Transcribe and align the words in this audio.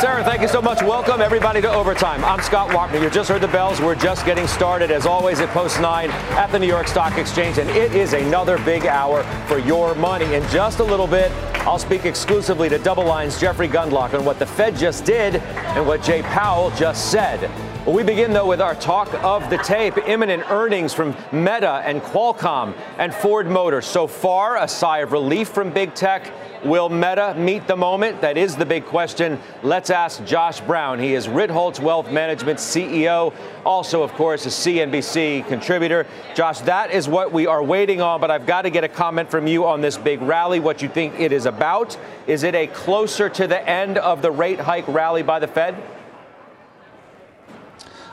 Sarah, 0.00 0.22
thank 0.22 0.42
you 0.42 0.46
so 0.46 0.62
much. 0.62 0.80
Welcome, 0.80 1.20
everybody, 1.20 1.60
to 1.60 1.68
Overtime. 1.68 2.24
I'm 2.24 2.40
Scott 2.40 2.68
Wapner. 2.68 3.02
You 3.02 3.10
just 3.10 3.28
heard 3.28 3.40
the 3.40 3.48
bells. 3.48 3.80
We're 3.80 3.96
just 3.96 4.24
getting 4.24 4.46
started, 4.46 4.92
as 4.92 5.06
always, 5.06 5.40
at 5.40 5.48
Post 5.48 5.80
9 5.80 6.08
at 6.08 6.52
the 6.52 6.58
New 6.60 6.68
York 6.68 6.86
Stock 6.86 7.18
Exchange. 7.18 7.58
And 7.58 7.68
it 7.70 7.92
is 7.96 8.12
another 8.12 8.58
big 8.58 8.86
hour 8.86 9.24
for 9.48 9.58
your 9.58 9.96
money. 9.96 10.34
In 10.34 10.48
just 10.50 10.78
a 10.78 10.84
little 10.84 11.08
bit, 11.08 11.32
I'll 11.66 11.80
speak 11.80 12.04
exclusively 12.04 12.68
to 12.68 12.78
DoubleLine's 12.78 13.40
Jeffrey 13.40 13.66
Gundlach 13.66 14.16
on 14.16 14.24
what 14.24 14.38
the 14.38 14.46
Fed 14.46 14.76
just 14.76 15.04
did 15.04 15.34
and 15.34 15.84
what 15.84 16.00
Jay 16.04 16.22
Powell 16.22 16.70
just 16.76 17.10
said. 17.10 17.50
Well, 17.88 17.96
we 17.96 18.02
begin, 18.02 18.34
though, 18.34 18.46
with 18.46 18.60
our 18.60 18.74
talk 18.74 19.14
of 19.24 19.48
the 19.48 19.56
tape 19.56 19.96
imminent 19.96 20.50
earnings 20.50 20.92
from 20.92 21.16
Meta 21.32 21.80
and 21.86 22.02
Qualcomm 22.02 22.74
and 22.98 23.14
Ford 23.14 23.46
Motor. 23.46 23.80
So 23.80 24.06
far, 24.06 24.62
a 24.62 24.68
sigh 24.68 24.98
of 24.98 25.12
relief 25.12 25.48
from 25.48 25.70
big 25.70 25.94
tech. 25.94 26.30
Will 26.66 26.90
Meta 26.90 27.34
meet 27.38 27.66
the 27.66 27.76
moment? 27.76 28.20
That 28.20 28.36
is 28.36 28.56
the 28.56 28.66
big 28.66 28.84
question. 28.84 29.40
Let's 29.62 29.88
ask 29.88 30.22
Josh 30.26 30.60
Brown. 30.60 30.98
He 30.98 31.14
is 31.14 31.28
Ritholtz 31.28 31.80
Wealth 31.80 32.12
Management 32.12 32.58
CEO, 32.58 33.32
also, 33.64 34.02
of 34.02 34.12
course, 34.12 34.44
a 34.44 34.50
CNBC 34.50 35.48
contributor. 35.48 36.06
Josh, 36.34 36.60
that 36.60 36.90
is 36.90 37.08
what 37.08 37.32
we 37.32 37.46
are 37.46 37.62
waiting 37.62 38.02
on, 38.02 38.20
but 38.20 38.30
I've 38.30 38.44
got 38.44 38.62
to 38.62 38.70
get 38.70 38.84
a 38.84 38.88
comment 38.88 39.30
from 39.30 39.46
you 39.46 39.64
on 39.64 39.80
this 39.80 39.96
big 39.96 40.20
rally, 40.20 40.60
what 40.60 40.82
you 40.82 40.90
think 40.90 41.18
it 41.18 41.32
is 41.32 41.46
about. 41.46 41.96
Is 42.26 42.42
it 42.42 42.54
a 42.54 42.66
closer 42.66 43.30
to 43.30 43.46
the 43.46 43.66
end 43.66 43.96
of 43.96 44.20
the 44.20 44.30
rate 44.30 44.60
hike 44.60 44.88
rally 44.88 45.22
by 45.22 45.38
the 45.38 45.48
Fed? 45.48 45.74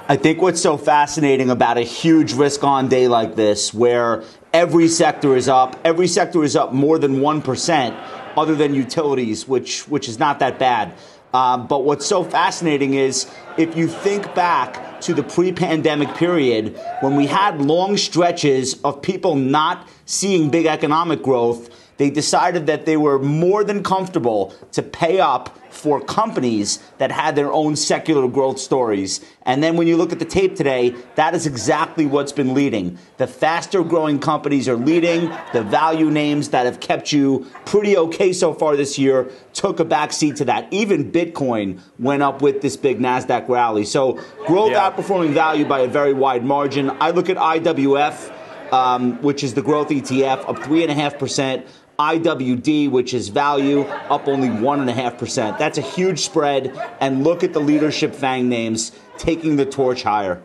I 0.08 0.18
think 0.18 0.40
what's 0.40 0.62
so 0.62 0.78
fascinating 0.78 1.50
about 1.50 1.80
a 1.80 1.82
huge 1.82 2.34
risk 2.34 2.64
on 2.64 2.90
day 2.90 3.08
like 3.08 3.36
this, 3.36 3.74
where 3.74 4.24
every 4.54 4.88
sector 4.88 5.36
is 5.36 5.50
up, 5.50 5.80
every 5.84 6.08
sector 6.08 6.44
is 6.44 6.56
up 6.56 6.74
more 6.74 7.00
than 7.00 7.22
1%, 7.22 8.38
other 8.38 8.54
than 8.54 8.76
utilities, 8.76 9.48
which 9.48 9.88
which 9.88 10.08
is 10.08 10.20
not 10.20 10.38
that 10.40 10.60
bad. 10.60 10.94
Um, 11.34 11.66
but 11.66 11.86
what's 11.86 12.06
so 12.06 12.24
fascinating 12.24 12.94
is 12.94 13.26
if 13.58 13.76
you 13.76 13.88
think 13.88 14.36
back 14.36 15.02
to 15.02 15.16
the 15.16 15.24
pre-pandemic 15.24 16.14
period 16.14 16.80
when 17.02 17.16
we 17.16 17.26
had 17.26 17.60
long 17.60 17.98
stretches 17.98 18.80
of 18.84 19.02
people 19.02 19.34
not 19.34 19.88
seeing 20.06 20.52
big 20.52 20.68
economic 20.68 21.24
growth, 21.24 21.75
they 21.98 22.10
decided 22.10 22.68
that 22.68 22.86
they 22.86 22.98
were 22.98 23.20
more 23.20 23.64
than 23.64 23.84
comfortable 23.84 24.54
to 24.72 24.82
pay 24.82 25.20
up 25.20 25.58
for 25.76 26.00
companies 26.00 26.80
that 26.98 27.12
had 27.12 27.36
their 27.36 27.52
own 27.52 27.76
secular 27.76 28.28
growth 28.28 28.60
stories. 28.60 29.24
And 29.44 29.62
then 29.62 29.76
when 29.76 29.88
you 29.88 29.98
look 29.98 30.12
at 30.12 30.20
the 30.20 30.26
tape 30.26 30.56
today, 30.56 30.96
that 31.16 31.36
is 31.36 31.46
exactly 31.46 32.06
what's 32.06 32.32
been 32.32 32.54
leading. 32.54 32.98
The 33.18 33.28
faster 33.28 33.84
growing 33.84 34.20
companies 34.20 34.70
are 34.70 34.78
leading. 34.78 35.32
The 35.54 35.64
value 35.64 36.10
names 36.10 36.50
that 36.50 36.66
have 36.66 36.80
kept 36.80 37.12
you 37.12 37.46
pretty 37.66 37.98
okay 37.98 38.32
so 38.32 38.54
far 38.54 38.76
this 38.76 38.98
year 38.98 39.30
took 39.54 39.80
a 39.80 39.86
backseat 39.86 40.38
to 40.38 40.46
that. 40.46 40.72
Even 40.72 41.12
Bitcoin 41.12 41.82
went 42.00 42.24
up 42.24 42.42
with 42.42 42.62
this 42.62 42.78
big 42.78 43.00
NASDAQ 43.00 43.48
rally. 43.50 43.84
So 43.84 44.14
growth 44.48 44.72
yeah. 44.72 44.90
outperforming 44.90 45.34
value 45.34 45.66
by 45.66 45.82
a 45.82 45.88
very 45.88 46.14
wide 46.14 46.46
margin. 46.46 46.90
I 47.00 47.12
look 47.12 47.30
at 47.30 47.38
IWF. 47.38 48.34
Um, 48.72 49.22
which 49.22 49.44
is 49.44 49.54
the 49.54 49.62
growth 49.62 49.90
ETF, 49.90 50.50
up 50.50 50.58
3.5%. 50.58 51.68
IWD, 51.98 52.90
which 52.92 53.14
is 53.14 53.30
value, 53.30 53.82
up 53.82 54.28
only 54.28 54.50
1.5%. 54.50 55.58
That's 55.58 55.78
a 55.78 55.82
huge 55.82 56.20
spread. 56.20 56.78
And 57.00 57.24
look 57.24 57.44
at 57.44 57.54
the 57.54 57.62
leadership 57.62 58.14
FANG 58.14 58.50
names 58.50 58.92
taking 59.18 59.56
the 59.56 59.66
torch 59.66 60.04
higher. 60.04 60.42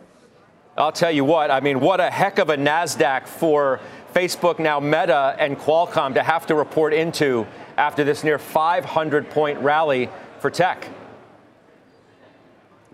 I'll 0.77 0.93
tell 0.93 1.11
you 1.11 1.25
what, 1.25 1.51
I 1.51 1.59
mean, 1.59 1.81
what 1.81 1.99
a 1.99 2.09
heck 2.09 2.39
of 2.39 2.49
a 2.49 2.55
NASDAQ 2.55 3.27
for 3.27 3.81
Facebook, 4.15 4.57
now 4.57 4.79
Meta, 4.79 5.35
and 5.37 5.57
Qualcomm 5.57 6.13
to 6.13 6.23
have 6.23 6.47
to 6.47 6.55
report 6.55 6.93
into 6.93 7.45
after 7.77 8.03
this 8.03 8.23
near 8.23 8.39
500 8.39 9.29
point 9.29 9.59
rally 9.59 10.09
for 10.39 10.49
tech. 10.49 10.89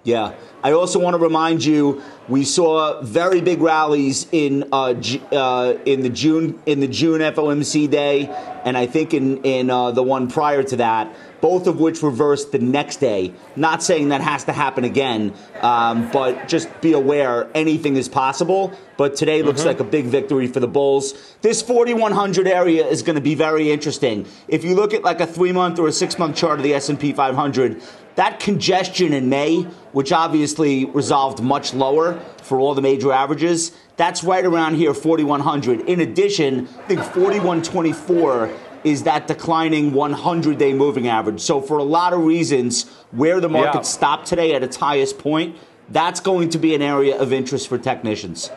Yeah. 0.08 0.36
I 0.64 0.72
also 0.72 1.00
want 1.00 1.16
to 1.16 1.18
remind 1.18 1.66
you 1.66 2.02
we 2.30 2.46
saw 2.46 3.02
very 3.02 3.42
big 3.42 3.60
rallies 3.60 4.26
in 4.32 4.70
uh, 4.72 4.94
uh, 5.34 5.78
in 5.86 6.02
the 6.02 6.10
June 6.10 6.58
in 6.66 6.80
the 6.80 6.88
June 6.88 7.20
FOMC 7.20 7.90
day, 7.90 8.30
and 8.64 8.78
I 8.78 8.86
think 8.86 9.14
in 9.14 9.44
in 9.44 9.70
uh, 9.70 9.92
the 9.92 10.04
one 10.04 10.30
prior 10.30 10.64
to 10.64 10.78
that, 10.78 11.14
both 11.42 11.68
of 11.68 11.82
which 11.82 12.02
reversed 12.02 12.54
the 12.54 12.60
next 12.60 13.02
day. 13.02 13.34
Not 13.58 13.84
saying 13.84 14.08
that 14.10 14.22
has 14.22 14.46
to 14.46 14.54
happen 14.54 14.86
again, 14.86 15.34
um, 15.62 16.10
but 16.12 16.48
just 16.48 16.70
be 16.80 16.94
aware 16.94 17.50
anything 17.54 17.98
is 17.98 18.08
possible. 18.08 18.72
But 18.96 19.18
today 19.18 19.44
looks 19.44 19.60
mm-hmm. 19.60 19.68
like 19.68 19.80
a 19.82 19.84
big 19.84 20.06
victory 20.06 20.48
for 20.48 20.62
the 20.62 20.70
Bulls. 20.70 21.36
This 21.42 21.62
4100 21.62 22.48
area 22.48 22.88
is 22.88 23.04
going 23.04 23.16
to 23.16 23.22
be 23.22 23.36
very 23.36 23.72
interesting. 23.72 24.26
If 24.48 24.64
you 24.64 24.74
look 24.74 24.94
at 24.94 25.04
like 25.04 25.20
a 25.20 25.28
three 25.28 25.52
month 25.52 25.80
or 25.80 25.88
a 25.90 25.92
six 25.92 26.18
month 26.18 26.38
chart 26.38 26.60
of 26.60 26.64
the 26.64 26.74
S&P 26.74 27.12
500, 27.12 27.82
that 28.18 28.40
congestion 28.40 29.14
in 29.14 29.30
May, 29.30 29.68
which 29.98 30.12
obviously 30.12 30.86
resolved 30.86 31.42
much 31.42 31.74
lower 31.74 32.20
for 32.44 32.60
all 32.60 32.76
the 32.76 32.82
major 32.84 33.12
averages, 33.12 33.72
that's 33.96 34.24
right 34.24 34.46
around 34.46 34.76
here, 34.76 34.94
4,100. 34.94 35.80
In 35.90 36.02
addition, 36.02 36.68
I 36.68 36.84
think 36.84 37.02
4,124 37.02 38.52
is 38.84 39.02
that 39.06 39.26
declining 39.26 39.94
100 39.94 40.60
day 40.60 40.72
moving 40.72 41.08
average. 41.08 41.42
So, 41.42 41.62
for 41.62 41.80
a 41.80 41.84
lot 41.84 42.14
of 42.14 42.24
reasons, 42.24 42.88
where 43.10 43.42
the 43.42 43.50
market 43.50 43.80
yeah. 43.80 43.82
stopped 43.82 44.28
today 44.28 44.54
at 44.54 44.62
its 44.62 44.76
highest 44.76 45.18
point, 45.18 45.58
that's 45.90 46.20
going 46.20 46.50
to 46.50 46.60
be 46.60 46.76
an 46.76 46.84
area 46.84 47.18
of 47.18 47.34
interest 47.34 47.68
for 47.68 47.80
technicians. 47.80 48.52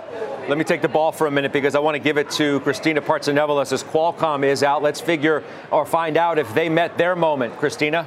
Let 0.47 0.59
me 0.59 0.65
take 0.65 0.83
the 0.83 0.89
ball 0.89 1.11
for 1.11 1.27
a 1.27 1.31
minute 1.31 1.55
because 1.55 1.75
I 1.75 1.79
want 1.79 1.95
to 1.95 2.01
give 2.01 2.19
it 2.19 2.29
to 2.33 2.61
Christina 2.61 3.01
Partsinevelos 3.01 3.73
as 3.73 3.83
Qualcomm 3.83 4.45
is 4.45 4.63
out. 4.63 4.83
Let's 4.83 5.01
figure 5.01 5.43
or 5.71 5.87
find 5.87 6.19
out 6.19 6.39
if 6.39 6.53
they 6.53 6.69
met 6.69 6.99
their 6.99 7.17
moment. 7.17 7.57
Christina? 7.57 8.07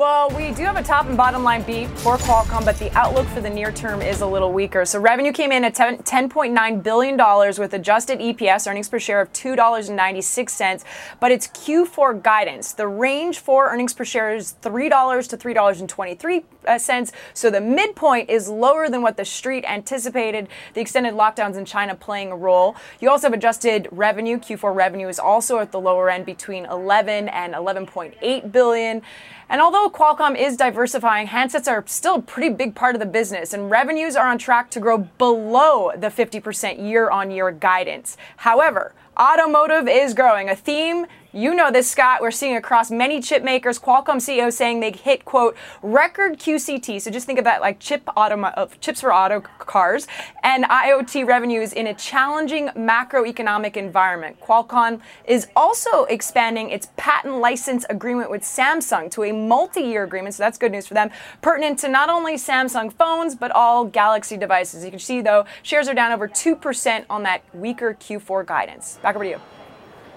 Well, 0.00 0.30
we 0.30 0.50
do 0.52 0.62
have 0.62 0.78
a 0.78 0.82
top 0.82 1.08
and 1.08 1.14
bottom 1.14 1.44
line 1.44 1.60
beat 1.60 1.86
for 1.98 2.16
Qualcomm, 2.16 2.64
but 2.64 2.78
the 2.78 2.90
outlook 2.92 3.26
for 3.26 3.42
the 3.42 3.50
near 3.50 3.70
term 3.70 4.00
is 4.00 4.22
a 4.22 4.26
little 4.26 4.50
weaker. 4.50 4.86
So 4.86 4.98
revenue 4.98 5.30
came 5.30 5.52
in 5.52 5.62
at 5.62 5.74
$10.9 5.74 6.82
billion 6.82 7.16
with 7.58 7.74
adjusted 7.74 8.18
EPS, 8.18 8.66
earnings 8.66 8.88
per 8.88 8.98
share 8.98 9.20
of 9.20 9.30
$2.96, 9.34 10.84
but 11.20 11.30
it's 11.30 11.48
Q4 11.48 12.22
guidance. 12.22 12.72
The 12.72 12.88
range 12.88 13.40
for 13.40 13.68
earnings 13.68 13.92
per 13.92 14.06
share 14.06 14.34
is 14.34 14.54
$3 14.62 15.28
to 15.28 15.36
$3.23. 15.36 16.44
Uh, 16.66 16.78
sense 16.78 17.10
so 17.32 17.50
the 17.50 17.60
midpoint 17.60 18.28
is 18.28 18.48
lower 18.48 18.88
than 18.88 19.02
what 19.02 19.16
the 19.16 19.24
street 19.24 19.64
anticipated, 19.66 20.48
the 20.74 20.80
extended 20.80 21.14
lockdowns 21.14 21.56
in 21.56 21.64
China 21.64 21.94
playing 21.94 22.30
a 22.30 22.36
role. 22.36 22.76
You 23.00 23.10
also 23.10 23.28
have 23.28 23.34
adjusted 23.34 23.88
revenue. 23.90 24.38
Q4 24.38 24.74
revenue 24.74 25.08
is 25.08 25.18
also 25.18 25.58
at 25.58 25.72
the 25.72 25.80
lower 25.80 26.10
end 26.10 26.26
between 26.26 26.66
11 26.66 27.28
and 27.28 27.54
11.8 27.54 28.52
billion. 28.52 29.02
And 29.50 29.60
although 29.60 29.90
Qualcomm 29.90 30.38
is 30.38 30.56
diversifying, 30.56 31.26
handsets 31.26 31.68
are 31.70 31.82
still 31.88 32.16
a 32.16 32.22
pretty 32.22 32.54
big 32.54 32.76
part 32.76 32.94
of 32.94 33.00
the 33.00 33.06
business, 33.06 33.52
and 33.52 33.68
revenues 33.68 34.14
are 34.14 34.28
on 34.28 34.38
track 34.38 34.70
to 34.70 34.80
grow 34.80 34.98
below 34.98 35.90
the 35.96 36.06
50% 36.06 36.80
year 36.88 37.10
on 37.10 37.32
year 37.32 37.50
guidance. 37.50 38.16
However, 38.36 38.94
automotive 39.18 39.88
is 39.88 40.14
growing, 40.14 40.48
a 40.48 40.54
theme 40.54 41.06
you 41.32 41.54
know 41.54 41.70
this, 41.70 41.90
Scott. 41.90 42.20
We're 42.20 42.30
seeing 42.30 42.56
across 42.56 42.90
many 42.90 43.20
chip 43.20 43.44
makers. 43.44 43.78
Qualcomm 43.78 44.16
CEO 44.16 44.52
saying 44.52 44.80
they 44.80 44.90
hit 44.90 45.24
quote 45.24 45.56
record 45.82 46.38
QCT. 46.38 47.00
So 47.00 47.10
just 47.10 47.26
think 47.26 47.42
that 47.42 47.60
like 47.60 47.78
chip 47.78 48.02
auto 48.16 48.40
uh, 48.42 48.66
chips 48.80 49.00
for 49.00 49.12
auto 49.12 49.40
cars 49.40 50.08
and 50.42 50.64
IoT 50.64 51.26
revenues 51.26 51.72
in 51.72 51.86
a 51.86 51.94
challenging 51.94 52.68
macroeconomic 52.68 53.76
environment. 53.76 54.40
Qualcomm 54.40 55.00
is 55.24 55.46
also 55.54 56.04
expanding 56.04 56.70
its 56.70 56.88
patent 56.96 57.36
license 57.36 57.84
agreement 57.88 58.30
with 58.30 58.42
Samsung 58.42 59.10
to 59.12 59.24
a 59.24 59.32
multi-year 59.32 60.02
agreement. 60.02 60.34
So 60.34 60.42
that's 60.42 60.58
good 60.58 60.72
news 60.72 60.86
for 60.86 60.94
them, 60.94 61.10
pertinent 61.42 61.78
to 61.80 61.88
not 61.88 62.08
only 62.08 62.34
Samsung 62.34 62.92
phones 62.92 63.34
but 63.34 63.50
all 63.52 63.84
Galaxy 63.84 64.36
devices. 64.36 64.84
You 64.84 64.90
can 64.90 64.98
see 64.98 65.20
though 65.20 65.44
shares 65.62 65.88
are 65.88 65.94
down 65.94 66.12
over 66.12 66.26
two 66.26 66.56
percent 66.56 67.06
on 67.08 67.22
that 67.22 67.42
weaker 67.54 67.94
Q4 67.94 68.46
guidance. 68.46 68.98
Back 69.02 69.14
over 69.14 69.24
to 69.24 69.30
you. 69.30 69.59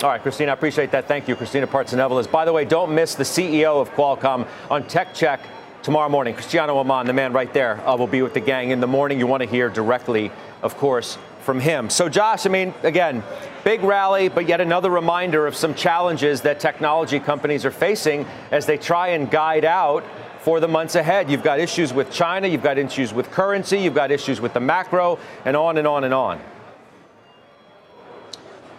All 0.02 0.10
right, 0.10 0.22
Christina, 0.22 0.52
I 0.52 0.54
appreciate 0.56 0.92
that. 0.92 1.08
Thank 1.08 1.30
you, 1.30 1.36
Christina 1.36 1.66
Partsinevelos. 1.66 2.30
By 2.30 2.44
the 2.44 2.52
way, 2.52 2.66
don't 2.66 2.94
miss 2.94 3.16
the 3.16 3.24
CEO 3.24 3.80
of 3.82 3.90
Qualcomm 3.92 4.48
on 4.70 4.86
Tech 4.86 5.14
Check 5.14 5.40
tomorrow 5.82 6.10
morning. 6.10 6.34
Cristiano 6.34 6.78
Amon, 6.78 7.06
the 7.06 7.14
man 7.14 7.32
right 7.32 7.54
there, 7.54 7.80
uh, 7.88 7.96
will 7.96 8.08
be 8.08 8.22
with 8.22 8.34
the 8.34 8.42
gang 8.42 8.72
in 8.72 8.82
the 8.82 8.88
morning. 8.88 9.18
You 9.18 9.28
want 9.28 9.44
to 9.44 9.50
hear 9.50 9.70
directly, 9.70 10.30
of 10.62 10.76
course, 10.76 11.18
from 11.42 11.62
him. 11.62 11.90
So, 11.90 12.10
Josh, 12.10 12.46
I 12.46 12.50
mean, 12.50 12.74
again, 12.84 13.24
big 13.64 13.82
rally, 13.84 14.28
but 14.28 14.46
yet 14.46 14.60
another 14.60 14.90
reminder 14.90 15.48
of 15.48 15.56
some 15.56 15.74
challenges 15.74 16.42
that 16.42 16.60
technology 16.60 17.20
companies 17.20 17.64
are 17.64 17.72
facing 17.72 18.26
as 18.52 18.66
they 18.66 18.78
try 18.78 19.10
and 19.10 19.32
guide 19.32 19.64
out 19.64 20.04
for 20.40 20.60
the 20.60 20.68
months 20.68 20.96
ahead. 20.96 21.32
You've 21.32 21.44
got 21.44 21.62
issues 21.62 21.94
with 21.94 22.12
China, 22.12 22.48
you've 22.48 22.64
got 22.64 22.78
issues 22.78 23.14
with 23.14 23.32
currency, 23.32 23.80
you've 23.80 23.96
got 23.96 24.12
issues 24.12 24.42
with 24.42 24.54
the 24.54 24.60
macro, 24.60 25.18
and 25.46 25.56
on 25.56 25.78
and 25.78 25.88
on 25.88 26.04
and 26.04 26.14
on 26.14 26.42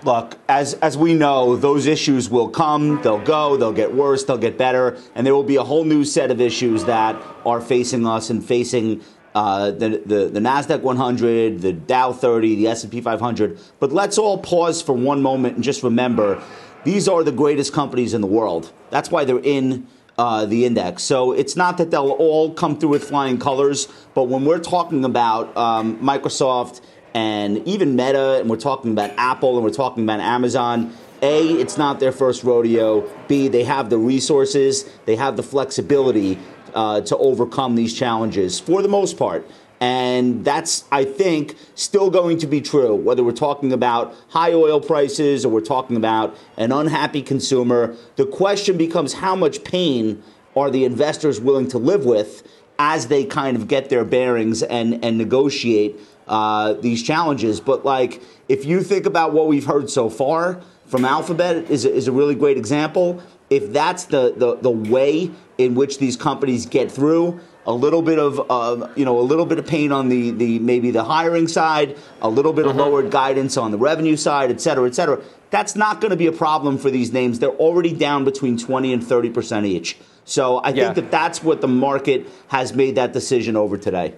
look, 0.05 0.39
as 0.49 0.75
as 0.75 0.97
we 0.97 1.15
know, 1.15 1.57
those 1.57 1.87
issues 1.87 2.29
will 2.29 2.49
come, 2.49 3.01
they'll 3.03 3.25
go, 3.25 3.57
they'll 3.57 3.73
get 3.73 3.95
worse, 3.95 4.25
they'll 4.25 4.39
get 4.39 4.59
better, 4.59 4.99
and 5.15 5.27
there 5.27 5.35
will 5.35 5.43
be 5.43 5.57
a 5.57 5.65
whole 5.65 5.85
new 5.85 6.05
set 6.05 6.31
of 6.31 6.41
issues 6.41 6.85
that 6.85 7.21
are 7.45 7.61
facing 7.61 8.07
us 8.07 8.31
and 8.31 8.45
facing 8.45 9.03
uh, 9.35 9.73
the, 9.73 10.03
the, 10.07 10.29
the 10.29 10.41
Nasdaq 10.41 10.81
100, 10.83 11.61
the 11.61 11.73
Dow 11.73 12.13
30, 12.13 12.55
the 12.55 12.69
S&P 12.69 13.01
500. 13.01 13.59
But 13.81 13.93
let's 13.93 14.17
all 14.17 14.39
pause 14.39 14.81
for 14.81 14.93
one 14.93 15.23
moment 15.23 15.57
and 15.57 15.65
just 15.65 15.83
remember, 15.83 16.41
these 16.85 17.09
are 17.09 17.25
the 17.25 17.33
greatest 17.33 17.73
companies 17.73 18.15
in 18.15 18.21
the 18.21 18.29
world. 18.29 18.73
That's 18.91 19.11
why 19.11 19.25
they're 19.25 19.41
in 19.41 19.89
uh, 20.17 20.47
the 20.47 20.65
index. 20.65 21.03
So 21.03 21.33
it's 21.33 21.57
not 21.57 21.79
that 21.79 21.91
they'll 21.91 22.11
all 22.11 22.55
come 22.55 22.79
through 22.79 22.91
with 22.91 23.05
flying 23.05 23.39
colors, 23.39 23.89
but 24.15 24.25
when 24.25 24.45
we're 24.45 24.61
talking 24.61 25.05
about 25.05 25.57
um, 25.57 25.99
Microsoft 25.99 26.81
and 27.15 27.67
even 27.67 27.97
Meta, 27.97 28.41
and 28.41 28.51
we're 28.51 28.57
talking 28.57 28.91
about 28.91 29.13
Apple, 29.17 29.57
and 29.57 29.65
we're 29.65 29.71
talking 29.71 30.03
about 30.03 30.21
Amazon. 30.21 30.93
A, 31.23 31.53
it's 31.53 31.79
not 31.79 32.01
their 32.01 32.13
first 32.13 32.45
rodeo. 32.45 33.09
B, 33.29 33.49
they 33.49 33.65
have 33.65 33.89
the 33.89 33.99
resources, 33.99 34.85
they 35.07 35.17
have 35.17 35.37
the 35.37 35.43
flexibility 35.43 36.39
uh, 36.75 37.01
to 37.03 37.17
overcome 37.17 37.77
these 37.77 37.95
challenges 37.95 38.61
for 38.61 38.83
the 38.83 38.89
most 38.89 39.17
part. 39.17 39.49
And 39.81 40.45
that's, 40.45 40.85
I 40.91 41.05
think, 41.05 41.57
still 41.75 42.11
going 42.11 42.39
to 42.39 42.47
be 42.47 42.61
true, 42.61 42.95
whether 42.95 43.23
we're 43.23 43.33
talking 43.33 43.73
about 43.73 44.15
high 44.29 44.53
oil 44.53 44.81
prices 44.81 45.45
or 45.45 45.51
we're 45.51 45.61
talking 45.61 45.97
about 45.97 46.37
an 46.57 46.73
unhappy 46.73 47.23
consumer. 47.23 47.95
The 48.17 48.27
question 48.27 48.77
becomes 48.77 49.15
how 49.15 49.37
much 49.37 49.65
pain 49.65 50.23
are 50.57 50.71
the 50.71 50.85
investors 50.85 51.41
willing 51.41 51.69
to 51.69 51.79
live 51.79 52.05
with 52.05 52.49
as 52.79 53.09
they 53.09 53.25
kind 53.25 53.57
of 53.57 53.69
get 53.69 53.89
their 53.89 54.05
bearings 54.05 54.63
and, 54.63 55.05
and 55.05 55.19
negotiate 55.19 56.01
uh, 56.29 56.75
these 56.75 57.03
challenges. 57.03 57.61
But, 57.61 57.85
like, 57.85 58.23
if 58.49 58.65
you 58.65 58.83
think 58.83 59.07
about 59.07 59.33
what 59.33 59.47
we've 59.47 59.67
heard 59.67 59.91
so 59.91 60.09
far 60.11 60.61
from 60.87 61.05
Alphabet, 61.05 61.71
is 61.71 61.85
a, 61.85 61.93
is 61.93 62.09
a 62.09 62.13
really 62.13 62.35
great 62.35 62.57
example. 62.57 63.23
If 63.51 63.73
that's 63.73 64.05
the, 64.05 64.35
the, 64.37 64.57
the 64.57 64.71
way 64.71 65.31
in 65.59 65.75
which 65.75 65.99
these 65.99 66.17
companies 66.17 66.67
get 66.67 66.91
through, 66.91 67.41
a 67.67 67.73
little 67.73 68.03
bit 68.03 68.19
of 68.19 68.51
uh, 68.51 68.89
you 68.95 69.05
know 69.05 69.19
a 69.19 69.23
little 69.23 69.47
bit 69.47 69.59
of 69.59 69.67
pain 69.67 69.93
on 69.93 70.09
the 70.09 70.31
the 70.31 70.59
maybe 70.59 70.91
the 70.91 71.05
hiring 71.05 71.49
side, 71.49 71.97
a 72.21 72.29
little 72.29 72.53
bit 72.53 72.67
of 72.67 72.73
mm-hmm. 72.73 72.81
lowered 72.81 73.11
guidance 73.11 73.57
on 73.57 73.71
the 73.71 73.79
revenue 73.79 74.17
side, 74.17 74.51
et 74.51 74.61
cetera, 74.61 74.87
et 74.87 74.95
cetera. 74.95 75.21
That's 75.51 75.77
not 75.77 76.01
going 76.01 76.11
to 76.11 76.17
be 76.17 76.27
a 76.27 76.33
problem 76.33 76.79
for 76.79 76.91
these 76.91 77.13
names. 77.13 77.39
They're 77.39 77.51
already 77.51 77.93
down 77.93 78.25
between 78.25 78.59
20 78.59 78.93
and 78.93 79.05
30 79.05 79.31
percent 79.31 79.67
each. 79.67 79.97
So 80.25 80.59
I 80.59 80.71
yeah. 80.71 80.85
think 80.85 80.97
that 80.97 81.11
that's 81.11 81.43
what 81.43 81.61
the 81.61 81.69
market 81.69 82.27
has 82.49 82.75
made 82.75 82.95
that 82.97 83.13
decision 83.13 83.57
over 83.57 83.77
today 83.77 84.15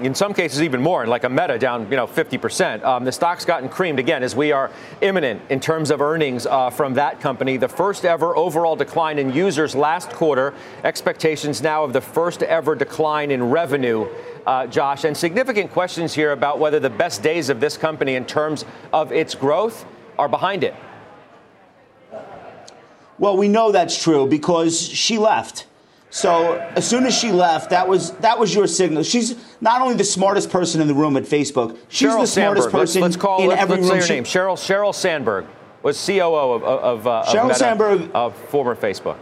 in 0.00 0.14
some 0.14 0.34
cases 0.34 0.62
even 0.62 0.82
more, 0.82 1.06
like 1.06 1.24
a 1.24 1.28
Meta 1.28 1.58
down, 1.58 1.90
you 1.90 1.96
know, 1.96 2.06
50%. 2.06 2.82
Um, 2.84 3.04
the 3.04 3.12
stock's 3.12 3.44
gotten 3.44 3.68
creamed 3.68 3.98
again 3.98 4.22
as 4.22 4.34
we 4.34 4.52
are 4.52 4.70
imminent 5.00 5.42
in 5.50 5.60
terms 5.60 5.90
of 5.90 6.00
earnings 6.00 6.46
uh, 6.46 6.70
from 6.70 6.94
that 6.94 7.20
company. 7.20 7.56
The 7.56 7.68
first 7.68 8.04
ever 8.04 8.36
overall 8.36 8.76
decline 8.76 9.18
in 9.18 9.32
users 9.32 9.74
last 9.74 10.10
quarter. 10.10 10.54
Expectations 10.84 11.62
now 11.62 11.84
of 11.84 11.92
the 11.92 12.00
first 12.00 12.42
ever 12.42 12.74
decline 12.74 13.30
in 13.30 13.50
revenue. 13.50 14.08
Uh, 14.46 14.66
Josh, 14.66 15.04
and 15.04 15.16
significant 15.16 15.70
questions 15.70 16.12
here 16.12 16.32
about 16.32 16.58
whether 16.58 16.78
the 16.78 16.90
best 16.90 17.22
days 17.22 17.48
of 17.48 17.60
this 17.60 17.76
company 17.76 18.14
in 18.14 18.26
terms 18.26 18.64
of 18.92 19.12
its 19.12 19.34
growth 19.34 19.84
are 20.18 20.28
behind 20.28 20.64
it. 20.64 20.74
Well, 23.18 23.36
we 23.36 23.48
know 23.48 23.72
that's 23.72 24.00
true 24.00 24.26
because 24.26 24.80
she 24.80 25.18
left. 25.18 25.66
So 26.14 26.58
as 26.76 26.88
soon 26.88 27.06
as 27.06 27.18
she 27.18 27.32
left, 27.32 27.70
that 27.70 27.88
was 27.88 28.12
that 28.18 28.38
was 28.38 28.54
your 28.54 28.68
signal. 28.68 29.02
She's 29.02 29.34
not 29.60 29.82
only 29.82 29.96
the 29.96 30.04
smartest 30.04 30.48
person 30.48 30.80
in 30.80 30.86
the 30.86 30.94
room 30.94 31.16
at 31.16 31.24
Facebook, 31.24 31.76
she's 31.88 32.08
Sheryl 32.08 32.20
the 32.20 32.26
smartest 32.28 32.34
Sandberg. 32.34 32.70
person 32.70 33.02
let's, 33.02 33.14
let's 33.16 33.16
call, 33.16 33.42
in 33.42 33.48
let's, 33.48 33.60
every 33.60 33.78
let's 33.78 33.90
room. 33.90 34.00
Say 34.00 34.06
her 34.06 34.14
name. 34.14 34.24
Cheryl 34.24 34.54
Sheryl 34.54 34.94
Sandberg 34.94 35.46
was 35.82 36.06
COO 36.06 36.52
of, 36.52 36.62
of, 36.62 37.06
uh, 37.08 37.24
Sheryl 37.26 37.40
of 37.40 37.46
Meta, 37.48 37.58
Sandberg 37.58 38.10
of 38.14 38.36
former 38.36 38.76
Facebook. 38.76 39.16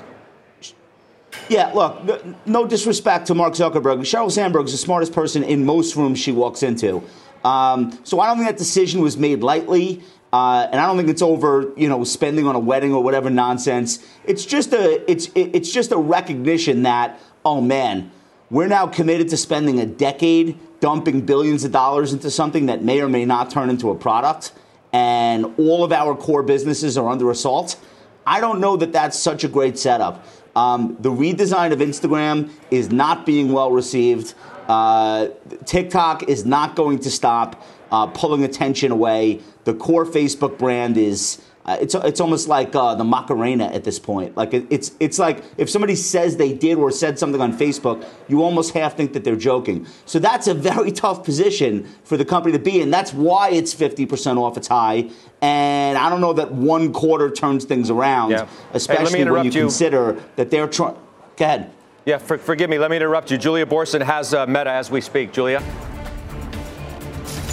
Yeah, 1.48 1.72
look, 1.72 2.26
no 2.46 2.66
disrespect 2.66 3.26
to 3.28 3.34
Mark 3.34 3.54
Zuckerberg. 3.54 4.00
Sheryl 4.00 4.30
Sandberg 4.30 4.66
is 4.66 4.72
the 4.72 4.78
smartest 4.78 5.14
person 5.14 5.42
in 5.42 5.64
most 5.64 5.96
rooms 5.96 6.18
she 6.18 6.30
walks 6.30 6.62
into. 6.62 7.02
Um, 7.42 7.98
so 8.04 8.20
I 8.20 8.26
don't 8.26 8.36
think 8.36 8.50
that 8.50 8.58
decision 8.58 9.00
was 9.00 9.16
made 9.16 9.42
lightly. 9.42 10.02
Uh, 10.32 10.66
and 10.72 10.80
I 10.80 10.86
don't 10.86 10.96
think 10.96 11.10
it's 11.10 11.20
over, 11.20 11.72
you 11.76 11.88
know, 11.88 12.04
spending 12.04 12.46
on 12.46 12.54
a 12.54 12.58
wedding 12.58 12.94
or 12.94 13.02
whatever 13.02 13.28
nonsense. 13.28 13.98
It's 14.24 14.46
just 14.46 14.72
a, 14.72 15.10
it's, 15.10 15.28
it's 15.34 15.70
just 15.70 15.92
a 15.92 15.98
recognition 15.98 16.84
that 16.84 17.20
oh 17.44 17.60
man, 17.60 18.10
we're 18.50 18.68
now 18.68 18.86
committed 18.86 19.28
to 19.30 19.36
spending 19.36 19.80
a 19.80 19.86
decade 19.86 20.58
dumping 20.80 21.22
billions 21.22 21.64
of 21.64 21.72
dollars 21.72 22.12
into 22.12 22.30
something 22.30 22.66
that 22.66 22.82
may 22.82 23.00
or 23.00 23.08
may 23.08 23.24
not 23.24 23.50
turn 23.50 23.70
into 23.70 23.90
a 23.90 23.94
product, 23.94 24.52
and 24.92 25.46
all 25.58 25.84
of 25.84 25.92
our 25.92 26.14
core 26.14 26.42
businesses 26.42 26.98
are 26.98 27.08
under 27.08 27.30
assault. 27.30 27.80
I 28.26 28.40
don't 28.40 28.60
know 28.60 28.76
that 28.76 28.92
that's 28.92 29.18
such 29.18 29.44
a 29.44 29.48
great 29.48 29.78
setup. 29.78 30.24
Um, 30.54 30.96
the 31.00 31.10
redesign 31.10 31.72
of 31.72 31.78
Instagram 31.78 32.50
is 32.70 32.90
not 32.90 33.24
being 33.24 33.52
well 33.52 33.72
received. 33.72 34.34
Uh, 34.68 35.28
TikTok 35.64 36.28
is 36.28 36.44
not 36.44 36.76
going 36.76 36.98
to 37.00 37.10
stop 37.10 37.64
uh, 37.92 38.06
pulling 38.08 38.42
attention 38.42 38.90
away. 38.90 39.40
The 39.64 39.74
core 39.74 40.04
Facebook 40.04 40.58
brand 40.58 40.96
is 40.96 41.40
uh, 41.64 41.76
it's 41.80 41.94
it's 41.94 42.20
almost 42.20 42.48
like 42.48 42.74
uh, 42.74 42.94
the 42.96 43.04
Macarena 43.04 43.66
at 43.66 43.84
this 43.84 44.00
point. 44.00 44.36
Like 44.36 44.52
it, 44.52 44.66
it's 44.68 44.92
it's 44.98 45.18
like 45.18 45.44
if 45.58 45.70
somebody 45.70 45.94
says 45.94 46.36
they 46.36 46.52
did 46.52 46.76
or 46.78 46.90
said 46.90 47.18
something 47.18 47.40
on 47.40 47.56
Facebook, 47.56 48.04
you 48.26 48.42
almost 48.42 48.74
half 48.74 48.96
think 48.96 49.12
that 49.12 49.22
they're 49.22 49.36
joking. 49.36 49.86
So 50.04 50.18
that's 50.18 50.48
a 50.48 50.54
very 50.72 50.90
tough 50.90 51.22
position 51.22 51.88
for 52.02 52.16
the 52.16 52.24
company 52.24 52.52
to 52.52 52.58
be 52.58 52.80
in. 52.80 52.90
That's 52.90 53.12
why 53.12 53.50
it's 53.50 53.72
fifty 53.72 54.06
percent 54.06 54.38
off 54.38 54.56
its 54.56 54.66
high. 54.66 55.10
And 55.40 55.96
I 55.96 56.08
don't 56.10 56.20
know 56.20 56.32
that 56.32 56.52
one 56.52 56.92
quarter 56.92 57.30
turns 57.30 57.64
things 57.64 57.90
around, 57.90 58.30
yeah. 58.30 58.48
especially 58.72 59.20
hey, 59.20 59.30
when 59.30 59.44
you, 59.44 59.50
you, 59.52 59.60
consider 59.60 60.20
that 60.36 60.50
they're 60.50 60.68
trying. 60.68 60.96
Go 61.36 61.44
ahead. 61.44 61.70
Yeah, 62.04 62.18
for, 62.18 62.36
forgive 62.36 62.68
me. 62.68 62.78
Let 62.78 62.90
me 62.90 62.96
interrupt 62.96 63.30
you. 63.30 63.38
Julia 63.38 63.64
Boorstin 63.66 64.02
has 64.02 64.34
uh, 64.34 64.46
Meta 64.46 64.70
as 64.70 64.90
we 64.90 65.00
speak. 65.00 65.32
Julia. 65.32 65.62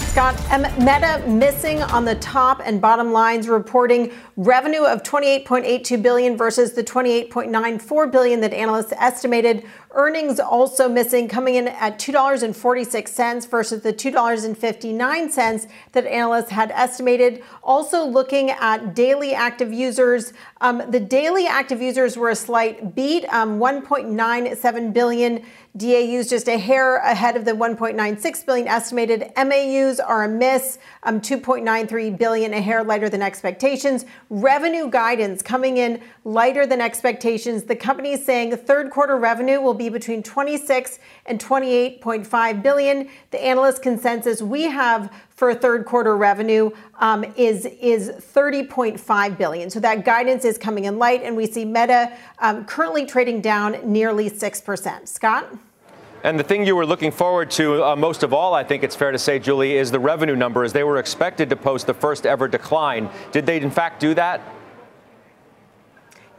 Scott, 0.09 0.35
Meta 0.79 1.23
missing 1.27 1.83
on 1.83 2.03
the 2.03 2.15
top 2.15 2.63
and 2.65 2.81
bottom 2.81 3.11
lines, 3.11 3.47
reporting 3.47 4.11
revenue 4.37 4.83
of 4.83 5.03
28.82 5.03 6.01
billion 6.01 6.35
versus 6.35 6.73
the 6.73 6.83
28.94 6.83 8.11
billion 8.11 8.41
that 8.41 8.51
analysts 8.51 8.91
estimated. 8.93 9.63
Earnings 9.91 10.39
also 10.39 10.89
missing, 10.89 11.27
coming 11.27 11.55
in 11.55 11.67
at 11.67 11.99
$2.46 11.99 13.49
versus 13.49 13.83
the 13.83 13.93
$2.59 13.93 15.67
that 15.91 16.05
analysts 16.07 16.49
had 16.49 16.71
estimated. 16.71 17.43
Also 17.61 18.03
looking 18.03 18.49
at 18.49 18.95
daily 18.95 19.35
active 19.35 19.71
users, 19.71 20.33
um, 20.61 20.81
the 20.89 20.99
daily 20.99 21.45
active 21.45 21.83
users 21.83 22.17
were 22.17 22.29
a 22.29 22.35
slight 22.35 22.95
beat, 22.95 23.25
um, 23.31 23.59
1.97 23.59 24.91
billion. 24.91 25.45
DAUs 25.77 26.27
just 26.27 26.47
a 26.47 26.57
hair 26.57 26.97
ahead 26.97 27.35
of 27.35 27.45
the 27.45 27.51
1.96 27.51 28.45
billion 28.45 28.67
estimated. 28.67 29.31
MAUs 29.37 29.99
are 29.99 30.23
a 30.23 30.27
miss, 30.27 30.79
um, 31.03 31.21
2.93 31.21 32.17
billion, 32.17 32.53
a 32.53 32.61
hair 32.61 32.83
lighter 32.83 33.07
than 33.07 33.21
expectations. 33.21 34.05
Revenue 34.31 34.89
guidance 34.89 35.43
coming 35.43 35.77
in 35.77 36.01
lighter 36.23 36.65
than 36.65 36.81
expectations. 36.81 37.63
The 37.63 37.75
company 37.75 38.13
is 38.13 38.25
saying 38.25 38.57
third 38.57 38.89
quarter 38.89 39.15
revenue 39.15 39.61
will 39.61 39.75
be 39.75 39.89
between 39.89 40.23
26 40.23 40.97
and 41.27 41.39
28.5 41.39 42.63
billion. 42.63 43.07
The 43.29 43.43
analyst 43.43 43.83
consensus 43.83 44.41
we 44.41 44.63
have 44.63 45.13
for 45.39 45.55
third 45.55 45.85
quarter 45.85 46.17
revenue 46.17 46.69
um, 46.99 47.23
is 47.37 47.65
is 47.65 48.09
30.5 48.09 49.37
billion. 49.37 49.69
So 49.69 49.79
that 49.79 50.03
guidance 50.03 50.43
is 50.43 50.57
coming 50.57 50.83
in 50.83 50.99
light, 50.99 51.23
and 51.23 51.33
we 51.33 51.45
see 51.45 51.63
Meta 51.63 52.11
um, 52.39 52.65
currently 52.65 53.05
trading 53.05 53.39
down 53.39 53.77
nearly 53.85 54.27
six 54.27 54.59
percent. 54.59 55.07
Scott. 55.07 55.47
And 56.25 56.37
the 56.37 56.43
thing 56.43 56.67
you 56.67 56.75
were 56.75 56.85
looking 56.85 57.11
forward 57.11 57.49
to 57.51 57.81
uh, 57.81 57.95
most 57.95 58.23
of 58.23 58.33
all, 58.33 58.53
I 58.53 58.65
think 58.65 58.83
it's 58.83 58.97
fair 58.97 59.13
to 59.13 59.17
say, 59.17 59.39
Julie, 59.39 59.77
is 59.77 59.89
the 59.89 59.99
revenue 59.99 60.35
numbers. 60.35 60.73
They 60.73 60.83
were 60.83 60.97
expected 60.97 61.49
to 61.51 61.55
post 61.55 61.87
the 61.87 61.93
first 61.93 62.25
ever 62.25 62.49
decline. 62.49 63.09
Did 63.31 63.45
they, 63.45 63.61
in 63.61 63.71
fact, 63.71 64.01
do 64.01 64.13
that? 64.15 64.41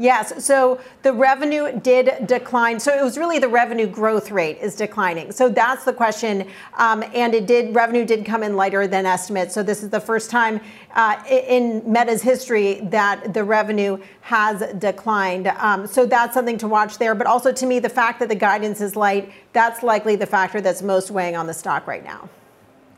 Yes. 0.01 0.43
So 0.43 0.81
the 1.03 1.13
revenue 1.13 1.79
did 1.79 2.27
decline. 2.27 2.81
So 2.81 2.91
it 2.99 3.05
was 3.05 3.19
really 3.19 3.39
the 3.39 3.49
revenue 3.49 3.87
growth 3.87 4.31
rate 4.31 4.57
is 4.59 4.75
declining. 4.75 5.31
So 5.31 5.51
that's 5.51 5.85
the 5.85 5.93
question. 5.93 6.49
Um, 6.79 7.05
and 7.15 7.35
it 7.35 7.47
did 7.47 7.75
revenue 7.75 8.07
did 8.07 8.25
come 8.25 8.43
in 8.43 8.57
lighter 8.57 8.87
than 8.87 9.05
estimates. 9.05 9.53
So 9.53 9.63
this 9.63 9.83
is 9.83 9.91
the 9.91 10.01
first 10.01 10.31
time 10.31 10.63
uh, 10.95 11.23
in 11.29 11.83
Meta's 11.85 12.23
history 12.23 12.81
that 12.85 13.35
the 13.35 13.45
revenue 13.45 13.99
has 14.23 14.73
declined. 14.79 15.49
Um, 15.49 15.87
so 15.87 16.07
that's 16.07 16.33
something 16.33 16.57
to 16.59 16.67
watch 16.67 16.97
there. 16.97 17.15
But 17.15 17.27
also 17.27 17.53
to 17.53 17.67
me, 17.67 17.79
the 17.79 17.91
fact 17.91 18.21
that 18.21 18.31
the 18.31 18.35
guidance 18.35 18.81
is 18.81 18.97
light, 18.97 19.31
that's 19.53 19.83
likely 19.83 20.17
the 20.17 20.27
factor 20.27 20.63
that's 20.63 20.81
most 20.81 21.11
weighing 21.11 21.37
on 21.37 21.47
the 21.47 21.55
stock 21.55 21.87
right 21.87 22.03
now. 22.03 22.31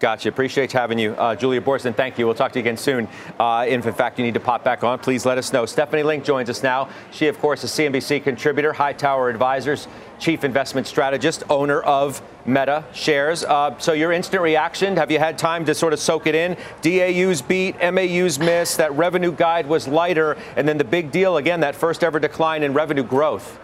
Gotcha. 0.03 0.31
Appreciate 0.31 0.73
having 0.73 0.99
you. 0.99 1.13
Uh, 1.13 1.37
Julia 1.37 1.61
Boorstin, 1.61 1.95
thank 1.95 2.19
you. 2.19 2.27
We'll 2.27 2.35
talk 2.35 2.51
to 2.55 2.59
you 2.59 2.65
again 2.65 2.77
soon. 2.77 3.07
Uh, 3.39 3.67
if, 3.69 3.87
in 3.87 3.93
fact, 3.93 4.19
you 4.19 4.25
need 4.25 4.35
to 4.35 4.41
pop 4.41 4.65
back 4.65 4.83
on, 4.83 4.99
please 4.99 5.25
let 5.25 5.39
us 5.39 5.53
know. 5.53 5.65
Stephanie 5.65 6.03
Link 6.03 6.25
joins 6.25 6.51
us 6.51 6.61
now. 6.61 6.89
She, 7.13 7.29
of 7.29 7.39
course, 7.39 7.63
is 7.63 7.71
CNBC 7.71 8.25
contributor, 8.25 8.73
Hightower 8.73 9.31
Advisors, 9.31 9.87
chief 10.19 10.43
investment 10.43 10.89
strategist, 10.89 11.45
owner 11.49 11.83
of 11.83 12.21
Meta 12.45 12.85
shares. 12.93 13.45
Uh, 13.45 13.79
so, 13.79 13.93
your 13.93 14.11
instant 14.11 14.43
reaction, 14.43 14.97
have 14.97 15.13
you 15.13 15.21
had 15.21 15.39
time 15.39 15.65
to 15.67 15.73
sort 15.73 15.93
of 15.93 16.01
soak 16.01 16.27
it 16.27 16.35
in? 16.35 16.57
DAU's 16.81 17.41
beat, 17.41 17.77
MAU's 17.81 18.41
miss, 18.41 18.75
that 18.79 18.93
revenue 18.95 19.31
guide 19.31 19.69
was 19.69 19.87
lighter, 19.87 20.37
and 20.57 20.67
then 20.67 20.79
the 20.79 20.85
big 20.85 21.13
deal, 21.13 21.37
again, 21.37 21.61
that 21.61 21.77
first 21.77 22.03
ever 22.03 22.19
decline 22.19 22.65
in 22.65 22.75
revenue 22.75 23.05
growth. 23.05 23.61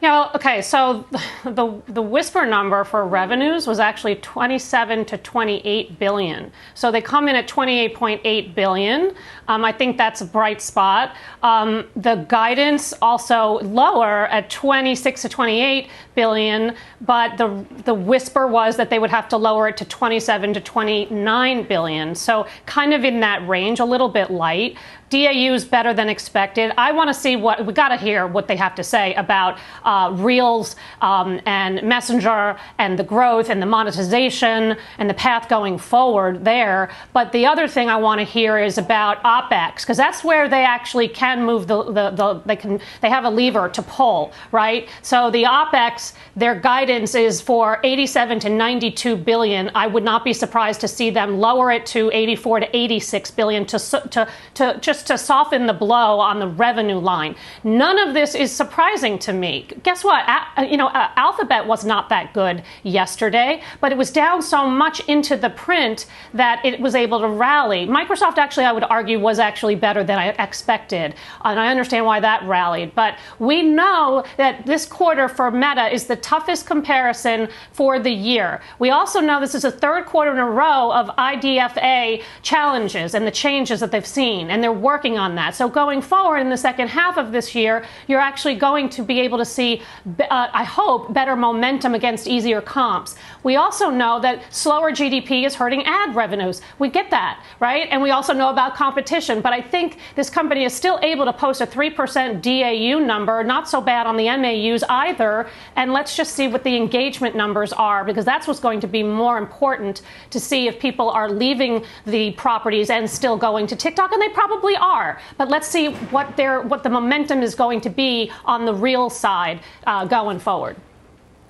Yeah, 0.00 0.30
okay, 0.34 0.62
so 0.62 1.04
the 1.44 1.82
the 1.88 2.02
whisper 2.02 2.46
number 2.46 2.84
for 2.84 3.06
revenues 3.06 3.66
was 3.66 3.80
actually 3.80 4.16
27 4.16 5.04
to 5.06 5.18
28 5.18 5.98
billion. 5.98 6.52
So 6.74 6.90
they 6.90 7.00
come 7.00 7.28
in 7.28 7.34
at 7.36 7.48
28.8 7.48 8.54
billion. 8.54 9.14
Um, 9.48 9.64
I 9.64 9.72
think 9.72 9.96
that's 9.96 10.20
a 10.20 10.24
bright 10.24 10.60
spot. 10.60 11.16
Um, 11.42 11.86
the 11.96 12.26
guidance 12.28 12.92
also 13.02 13.58
lower 13.60 14.26
at 14.26 14.50
26 14.50 15.22
to 15.22 15.28
28 15.28 15.88
billion, 16.14 16.74
but 17.00 17.36
the 17.38 17.64
the 17.84 17.94
whisper 17.94 18.46
was 18.46 18.76
that 18.76 18.90
they 18.90 18.98
would 18.98 19.10
have 19.10 19.28
to 19.30 19.36
lower 19.36 19.68
it 19.68 19.76
to 19.78 19.84
27 19.84 20.54
to 20.54 20.60
29 20.60 21.62
billion. 21.64 22.14
So 22.14 22.46
kind 22.66 22.92
of 22.92 23.04
in 23.04 23.20
that 23.20 23.46
range, 23.48 23.80
a 23.80 23.84
little 23.84 24.08
bit 24.08 24.30
light. 24.30 24.76
DAU 25.10 25.54
is 25.54 25.64
better 25.64 25.94
than 25.94 26.08
expected. 26.08 26.72
I 26.76 26.92
want 26.92 27.08
to 27.08 27.14
see 27.14 27.36
what 27.36 27.64
we 27.64 27.72
got 27.72 27.88
to 27.88 27.96
hear 27.96 28.26
what 28.26 28.46
they 28.46 28.56
have 28.56 28.74
to 28.74 28.84
say 28.84 29.14
about 29.14 29.58
uh, 29.84 30.12
Reels 30.14 30.76
um, 31.00 31.40
and 31.46 31.82
Messenger 31.82 32.58
and 32.78 32.98
the 32.98 33.04
growth 33.04 33.48
and 33.48 33.62
the 33.62 33.66
monetization 33.66 34.76
and 34.98 35.08
the 35.08 35.14
path 35.14 35.48
going 35.48 35.78
forward 35.78 36.44
there. 36.44 36.90
But 37.12 37.32
the 37.32 37.46
other 37.46 37.66
thing 37.68 37.88
I 37.88 37.96
want 37.96 38.18
to 38.20 38.24
hear 38.24 38.58
is 38.58 38.76
about 38.76 39.18
OPEX 39.38 39.76
because 39.76 39.96
that's 39.96 40.24
where 40.24 40.48
they 40.48 40.64
actually 40.64 41.08
can 41.08 41.44
move 41.44 41.66
the, 41.66 41.84
the, 41.84 42.10
the 42.10 42.42
they 42.46 42.56
can 42.56 42.80
they 43.00 43.10
have 43.10 43.24
a 43.24 43.30
lever 43.30 43.68
to 43.68 43.82
pull 43.82 44.32
right. 44.52 44.88
So 45.02 45.30
the 45.30 45.44
OPEX 45.44 46.14
their 46.36 46.54
guidance 46.54 47.14
is 47.14 47.40
for 47.40 47.80
87 47.84 48.40
to 48.40 48.48
92 48.48 49.16
billion. 49.16 49.70
I 49.74 49.86
would 49.86 50.04
not 50.04 50.24
be 50.24 50.32
surprised 50.32 50.80
to 50.82 50.88
see 50.88 51.10
them 51.10 51.38
lower 51.38 51.70
it 51.70 51.86
to 51.86 52.10
84 52.12 52.60
to 52.60 52.76
86 52.76 53.30
billion 53.32 53.66
to 53.66 53.78
to 53.78 54.28
to 54.54 54.78
just 54.80 55.06
to 55.08 55.18
soften 55.18 55.66
the 55.66 55.72
blow 55.72 56.18
on 56.18 56.38
the 56.38 56.48
revenue 56.48 56.98
line. 56.98 57.34
None 57.64 57.98
of 57.98 58.14
this 58.14 58.34
is 58.34 58.52
surprising 58.52 59.18
to 59.20 59.32
me. 59.32 59.68
Guess 59.82 60.04
what? 60.04 60.24
Uh, 60.28 60.62
you 60.62 60.76
know, 60.76 60.88
uh, 60.88 61.10
Alphabet 61.16 61.66
was 61.66 61.84
not 61.84 62.08
that 62.08 62.32
good 62.34 62.62
yesterday, 62.82 63.62
but 63.80 63.92
it 63.92 63.98
was 63.98 64.10
down 64.10 64.42
so 64.42 64.68
much 64.68 65.00
into 65.08 65.36
the 65.36 65.50
print 65.50 66.06
that 66.34 66.64
it 66.64 66.80
was 66.80 66.94
able 66.94 67.20
to 67.20 67.28
rally. 67.28 67.86
Microsoft 67.86 68.38
actually, 68.38 68.64
I 68.64 68.72
would 68.72 68.84
argue, 68.84 69.18
was 69.28 69.38
actually 69.38 69.74
better 69.74 70.02
than 70.02 70.18
I 70.18 70.28
expected, 70.46 71.14
and 71.44 71.60
I 71.60 71.68
understand 71.68 72.06
why 72.06 72.18
that 72.20 72.40
rallied. 72.44 72.94
But 72.94 73.18
we 73.38 73.62
know 73.62 74.24
that 74.38 74.64
this 74.64 74.86
quarter 74.86 75.28
for 75.28 75.50
Meta 75.50 75.92
is 75.92 76.06
the 76.06 76.16
toughest 76.16 76.66
comparison 76.66 77.48
for 77.72 77.98
the 77.98 78.10
year. 78.10 78.62
We 78.78 78.88
also 78.88 79.20
know 79.20 79.38
this 79.38 79.54
is 79.54 79.66
a 79.66 79.70
third 79.84 80.06
quarter 80.06 80.30
in 80.30 80.38
a 80.38 80.50
row 80.64 80.90
of 81.00 81.08
IDFA 81.32 82.22
challenges 82.40 83.14
and 83.14 83.26
the 83.26 83.36
changes 83.44 83.80
that 83.80 83.90
they've 83.92 84.12
seen, 84.20 84.50
and 84.50 84.62
they're 84.62 84.72
working 84.92 85.18
on 85.18 85.34
that. 85.34 85.54
So 85.54 85.68
going 85.68 86.00
forward 86.00 86.38
in 86.38 86.48
the 86.48 86.56
second 86.56 86.88
half 86.88 87.18
of 87.18 87.30
this 87.30 87.54
year, 87.54 87.84
you're 88.06 88.24
actually 88.30 88.54
going 88.54 88.88
to 88.96 89.02
be 89.02 89.20
able 89.20 89.36
to 89.36 89.44
see, 89.44 89.82
uh, 90.06 90.48
I 90.62 90.64
hope, 90.64 91.12
better 91.12 91.36
momentum 91.36 91.94
against 91.94 92.26
easier 92.26 92.62
comps. 92.62 93.14
We 93.42 93.56
also 93.56 93.90
know 93.90 94.20
that 94.20 94.52
slower 94.52 94.90
GDP 94.90 95.46
is 95.46 95.54
hurting 95.54 95.84
ad 95.84 96.14
revenues. 96.14 96.60
We 96.78 96.88
get 96.88 97.10
that, 97.10 97.42
right? 97.60 97.88
And 97.90 98.02
we 98.02 98.10
also 98.10 98.32
know 98.32 98.50
about 98.50 98.74
competition. 98.74 99.40
But 99.40 99.52
I 99.52 99.60
think 99.60 99.98
this 100.16 100.28
company 100.28 100.64
is 100.64 100.74
still 100.74 100.98
able 101.02 101.24
to 101.24 101.32
post 101.32 101.60
a 101.60 101.66
3% 101.66 102.42
DAU 102.42 102.98
number, 102.98 103.44
not 103.44 103.68
so 103.68 103.80
bad 103.80 104.06
on 104.06 104.16
the 104.16 104.24
MAUs 104.24 104.82
either. 104.88 105.48
And 105.76 105.92
let's 105.92 106.16
just 106.16 106.34
see 106.34 106.48
what 106.48 106.64
the 106.64 106.76
engagement 106.76 107.36
numbers 107.36 107.72
are, 107.72 108.04
because 108.04 108.24
that's 108.24 108.46
what's 108.46 108.60
going 108.60 108.80
to 108.80 108.86
be 108.88 109.02
more 109.02 109.38
important 109.38 110.02
to 110.30 110.40
see 110.40 110.66
if 110.66 110.78
people 110.80 111.10
are 111.10 111.30
leaving 111.30 111.84
the 112.06 112.32
properties 112.32 112.90
and 112.90 113.08
still 113.08 113.36
going 113.36 113.66
to 113.68 113.76
TikTok. 113.76 114.12
And 114.12 114.20
they 114.20 114.30
probably 114.30 114.76
are. 114.76 115.20
But 115.36 115.48
let's 115.48 115.68
see 115.68 115.90
what 116.10 116.36
their 116.36 116.62
what 116.62 116.82
the 116.82 116.90
momentum 116.90 117.42
is 117.42 117.54
going 117.54 117.80
to 117.82 117.90
be 117.90 118.30
on 118.44 118.64
the 118.64 118.74
real 118.74 119.10
side 119.10 119.60
uh, 119.86 120.04
going 120.04 120.38
forward. 120.38 120.76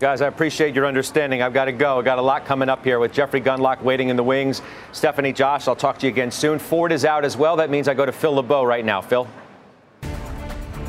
Guys, 0.01 0.21
I 0.21 0.29
appreciate 0.29 0.77
your 0.77 0.87
understanding. 0.87 1.43
I've 1.43 1.53
got 1.53 1.65
to 1.65 1.73
go. 1.73 1.99
I've 1.99 2.05
got 2.05 2.19
a 2.19 2.23
lot 2.23 2.45
coming 2.45 2.69
up 2.69 2.85
here 2.85 3.01
with 3.01 3.13
Jeffrey 3.13 3.41
Gundlach 3.41 3.83
waiting 3.83 4.11
in 4.11 4.17
the 4.17 4.23
wings. 4.23 4.63
Stephanie, 4.93 5.33
Josh, 5.33 5.67
I'll 5.67 5.75
talk 5.75 5.99
to 5.99 6.07
you 6.07 6.13
again 6.13 6.31
soon. 6.31 6.61
Ford 6.61 6.93
is 6.93 7.05
out 7.05 7.25
as 7.25 7.37
well. 7.37 7.57
That 7.57 7.69
means 7.69 7.89
I 7.89 7.95
go 7.95 8.07
to 8.07 8.13
Phil 8.13 8.33
LeBeau 8.33 8.63
right 8.63 8.85
now. 8.85 9.01
Phil? 9.01 9.27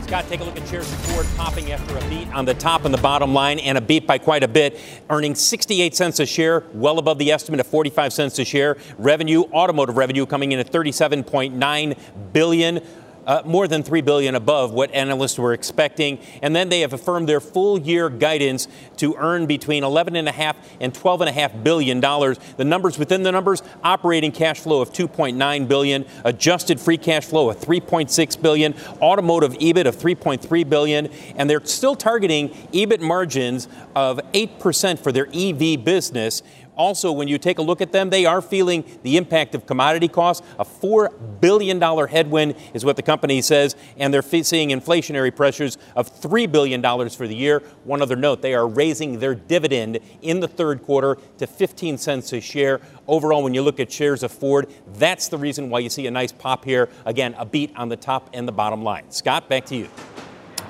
Scott, 0.01 0.25
take 0.27 0.41
a 0.41 0.43
look 0.43 0.55
at 0.57 0.67
shares 0.67 0.91
of 0.91 0.97
Ford 0.99 1.25
popping 1.37 1.71
after 1.71 1.97
a 1.97 2.09
beat 2.09 2.31
on 2.35 2.45
the 2.45 2.53
top 2.53 2.85
and 2.85 2.93
the 2.93 3.01
bottom 3.01 3.33
line, 3.33 3.57
and 3.57 3.79
a 3.79 3.81
beat 3.81 4.05
by 4.05 4.19
quite 4.19 4.43
a 4.43 4.47
bit, 4.47 4.79
earning 5.09 5.33
68 5.33 5.95
cents 5.95 6.19
a 6.19 6.25
share, 6.27 6.63
well 6.73 6.99
above 6.99 7.17
the 7.17 7.31
estimate 7.31 7.59
of 7.59 7.67
45 7.67 8.13
cents 8.13 8.37
a 8.37 8.45
share. 8.45 8.77
Revenue, 8.99 9.41
automotive 9.53 9.97
revenue, 9.97 10.27
coming 10.27 10.51
in 10.51 10.59
at 10.59 10.71
37.9 10.71 11.97
billion 12.31 12.81
uh, 13.29 13.43
more 13.45 13.67
than 13.67 13.83
3 13.83 14.01
billion 14.01 14.33
above 14.33 14.73
what 14.73 14.91
analysts 14.91 15.37
were 15.37 15.53
expecting. 15.53 16.17
And 16.41 16.55
then 16.55 16.69
they 16.69 16.79
have 16.81 16.93
affirmed 16.93 17.29
their 17.29 17.39
full 17.39 17.79
year 17.79 18.09
guidance 18.09 18.67
to 18.97 19.15
earn 19.19 19.45
between 19.45 19.83
$11.5 19.83 20.55
and 20.81 20.91
$12.5 20.91 21.63
billion. 21.63 21.99
The 22.01 22.65
numbers 22.65 22.97
within 22.97 23.21
the 23.21 23.31
numbers, 23.31 23.61
operating 23.83 24.31
cash 24.31 24.59
flow 24.59 24.81
of 24.81 24.91
2.9 24.91 25.67
billion, 25.67 26.05
adjusted 26.25 26.79
free 26.79 26.97
cash 26.97 27.25
flow 27.25 27.51
of 27.51 27.59
3.6 27.59 28.41
billion, 28.41 28.73
automotive 28.99 29.53
EBIT 29.59 29.85
of 29.85 29.95
3.3 29.95 30.67
billion, 30.67 31.05
and 31.35 31.47
they're 31.47 31.63
still 31.65 31.95
targeting 31.95 32.49
EBIT 32.73 32.99
margins 32.99 33.67
of 33.95 34.19
8% 34.33 34.97
for 34.97 35.11
their 35.11 35.27
EV 35.31 35.83
business 35.85 36.41
also, 36.79 37.11
when 37.11 37.27
you 37.27 37.37
take 37.37 37.59
a 37.59 37.61
look 37.61 37.81
at 37.81 37.91
them, 37.91 38.09
they 38.09 38.25
are 38.25 38.41
feeling 38.41 38.85
the 39.03 39.17
impact 39.17 39.53
of 39.53 39.65
commodity 39.65 40.07
costs. 40.07 40.47
A 40.57 40.63
$4 40.63 41.41
billion 41.41 41.81
headwind 42.07 42.55
is 42.73 42.85
what 42.85 42.95
the 42.95 43.01
company 43.03 43.41
says, 43.41 43.75
and 43.97 44.13
they're 44.13 44.21
seeing 44.21 44.69
inflationary 44.69 45.35
pressures 45.35 45.77
of 45.97 46.09
$3 46.09 46.49
billion 46.49 46.81
for 47.09 47.27
the 47.27 47.35
year. 47.35 47.61
One 47.83 48.01
other 48.01 48.15
note 48.15 48.41
they 48.41 48.53
are 48.53 48.65
raising 48.65 49.19
their 49.19 49.35
dividend 49.35 49.99
in 50.21 50.39
the 50.39 50.47
third 50.47 50.81
quarter 50.83 51.17
to 51.37 51.45
15 51.45 51.97
cents 51.97 52.31
a 52.31 52.39
share. 52.39 52.79
Overall, 53.07 53.43
when 53.43 53.53
you 53.53 53.61
look 53.61 53.81
at 53.81 53.91
shares 53.91 54.23
of 54.23 54.31
Ford, 54.31 54.71
that's 54.93 55.27
the 55.27 55.37
reason 55.37 55.69
why 55.69 55.79
you 55.79 55.89
see 55.89 56.07
a 56.07 56.11
nice 56.11 56.31
pop 56.31 56.63
here. 56.63 56.87
Again, 57.05 57.35
a 57.37 57.45
beat 57.45 57.75
on 57.75 57.89
the 57.89 57.97
top 57.97 58.29
and 58.31 58.47
the 58.47 58.53
bottom 58.53 58.83
line. 58.83 59.11
Scott, 59.11 59.49
back 59.49 59.65
to 59.65 59.75
you. 59.75 59.89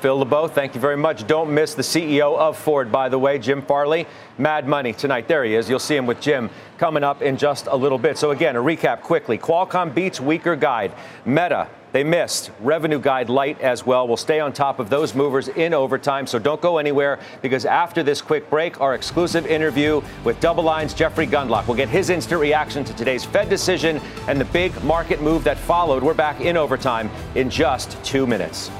Phil 0.01 0.17
LeBeau, 0.17 0.47
thank 0.47 0.75
you 0.75 0.79
very 0.79 0.95
much. 0.95 1.27
Don't 1.27 1.53
miss 1.53 1.73
the 1.73 1.81
CEO 1.81 2.37
of 2.37 2.57
Ford, 2.57 2.89
by 2.89 3.09
the 3.09 3.19
way, 3.19 3.37
Jim 3.37 3.61
Farley. 3.61 4.07
Mad 4.37 4.65
Money 4.65 4.93
tonight. 4.93 5.27
There 5.27 5.43
he 5.43 5.55
is. 5.55 5.69
You'll 5.69 5.79
see 5.79 5.97
him 5.97 6.05
with 6.05 6.21
Jim 6.21 6.49
coming 6.77 7.03
up 7.03 7.21
in 7.21 7.35
just 7.35 7.67
a 7.67 7.75
little 7.75 7.97
bit. 7.97 8.17
So, 8.17 8.31
again, 8.31 8.55
a 8.55 8.59
recap 8.59 9.01
quickly 9.01 9.37
Qualcomm 9.37 9.93
beats 9.93 10.21
weaker 10.21 10.55
guide. 10.55 10.93
Meta, 11.25 11.67
they 11.91 12.05
missed. 12.05 12.51
Revenue 12.61 12.99
guide 12.99 13.29
light 13.29 13.59
as 13.59 13.85
well. 13.85 14.07
We'll 14.07 14.15
stay 14.15 14.39
on 14.39 14.53
top 14.53 14.79
of 14.79 14.89
those 14.89 15.13
movers 15.13 15.49
in 15.49 15.73
overtime, 15.73 16.27
so 16.27 16.39
don't 16.39 16.61
go 16.61 16.77
anywhere 16.77 17.19
because 17.41 17.65
after 17.65 18.01
this 18.01 18.21
quick 18.21 18.49
break, 18.49 18.79
our 18.79 18.95
exclusive 18.95 19.45
interview 19.47 20.01
with 20.23 20.39
DoubleLine's 20.39 20.93
Jeffrey 20.93 21.27
Gundlach. 21.27 21.67
We'll 21.67 21.75
get 21.75 21.89
his 21.89 22.09
instant 22.09 22.39
reaction 22.39 22.85
to 22.85 22.95
today's 22.95 23.25
Fed 23.25 23.49
decision 23.49 23.99
and 24.29 24.39
the 24.39 24.45
big 24.45 24.81
market 24.85 25.21
move 25.21 25.43
that 25.43 25.57
followed. 25.57 26.03
We're 26.03 26.13
back 26.13 26.39
in 26.39 26.55
overtime 26.55 27.09
in 27.35 27.49
just 27.49 28.01
two 28.05 28.25
minutes. 28.25 28.71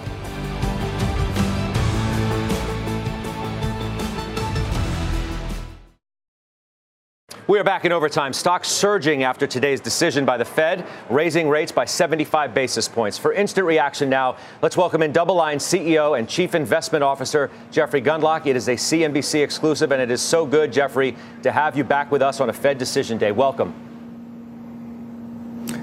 We 7.49 7.57
are 7.57 7.63
back 7.63 7.83
in 7.83 7.91
overtime. 7.91 8.31
Stocks 8.31 8.67
surging 8.67 9.23
after 9.23 9.47
today's 9.47 9.81
decision 9.81 10.23
by 10.23 10.37
the 10.37 10.45
Fed, 10.45 10.85
raising 11.09 11.49
rates 11.49 11.71
by 11.71 11.83
75 11.83 12.53
basis 12.53 12.87
points. 12.87 13.17
For 13.17 13.33
instant 13.33 13.65
reaction 13.65 14.07
now, 14.07 14.37
let's 14.61 14.77
welcome 14.77 15.01
in 15.01 15.11
DoubleLine 15.11 15.55
CEO 15.55 16.19
and 16.19 16.29
Chief 16.29 16.53
Investment 16.53 17.03
Officer 17.03 17.49
Jeffrey 17.71 18.03
Gundlach. 18.03 18.45
It 18.45 18.55
is 18.55 18.67
a 18.67 18.75
CNBC 18.75 19.43
exclusive, 19.43 19.91
and 19.91 19.99
it 19.99 20.11
is 20.11 20.21
so 20.21 20.45
good, 20.45 20.71
Jeffrey, 20.71 21.15
to 21.41 21.51
have 21.51 21.75
you 21.75 21.83
back 21.83 22.11
with 22.11 22.21
us 22.21 22.39
on 22.39 22.51
a 22.51 22.53
Fed 22.53 22.77
decision 22.77 23.17
day. 23.17 23.31
Welcome. 23.31 23.73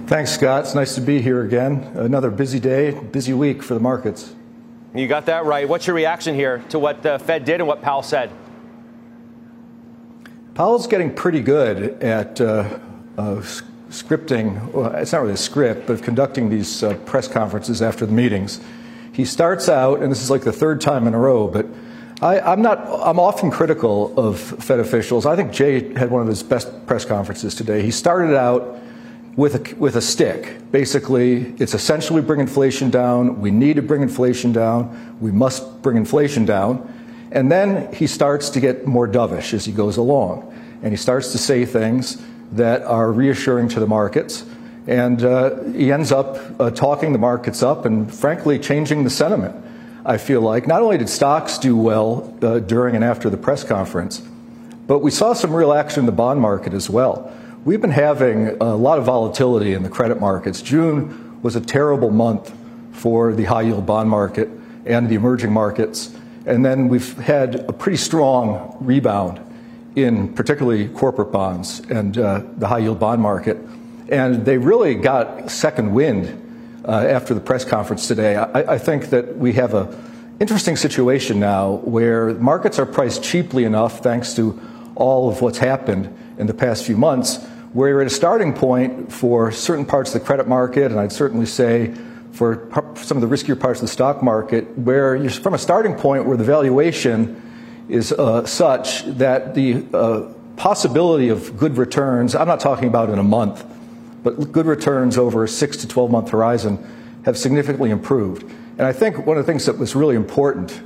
Thanks, 0.06 0.30
Scott. 0.30 0.66
It's 0.66 0.76
nice 0.76 0.94
to 0.94 1.00
be 1.00 1.20
here 1.20 1.42
again. 1.42 1.82
Another 1.96 2.30
busy 2.30 2.60
day, 2.60 2.92
busy 2.92 3.32
week 3.32 3.64
for 3.64 3.74
the 3.74 3.80
markets. 3.80 4.36
You 4.94 5.08
got 5.08 5.26
that 5.26 5.44
right. 5.44 5.68
What's 5.68 5.88
your 5.88 5.96
reaction 5.96 6.36
here 6.36 6.62
to 6.68 6.78
what 6.78 7.02
the 7.02 7.18
Fed 7.18 7.44
did 7.44 7.60
and 7.60 7.66
what 7.66 7.82
Powell 7.82 8.04
said? 8.04 8.30
Powell's 10.56 10.86
getting 10.86 11.12
pretty 11.12 11.40
good 11.40 12.02
at 12.02 12.40
uh, 12.40 12.78
uh, 13.18 13.42
scripting. 13.90 14.72
Well, 14.72 14.86
it's 14.94 15.12
not 15.12 15.20
really 15.20 15.34
a 15.34 15.36
script, 15.36 15.86
but 15.86 16.02
conducting 16.02 16.48
these 16.48 16.82
uh, 16.82 16.94
press 17.04 17.28
conferences 17.28 17.82
after 17.82 18.06
the 18.06 18.12
meetings. 18.14 18.62
He 19.12 19.26
starts 19.26 19.68
out, 19.68 20.02
and 20.02 20.10
this 20.10 20.22
is 20.22 20.30
like 20.30 20.44
the 20.44 20.54
third 20.54 20.80
time 20.80 21.06
in 21.06 21.12
a 21.12 21.18
row, 21.18 21.46
but 21.46 21.66
I, 22.22 22.54
am 22.54 22.62
not. 22.62 22.78
I'm 22.88 23.20
often 23.20 23.50
critical 23.50 24.18
of 24.18 24.40
Fed 24.40 24.80
officials. 24.80 25.26
I 25.26 25.36
think 25.36 25.52
Jay 25.52 25.92
had 25.92 26.10
one 26.10 26.22
of 26.22 26.28
his 26.28 26.42
best 26.42 26.86
press 26.86 27.04
conferences 27.04 27.54
today. 27.54 27.82
He 27.82 27.90
started 27.90 28.34
out 28.34 28.78
with 29.36 29.56
a, 29.56 29.74
with 29.74 29.96
a 29.96 30.00
stick. 30.00 30.72
Basically, 30.72 31.52
it's 31.58 31.74
essentially 31.74 32.22
bring 32.22 32.40
inflation 32.40 32.88
down. 32.88 33.42
We 33.42 33.50
need 33.50 33.76
to 33.76 33.82
bring 33.82 34.00
inflation 34.00 34.54
down. 34.54 35.18
We 35.20 35.32
must 35.32 35.82
bring 35.82 35.98
inflation 35.98 36.46
down. 36.46 36.94
And 37.32 37.50
then 37.50 37.92
he 37.92 38.06
starts 38.06 38.50
to 38.50 38.60
get 38.60 38.86
more 38.86 39.08
dovish 39.08 39.52
as 39.52 39.64
he 39.64 39.72
goes 39.72 39.96
along. 39.96 40.52
And 40.82 40.92
he 40.92 40.96
starts 40.96 41.32
to 41.32 41.38
say 41.38 41.64
things 41.64 42.22
that 42.52 42.82
are 42.82 43.10
reassuring 43.10 43.68
to 43.70 43.80
the 43.80 43.86
markets. 43.86 44.44
And 44.86 45.24
uh, 45.24 45.64
he 45.64 45.90
ends 45.90 46.12
up 46.12 46.38
uh, 46.60 46.70
talking 46.70 47.12
the 47.12 47.18
markets 47.18 47.62
up 47.62 47.84
and, 47.84 48.12
frankly, 48.12 48.58
changing 48.58 49.04
the 49.04 49.10
sentiment. 49.10 49.64
I 50.06 50.18
feel 50.18 50.40
like. 50.40 50.68
Not 50.68 50.82
only 50.82 50.98
did 50.98 51.08
stocks 51.08 51.58
do 51.58 51.76
well 51.76 52.32
uh, 52.40 52.60
during 52.60 52.94
and 52.94 53.04
after 53.04 53.28
the 53.28 53.36
press 53.36 53.64
conference, 53.64 54.22
but 54.86 55.00
we 55.00 55.10
saw 55.10 55.32
some 55.32 55.52
real 55.52 55.72
action 55.72 56.00
in 56.00 56.06
the 56.06 56.12
bond 56.12 56.40
market 56.40 56.72
as 56.72 56.88
well. 56.88 57.32
We've 57.64 57.80
been 57.80 57.90
having 57.90 58.56
a 58.60 58.76
lot 58.76 58.98
of 58.98 59.04
volatility 59.04 59.72
in 59.72 59.82
the 59.82 59.88
credit 59.88 60.20
markets. 60.20 60.62
June 60.62 61.42
was 61.42 61.56
a 61.56 61.60
terrible 61.60 62.10
month 62.10 62.54
for 62.92 63.32
the 63.32 63.44
high 63.44 63.62
yield 63.62 63.84
bond 63.84 64.08
market 64.08 64.48
and 64.84 65.08
the 65.08 65.16
emerging 65.16 65.52
markets. 65.52 66.14
And 66.46 66.64
then 66.64 66.88
we've 66.88 67.16
had 67.18 67.56
a 67.68 67.72
pretty 67.72 67.98
strong 67.98 68.76
rebound 68.80 69.40
in 69.96 70.32
particularly 70.34 70.88
corporate 70.88 71.32
bonds 71.32 71.80
and 71.90 72.16
uh, 72.18 72.42
the 72.56 72.68
high 72.68 72.78
yield 72.78 73.00
bond 73.00 73.20
market. 73.20 73.56
And 74.08 74.44
they 74.44 74.56
really 74.58 74.94
got 74.94 75.50
second 75.50 75.92
wind 75.92 76.82
uh, 76.86 76.92
after 76.92 77.34
the 77.34 77.40
press 77.40 77.64
conference 77.64 78.06
today. 78.06 78.36
I, 78.36 78.74
I 78.74 78.78
think 78.78 79.06
that 79.06 79.36
we 79.36 79.54
have 79.54 79.74
a 79.74 79.92
interesting 80.38 80.76
situation 80.76 81.40
now 81.40 81.76
where 81.76 82.34
markets 82.34 82.78
are 82.78 82.86
priced 82.86 83.24
cheaply 83.24 83.64
enough 83.64 84.00
thanks 84.00 84.34
to 84.34 84.60
all 84.94 85.30
of 85.30 85.40
what's 85.40 85.58
happened 85.58 86.14
in 86.38 86.46
the 86.46 86.54
past 86.54 86.84
few 86.84 86.96
months 86.96 87.42
where 87.72 87.88
you're 87.88 88.00
at 88.00 88.06
a 88.06 88.10
starting 88.10 88.52
point 88.52 89.10
for 89.10 89.50
certain 89.50 89.84
parts 89.84 90.14
of 90.14 90.20
the 90.20 90.26
credit 90.26 90.46
market 90.46 90.90
and 90.90 91.00
I'd 91.00 91.12
certainly 91.12 91.46
say 91.46 91.94
for 92.36 92.68
some 92.96 93.16
of 93.16 93.28
the 93.28 93.34
riskier 93.34 93.58
parts 93.58 93.80
of 93.80 93.86
the 93.86 93.92
stock 93.92 94.22
market 94.22 94.78
where 94.78 95.16
you're 95.16 95.30
from 95.30 95.54
a 95.54 95.58
starting 95.58 95.94
point 95.94 96.26
where 96.26 96.36
the 96.36 96.44
valuation 96.44 97.42
is 97.88 98.12
uh, 98.12 98.44
such 98.44 99.04
that 99.04 99.54
the 99.54 99.86
uh, 99.94 100.32
possibility 100.56 101.30
of 101.30 101.56
good 101.56 101.78
returns, 101.78 102.34
I'm 102.34 102.46
not 102.46 102.60
talking 102.60 102.88
about 102.88 103.08
in 103.08 103.18
a 103.18 103.22
month, 103.22 103.64
but 104.22 104.52
good 104.52 104.66
returns 104.66 105.16
over 105.16 105.44
a 105.44 105.48
six 105.48 105.78
to 105.78 105.88
12 105.88 106.10
month 106.10 106.30
horizon 106.30 106.78
have 107.24 107.38
significantly 107.38 107.90
improved. 107.90 108.42
And 108.42 108.82
I 108.82 108.92
think 108.92 109.24
one 109.26 109.38
of 109.38 109.46
the 109.46 109.50
things 109.50 109.64
that 109.66 109.78
was 109.78 109.94
really 109.94 110.16
important 110.16 110.78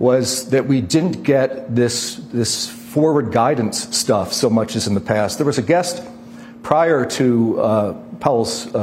was 0.00 0.50
that 0.50 0.66
we 0.66 0.80
didn't 0.80 1.22
get 1.22 1.74
this, 1.74 2.16
this 2.32 2.68
forward 2.68 3.30
guidance 3.30 3.96
stuff 3.96 4.32
so 4.32 4.50
much 4.50 4.74
as 4.74 4.88
in 4.88 4.94
the 4.94 5.00
past. 5.00 5.38
There 5.38 5.46
was 5.46 5.58
a 5.58 5.62
guest 5.62 6.02
prior 6.62 7.04
to 7.04 7.60
uh, 7.60 7.92
Powell's, 8.18 8.74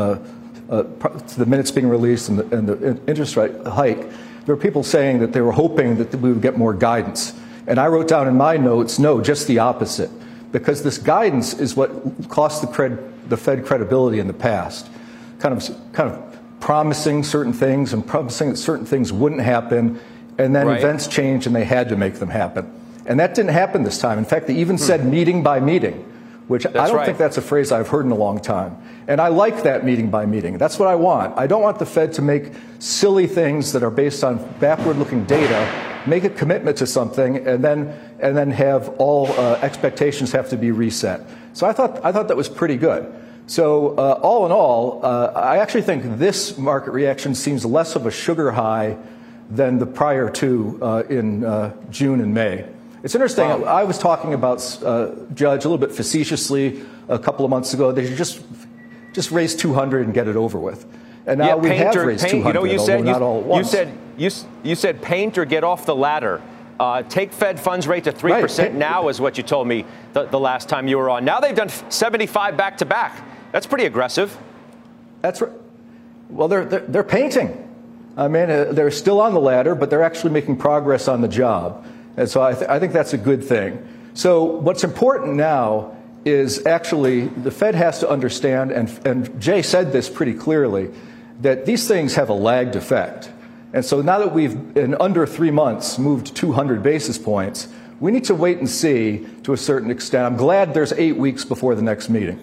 uh, 0.70 0.84
to 0.84 1.40
the 1.40 1.46
minutes 1.46 1.72
being 1.72 1.88
released 1.88 2.30
and 2.30 2.40
the, 2.40 2.58
and 2.58 2.68
the 2.68 3.00
interest 3.08 3.36
rate 3.36 3.54
hike. 3.66 4.10
There 4.46 4.56
were 4.56 4.62
people 4.62 4.84
saying 4.84 5.20
that 5.20 5.34
they 5.34 5.42
were 5.42 5.52
hoping 5.52 5.98
that 5.98 6.14
we 6.16 6.32
would 6.32 6.42
get 6.42 6.58
more 6.58 6.74
guidance. 6.74 7.34
And 7.68 7.80
I 7.80 7.88
wrote 7.88 8.08
down 8.08 8.28
in 8.28 8.36
my 8.36 8.56
notes, 8.58 8.98
no, 8.98 9.22
just 9.22 9.48
the 9.48 9.60
opposite. 9.60 10.10
Because 10.52 10.84
this 10.84 10.98
guidance 10.98 11.54
is 11.54 11.76
what 11.76 11.92
cost 12.30 12.62
the, 12.62 12.68
cred, 12.68 13.30
the 13.30 13.36
Fed 13.36 13.66
credibility 13.66 14.20
in 14.20 14.28
the 14.28 14.34
past. 14.34 14.90
Kind 15.40 15.56
of, 15.56 15.94
kind 15.94 16.10
of 16.10 16.28
promising 16.60 17.24
certain 17.24 17.54
things 17.54 17.94
and 17.94 18.06
promising 18.06 18.50
that 18.50 18.58
certain 18.58 18.86
things 18.86 19.12
wouldn't 19.12 19.42
happen, 19.42 20.00
and 20.38 20.56
then 20.56 20.68
right. 20.68 20.80
events 20.80 21.08
changed 21.08 21.48
and 21.48 21.56
they 21.56 21.66
had 21.66 21.90
to 21.90 21.96
make 21.96 22.16
them 22.16 22.30
happen. 22.30 22.72
And 23.06 23.20
that 23.20 23.36
didn't 23.36 23.52
happen 23.52 23.84
this 23.84 24.00
time. 24.00 24.18
In 24.18 24.26
fact, 24.26 24.48
they 24.48 24.56
even 24.56 24.78
hmm. 24.78 24.84
said 24.84 25.06
meeting 25.06 25.44
by 25.44 25.60
meeting, 25.60 26.06
which 26.48 26.64
that's 26.64 26.76
I 26.76 26.88
don't 26.88 26.98
right. 26.98 27.06
think 27.06 27.18
that's 27.18 27.38
a 27.38 27.42
phrase 27.42 27.72
I've 27.72 27.90
heard 27.90 28.06
in 28.06 28.12
a 28.12 28.16
long 28.16 28.40
time. 28.40 28.82
And 29.08 29.20
I 29.20 29.28
like 29.28 29.64
that 29.64 29.86
meeting 29.86 30.10
by 30.10 30.26
meeting. 30.26 30.58
That's 30.58 30.80
what 30.80 30.88
I 30.88 30.96
want. 30.96 31.38
I 31.38 31.48
don't 31.48 31.62
want 31.62 31.80
the 31.80 31.86
Fed 31.86 32.14
to 32.14 32.22
make 32.22 32.52
silly 32.80 33.28
things 33.28 33.74
that 33.74 33.84
are 33.84 33.92
based 33.92 34.24
on 34.24 34.38
backward 34.60 34.98
looking 34.98 35.26
data 35.26 35.88
make 36.08 36.24
a 36.24 36.30
commitment 36.30 36.78
to 36.78 36.88
something, 36.88 37.48
and 37.48 37.64
then 37.64 37.94
and 38.20 38.36
then 38.36 38.50
have 38.52 38.90
all 38.98 39.28
uh, 39.34 39.60
expectations 39.62 40.32
have 40.32 40.50
to 40.50 40.58
be 40.58 40.72
reset. 40.72 41.22
So 41.54 41.68
I 41.68 41.74
thought 41.74 42.04
I 42.04 42.12
thought 42.12 42.30
that 42.30 42.38
was 42.38 42.50
pretty 42.50 42.78
good. 42.78 43.14
So 43.48 43.96
uh, 43.96 44.20
all 44.22 44.46
in 44.46 44.52
all, 44.52 45.06
uh, 45.06 45.32
I 45.36 45.58
actually 45.58 45.84
think 45.84 46.18
this 46.18 46.58
market 46.58 46.92
reaction 46.92 47.34
seems 47.34 47.66
less 47.66 47.96
of 47.96 48.06
a 48.06 48.12
sugar 48.12 48.52
high 48.52 48.98
than 49.50 49.78
the 49.80 49.86
prior 49.86 50.30
two 50.30 50.78
uh, 50.82 51.04
in 51.10 51.46
uh, 51.46 51.74
June 51.90 52.20
and 52.20 52.34
May. 52.34 52.66
It's 53.04 53.16
interesting. 53.16 53.48
Wow. 53.48 53.64
I 53.64 53.84
was 53.84 53.98
talking 53.98 54.34
about 54.34 54.84
uh, 54.84 55.12
Judge 55.34 55.66
a 55.66 55.70
little 55.70 55.78
bit 55.78 55.96
facetiously 55.96 56.84
a 57.08 57.20
couple 57.20 57.46
of 57.46 57.52
months 57.52 57.74
ago. 57.74 57.92
They 57.92 58.08
should 58.08 58.18
just 58.18 58.42
just 59.14 59.32
raise 59.32 59.56
200 59.56 60.06
and 60.06 60.14
get 60.14 60.28
it 60.28 60.36
over 60.36 60.60
with. 60.60 60.86
And 61.26 61.40
now 61.40 61.48
yeah, 61.48 61.56
we 61.56 61.70
have 61.76 61.96
raised 61.96 62.24
paint, 62.24 62.44
200, 62.44 62.48
you 62.48 62.54
know, 62.54 62.72
you 62.72 62.80
said, 62.80 63.06
you, 63.06 63.56
you, 63.56 63.64
said 63.64 63.98
you, 64.16 64.30
you 64.64 64.76
said 64.76 65.02
paint 65.02 65.38
or 65.38 65.46
get 65.46 65.64
off 65.64 65.86
the 65.86 65.96
ladder. 65.96 66.42
Uh, 66.80 67.02
take 67.02 67.34
Fed 67.34 67.60
funds 67.60 67.88
rate 67.88 68.04
to 68.04 68.12
3% 68.12 68.60
right. 68.60 68.74
now, 68.74 69.10
is 69.10 69.20
what 69.20 69.36
you 69.38 69.44
told 69.44 69.68
me 69.68 69.84
the, 70.14 70.26
the, 70.26 70.40
last 70.40 70.70
time 70.70 70.88
you 70.88 70.98
were 70.98 71.10
on. 71.10 71.26
Now 71.26 71.40
they've 71.40 71.56
done 71.56 71.70
75 71.70 72.56
back 72.56 72.78
to 72.78 72.86
back. 72.86 73.24
That's 73.52 73.66
pretty 73.66 73.86
aggressive. 73.86 74.38
That's 75.22 75.42
right. 75.42 75.52
Well, 76.30 76.48
they're, 76.48 76.66
they're, 76.66 76.82
they're 76.82 77.04
painting. 77.04 77.64
I 78.16 78.28
mean, 78.28 78.50
uh, 78.52 78.66
they're 78.72 78.92
still 78.92 79.20
on 79.20 79.34
the 79.34 79.40
ladder, 79.40 79.74
but 79.74 79.90
they're 79.90 80.04
actually 80.04 80.32
making 80.32 80.58
progress 80.58 81.08
on 81.08 81.22
the 81.22 81.28
job. 81.28 81.86
And 82.18 82.30
so 82.30 82.42
I, 82.42 82.54
th- 82.54 82.70
I 82.70 82.80
think 82.80 82.94
that's 82.94 83.14
a 83.14 83.18
good 83.18 83.44
thing. 83.44 83.88
So 84.14 84.44
what's 84.44 84.84
important 84.84 85.36
now 85.36 85.96
is 86.26 86.66
actually 86.66 87.28
the 87.28 87.52
Fed 87.52 87.76
has 87.76 88.00
to 88.00 88.10
understand, 88.10 88.72
and, 88.72 88.90
and 89.08 89.40
Jay 89.40 89.62
said 89.62 89.94
this 89.94 90.10
pretty 90.10 90.34
clearly, 90.34 90.90
that 91.42 91.66
these 91.66 91.88
things 91.88 92.16
have 92.16 92.30
a 92.30 92.34
lagged 92.34 92.76
effect. 92.76 93.32
And 93.74 93.86
so 93.86 94.02
now 94.02 94.20
that 94.20 94.34
we've, 94.34 94.54
in 94.76 94.96
under 95.00 95.26
three 95.26 95.52
months, 95.52 96.00
moved 96.00 96.36
200 96.36 96.82
basis 96.82 97.18
points, 97.18 97.68
we 98.00 98.12
need 98.12 98.26
to 98.26 98.36
wait 98.36 98.58
and 98.58 98.70
see 98.70 99.28
to 99.44 99.54
a 99.54 99.58
certain 99.58 99.92
extent. 99.92 100.26
I'm 100.26 100.38
glad 100.38 100.74
there's 100.74 100.94
eight 100.94 101.18
weeks 101.18 101.46
before 101.46 101.76
the 101.76 101.82
next 101.82 102.10
meeting 102.10 102.40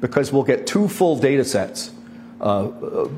because 0.00 0.32
we'll 0.32 0.44
get 0.44 0.66
two 0.66 0.88
full 0.88 1.18
data 1.18 1.44
sets 1.44 1.90
uh, 2.40 2.64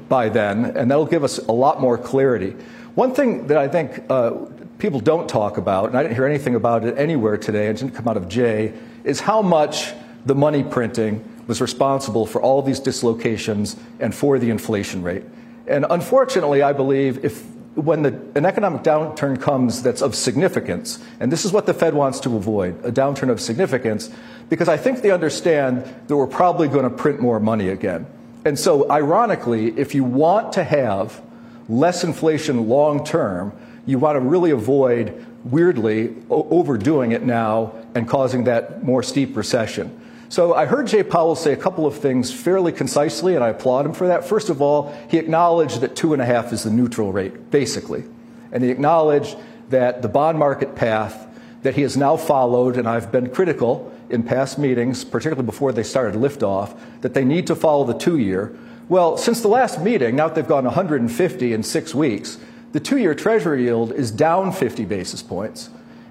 by 0.09 0.29
then, 0.29 0.65
and 0.77 0.91
that'll 0.91 1.07
give 1.07 1.25
us 1.25 1.39
a 1.39 1.53
lot 1.53 1.81
more 1.81 1.99
clarity. 1.99 2.57
One 2.95 3.15
thing 3.15 3.47
that 3.47 3.57
I 3.57 3.69
think 3.69 4.03
uh, 4.11 4.33
people 4.79 5.01
don't 5.01 5.29
talk 5.29 5.59
about, 5.59 5.91
and 5.91 5.99
I 5.99 6.03
didn't 6.03 6.17
hear 6.17 6.27
anything 6.27 6.55
about 6.55 6.85
it 6.85 6.99
anywhere 6.99 7.37
today, 7.37 7.69
it 7.69 7.77
didn't 7.77 7.95
come 7.95 8.09
out 8.09 8.17
of 8.17 8.29
Jay, 8.29 8.73
is 9.05 9.21
how 9.21 9.43
much 9.43 9.93
the 10.27 10.35
money 10.35 10.63
printing 10.63 11.25
was 11.47 11.61
responsible 11.61 12.27
for 12.27 12.43
all 12.43 12.63
these 12.63 12.81
dislocations 12.81 13.77
and 14.01 14.15
for 14.15 14.39
the 14.39 14.51
inflation 14.51 15.03
rate. 15.03 15.25
And 15.67 15.87
unfortunately, 15.89 16.63
I 16.63 16.73
believe 16.73 17.25
if 17.25 17.45
when 17.77 18.03
the, 18.03 18.21
an 18.35 18.45
economic 18.45 18.83
downturn 18.83 19.41
comes 19.41 19.83
that's 19.83 20.03
of 20.03 20.15
significance, 20.15 20.99
and 21.21 21.31
this 21.31 21.45
is 21.45 21.53
what 21.53 21.67
the 21.67 21.75
Fed 21.75 21.95
wants 21.95 22.19
to 22.21 22.37
avoid, 22.37 22.85
a 22.85 22.91
downturn 22.91 23.31
of 23.31 23.41
significance, 23.41 24.11
because 24.49 24.69
I 24.69 24.77
think 24.77 25.03
they 25.03 25.13
understand 25.13 25.85
that 26.09 26.17
we're 26.17 26.27
probably 26.27 26.67
going 26.67 26.83
to 26.83 26.91
print 26.91 27.21
more 27.21 27.39
money 27.39 27.69
again. 27.69 28.07
And 28.45 28.59
so, 28.59 28.91
ironically, 28.91 29.79
if 29.79 29.95
you 29.95 30.03
want 30.03 30.53
to 30.55 30.65
have 30.65 31.23
less 31.71 32.05
inflation 32.05 32.69
long 32.69 33.05
term, 33.05 33.53
you 33.87 33.99
want 33.99 34.17
to 34.17 34.21
really 34.21 34.51
avoid, 34.51 35.25
weirdly, 35.45 36.15
overdoing 36.29 37.13
it 37.13 37.23
now 37.23 37.73
and 37.95 38.09
causing 38.09 38.45
that 38.45 38.83
more 38.83 39.03
steep 39.03 39.37
recession. 39.37 39.97
So 40.29 40.55
I 40.55 40.67
heard 40.67 40.87
Jay 40.87 41.03
Powell 41.03 41.35
say 41.35 41.53
a 41.53 41.57
couple 41.57 41.87
of 41.87 41.97
things 41.97 42.33
fairly 42.33 42.71
concisely, 42.71 43.35
and 43.35 43.43
I 43.43 43.49
applaud 43.49 43.87
him 43.87 43.93
for 43.93 44.07
that. 44.07 44.25
First 44.25 44.49
of 44.49 44.63
all, 44.63 44.97
he 45.09 45.19
acknowledged 45.19 45.81
that 45.81 45.97
two 45.97 46.13
and 46.13 46.23
a 46.23 46.25
half 46.25 46.53
is 46.53 46.63
the 46.63 46.71
neutral 46.71 47.13
rate, 47.13 47.51
basically. 47.51 48.05
And 48.53 48.63
he 48.63 48.71
acknowledged 48.71 49.37
that 49.71 50.03
the 50.03 50.09
bond 50.09 50.39
market 50.39 50.77
path 50.77 51.27
that 51.63 51.75
he 51.75 51.83
has 51.83 51.97
now 51.97 52.17
followed, 52.17 52.77
and 52.77 52.89
I've 52.89 53.11
been 53.11 53.29
critical 53.31 53.93
in 54.09 54.23
past 54.23 54.59
meetings, 54.59 55.05
particularly 55.05 55.47
before 55.47 55.73
they 55.73 55.83
started 55.83 56.15
liftoff, 56.15 56.79
that 57.01 57.15
they 57.15 57.25
need 57.25 57.47
to 57.49 57.57
follow 57.57 57.85
the 57.85 57.99
two 57.99 58.19
year. 58.19 58.57
Well, 58.91 59.17
since 59.17 59.41
the 59.41 59.49
last 59.49 59.81
meeting, 59.81 60.17
now 60.17 60.29
that 60.29 60.35
they've 60.35 60.47
gone 60.47 60.65
150 60.65 61.53
in 61.55 61.63
six 61.63 61.95
weeks, 61.95 62.37
the 62.73 62.81
two 62.81 62.99
year 62.99 63.15
Treasury 63.15 63.65
yield 63.65 63.93
is 63.93 64.11
down 64.11 64.53
50 64.53 64.85
basis 64.85 65.23
points 65.23 65.71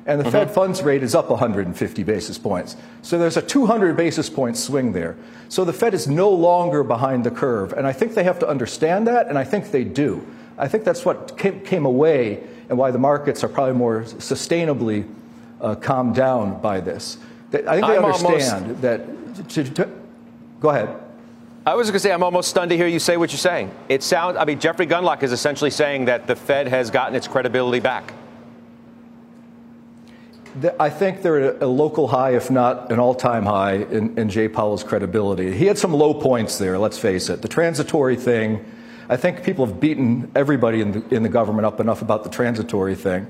and 0.09 0.19
the 0.19 0.23
mm-hmm. 0.23 0.31
Fed 0.31 0.51
funds 0.51 0.81
rate 0.81 1.03
is 1.03 1.13
up 1.13 1.29
150 1.29 2.03
basis 2.03 2.39
points. 2.39 2.75
So 3.03 3.19
there's 3.19 3.37
a 3.37 3.43
200 3.43 3.95
basis 3.95 4.27
point 4.27 4.57
swing 4.57 4.91
there. 4.91 5.15
So 5.49 5.63
the 5.63 5.71
Fed 5.71 5.93
is 5.93 6.07
no 6.07 6.31
longer 6.31 6.83
behind 6.83 7.23
the 7.23 7.29
curve. 7.29 7.73
And 7.73 7.85
I 7.85 7.93
think 7.93 8.15
they 8.15 8.23
have 8.23 8.39
to 8.39 8.47
understand 8.47 9.05
that, 9.05 9.27
and 9.27 9.37
I 9.37 9.43
think 9.43 9.69
they 9.69 9.83
do. 9.83 10.25
I 10.57 10.67
think 10.67 10.83
that's 10.83 11.05
what 11.05 11.37
came 11.37 11.85
away 11.85 12.43
and 12.69 12.77
why 12.77 12.89
the 12.89 12.97
markets 12.97 13.43
are 13.43 13.47
probably 13.47 13.75
more 13.75 14.01
sustainably 14.01 15.07
uh, 15.61 15.75
calmed 15.75 16.15
down 16.15 16.59
by 16.59 16.79
this. 16.79 17.19
I 17.49 17.51
think 17.51 17.65
they 17.65 17.77
I'm 17.77 18.05
understand 18.05 18.63
almost, 18.63 18.81
that. 18.81 19.49
To, 19.49 19.63
to, 19.63 19.89
go 20.59 20.69
ahead. 20.69 20.89
I 21.69 21.75
was 21.75 21.85
going 21.87 21.93
to 21.93 21.99
say, 21.99 22.11
I'm 22.11 22.23
almost 22.23 22.49
stunned 22.49 22.71
to 22.71 22.77
hear 22.77 22.87
you 22.87 22.97
say 22.97 23.15
what 23.15 23.31
you're 23.31 23.37
saying. 23.37 23.69
It 23.89 24.01
sounds, 24.01 24.37
I 24.37 24.45
mean, 24.45 24.59
Jeffrey 24.59 24.87
Gundlach 24.87 25.21
is 25.21 25.31
essentially 25.31 25.69
saying 25.69 26.05
that 26.05 26.25
the 26.25 26.35
Fed 26.35 26.67
has 26.67 26.89
gotten 26.89 27.13
its 27.13 27.27
credibility 27.27 27.79
back. 27.79 28.11
I 30.79 30.89
think 30.89 31.21
they're 31.21 31.57
at 31.57 31.61
a 31.61 31.67
local 31.67 32.07
high, 32.07 32.35
if 32.35 32.49
not 32.49 32.91
an 32.91 32.97
all 32.97 33.13
time 33.13 33.45
high, 33.45 33.73
in, 33.75 34.17
in, 34.17 34.29
Jay 34.29 34.47
Powell's 34.47 34.83
credibility. 34.83 35.55
He 35.55 35.67
had 35.67 35.77
some 35.77 35.93
low 35.93 36.11
points 36.11 36.57
there, 36.57 36.79
let's 36.79 36.97
face 36.97 37.29
it. 37.29 37.43
The 37.43 37.47
transitory 37.47 38.15
thing, 38.15 38.65
I 39.07 39.15
think 39.15 39.43
people 39.43 39.63
have 39.67 39.79
beaten 39.79 40.31
everybody 40.35 40.81
in 40.81 40.91
the, 40.91 41.15
in 41.15 41.21
the 41.21 41.29
government 41.29 41.67
up 41.67 41.79
enough 41.79 42.01
about 42.01 42.23
the 42.23 42.31
transitory 42.31 42.95
thing. 42.95 43.27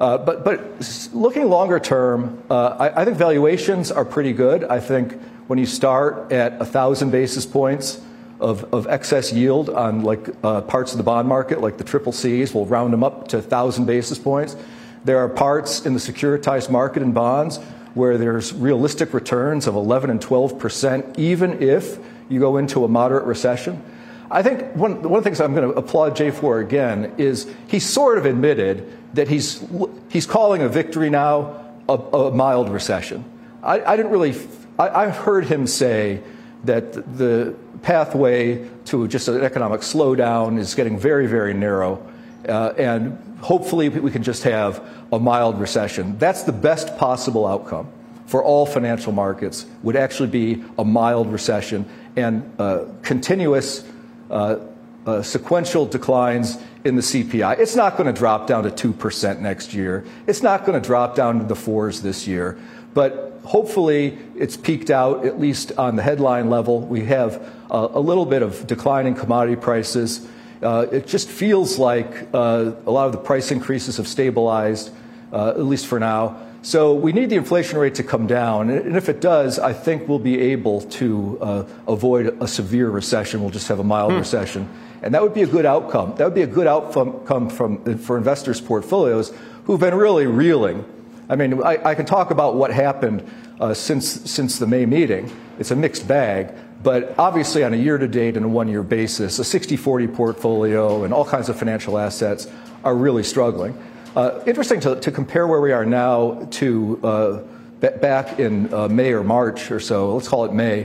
Uh, 0.00 0.18
but, 0.18 0.44
but 0.44 1.08
looking 1.12 1.48
longer 1.48 1.78
term, 1.78 2.42
uh, 2.50 2.70
I, 2.80 3.02
I, 3.02 3.04
think 3.04 3.16
valuations 3.16 3.92
are 3.92 4.04
pretty 4.04 4.32
good. 4.32 4.64
I 4.64 4.80
think 4.80 5.18
when 5.46 5.58
you 5.58 5.66
start 5.66 6.32
at 6.32 6.58
1,000 6.58 7.10
basis 7.10 7.46
points 7.46 8.00
of, 8.40 8.64
of 8.74 8.86
excess 8.86 9.32
yield 9.32 9.70
on 9.70 10.02
like 10.02 10.28
uh, 10.42 10.60
parts 10.62 10.92
of 10.92 10.98
the 10.98 11.04
bond 11.04 11.28
market, 11.28 11.60
like 11.60 11.78
the 11.78 11.84
triple 11.84 12.12
Cs. 12.12 12.52
We'll 12.52 12.66
round 12.66 12.92
them 12.92 13.04
up 13.04 13.28
to 13.28 13.38
1,000 13.38 13.86
basis 13.86 14.18
points. 14.18 14.56
There 15.04 15.18
are 15.18 15.28
parts 15.28 15.86
in 15.86 15.94
the 15.94 16.00
securitized 16.00 16.68
market 16.70 17.02
and 17.02 17.14
bonds 17.14 17.58
where 17.94 18.18
there's 18.18 18.52
realistic 18.52 19.14
returns 19.14 19.66
of 19.66 19.74
11 19.74 20.10
and 20.10 20.20
12 20.20 20.58
percent, 20.58 21.18
even 21.18 21.62
if 21.62 21.98
you 22.28 22.40
go 22.40 22.58
into 22.58 22.84
a 22.84 22.88
moderate 22.88 23.24
recession. 23.24 23.82
I 24.30 24.42
think 24.42 24.74
one, 24.74 25.02
one 25.02 25.18
of 25.18 25.24
the 25.24 25.30
things 25.30 25.40
I'm 25.40 25.54
going 25.54 25.70
to 25.70 25.78
applaud 25.78 26.16
Jay 26.16 26.30
for 26.30 26.58
again 26.58 27.14
is 27.16 27.50
he 27.68 27.78
sort 27.78 28.18
of 28.18 28.26
admitted 28.26 28.92
that 29.14 29.28
he's, 29.28 29.64
he's 30.10 30.26
calling 30.26 30.62
a 30.62 30.68
victory 30.68 31.08
now 31.08 31.64
a, 31.88 31.94
a 31.94 32.30
mild 32.32 32.68
recession. 32.68 33.24
I, 33.62 33.80
I 33.80 33.96
didn't 33.96 34.10
really, 34.10 34.34
I, 34.78 34.88
I've 34.88 35.16
heard 35.16 35.46
him 35.46 35.66
say 35.66 36.22
that 36.64 36.92
the 37.16 37.54
pathway 37.82 38.68
to 38.86 39.08
just 39.08 39.28
an 39.28 39.42
economic 39.42 39.80
slowdown 39.80 40.58
is 40.58 40.74
getting 40.74 40.98
very, 40.98 41.26
very 41.26 41.54
narrow. 41.54 42.06
Uh, 42.48 42.72
and 42.76 43.38
hopefully 43.40 43.88
we 43.88 44.10
can 44.10 44.22
just 44.22 44.42
have 44.44 44.82
a 45.12 45.18
mild 45.18 45.60
recession. 45.60 46.18
That's 46.18 46.42
the 46.42 46.52
best 46.52 46.96
possible 46.96 47.46
outcome 47.46 47.88
for 48.26 48.42
all 48.42 48.66
financial 48.66 49.12
markets 49.12 49.66
would 49.82 49.96
actually 49.96 50.28
be 50.28 50.64
a 50.78 50.84
mild 50.84 51.30
recession 51.32 51.88
and 52.16 52.52
uh, 52.58 52.84
continuous 53.02 53.84
uh, 54.30 54.58
uh, 55.06 55.22
sequential 55.22 55.86
declines 55.86 56.58
in 56.84 56.96
the 56.96 57.02
CPI. 57.02 57.58
It's 57.60 57.76
not 57.76 57.96
going 57.96 58.12
to 58.12 58.18
drop 58.18 58.48
down 58.48 58.64
to 58.64 58.92
2% 58.92 59.40
next 59.40 59.72
year. 59.72 60.04
It's 60.26 60.42
not 60.42 60.64
going 60.64 60.80
to 60.80 60.84
drop 60.84 61.14
down 61.14 61.38
to 61.38 61.44
the 61.44 61.54
fours 61.54 62.02
this 62.02 62.26
year. 62.26 62.58
But 62.96 63.40
hopefully, 63.44 64.16
it's 64.36 64.56
peaked 64.56 64.88
out, 64.88 65.26
at 65.26 65.38
least 65.38 65.70
on 65.76 65.96
the 65.96 66.02
headline 66.02 66.48
level. 66.48 66.80
We 66.80 67.04
have 67.04 67.34
uh, 67.70 67.88
a 67.92 68.00
little 68.00 68.24
bit 68.24 68.40
of 68.40 68.66
declining 68.66 69.14
commodity 69.14 69.56
prices. 69.56 70.26
Uh, 70.62 70.86
it 70.90 71.06
just 71.06 71.28
feels 71.28 71.78
like 71.78 72.26
uh, 72.32 72.72
a 72.86 72.90
lot 72.90 73.04
of 73.04 73.12
the 73.12 73.18
price 73.18 73.50
increases 73.50 73.98
have 73.98 74.08
stabilized, 74.08 74.92
uh, 75.30 75.50
at 75.50 75.64
least 75.64 75.86
for 75.86 76.00
now. 76.00 76.40
So 76.62 76.94
we 76.94 77.12
need 77.12 77.28
the 77.28 77.36
inflation 77.36 77.78
rate 77.78 77.96
to 77.96 78.02
come 78.02 78.26
down. 78.26 78.70
And 78.70 78.96
if 78.96 79.10
it 79.10 79.20
does, 79.20 79.58
I 79.58 79.74
think 79.74 80.08
we'll 80.08 80.18
be 80.18 80.40
able 80.40 80.80
to 80.92 81.38
uh, 81.42 81.64
avoid 81.86 82.42
a 82.42 82.48
severe 82.48 82.88
recession. 82.88 83.42
We'll 83.42 83.50
just 83.50 83.68
have 83.68 83.78
a 83.78 83.84
mild 83.84 84.12
hmm. 84.12 84.20
recession. 84.20 84.70
And 85.02 85.12
that 85.12 85.20
would 85.20 85.34
be 85.34 85.42
a 85.42 85.46
good 85.46 85.66
outcome. 85.66 86.14
That 86.16 86.24
would 86.24 86.34
be 86.34 86.40
a 86.40 86.46
good 86.46 86.66
outcome 86.66 87.50
from, 87.50 87.98
for 87.98 88.16
investors' 88.16 88.62
portfolios 88.62 89.34
who've 89.66 89.78
been 89.78 89.94
really 89.94 90.26
reeling. 90.26 90.82
I 91.28 91.36
mean, 91.36 91.62
I, 91.62 91.78
I 91.84 91.94
can 91.94 92.06
talk 92.06 92.30
about 92.30 92.54
what 92.54 92.70
happened 92.70 93.28
uh, 93.60 93.74
since, 93.74 94.06
since 94.30 94.58
the 94.58 94.66
May 94.66 94.86
meeting. 94.86 95.30
It's 95.58 95.70
a 95.70 95.76
mixed 95.76 96.06
bag. 96.06 96.54
But 96.82 97.18
obviously, 97.18 97.64
on 97.64 97.74
a 97.74 97.76
year 97.76 97.98
to 97.98 98.06
date 98.06 98.36
and 98.36 98.46
a 98.46 98.48
one 98.48 98.68
year 98.68 98.82
basis, 98.82 99.38
a 99.38 99.44
60 99.44 99.76
40 99.76 100.06
portfolio 100.08 101.04
and 101.04 101.12
all 101.12 101.24
kinds 101.24 101.48
of 101.48 101.58
financial 101.58 101.98
assets 101.98 102.48
are 102.84 102.94
really 102.94 103.24
struggling. 103.24 103.76
Uh, 104.14 104.40
interesting 104.46 104.80
to, 104.80 104.98
to, 105.00 105.10
compare 105.10 105.46
where 105.46 105.60
we 105.60 105.72
are 105.72 105.84
now 105.84 106.46
to 106.50 107.00
uh, 107.02 107.42
b- 107.80 107.88
back 108.00 108.38
in 108.38 108.72
uh, 108.72 108.88
May 108.88 109.12
or 109.12 109.22
March 109.24 109.70
or 109.70 109.80
so, 109.80 110.14
let's 110.14 110.28
call 110.28 110.44
it 110.44 110.52
May, 110.52 110.84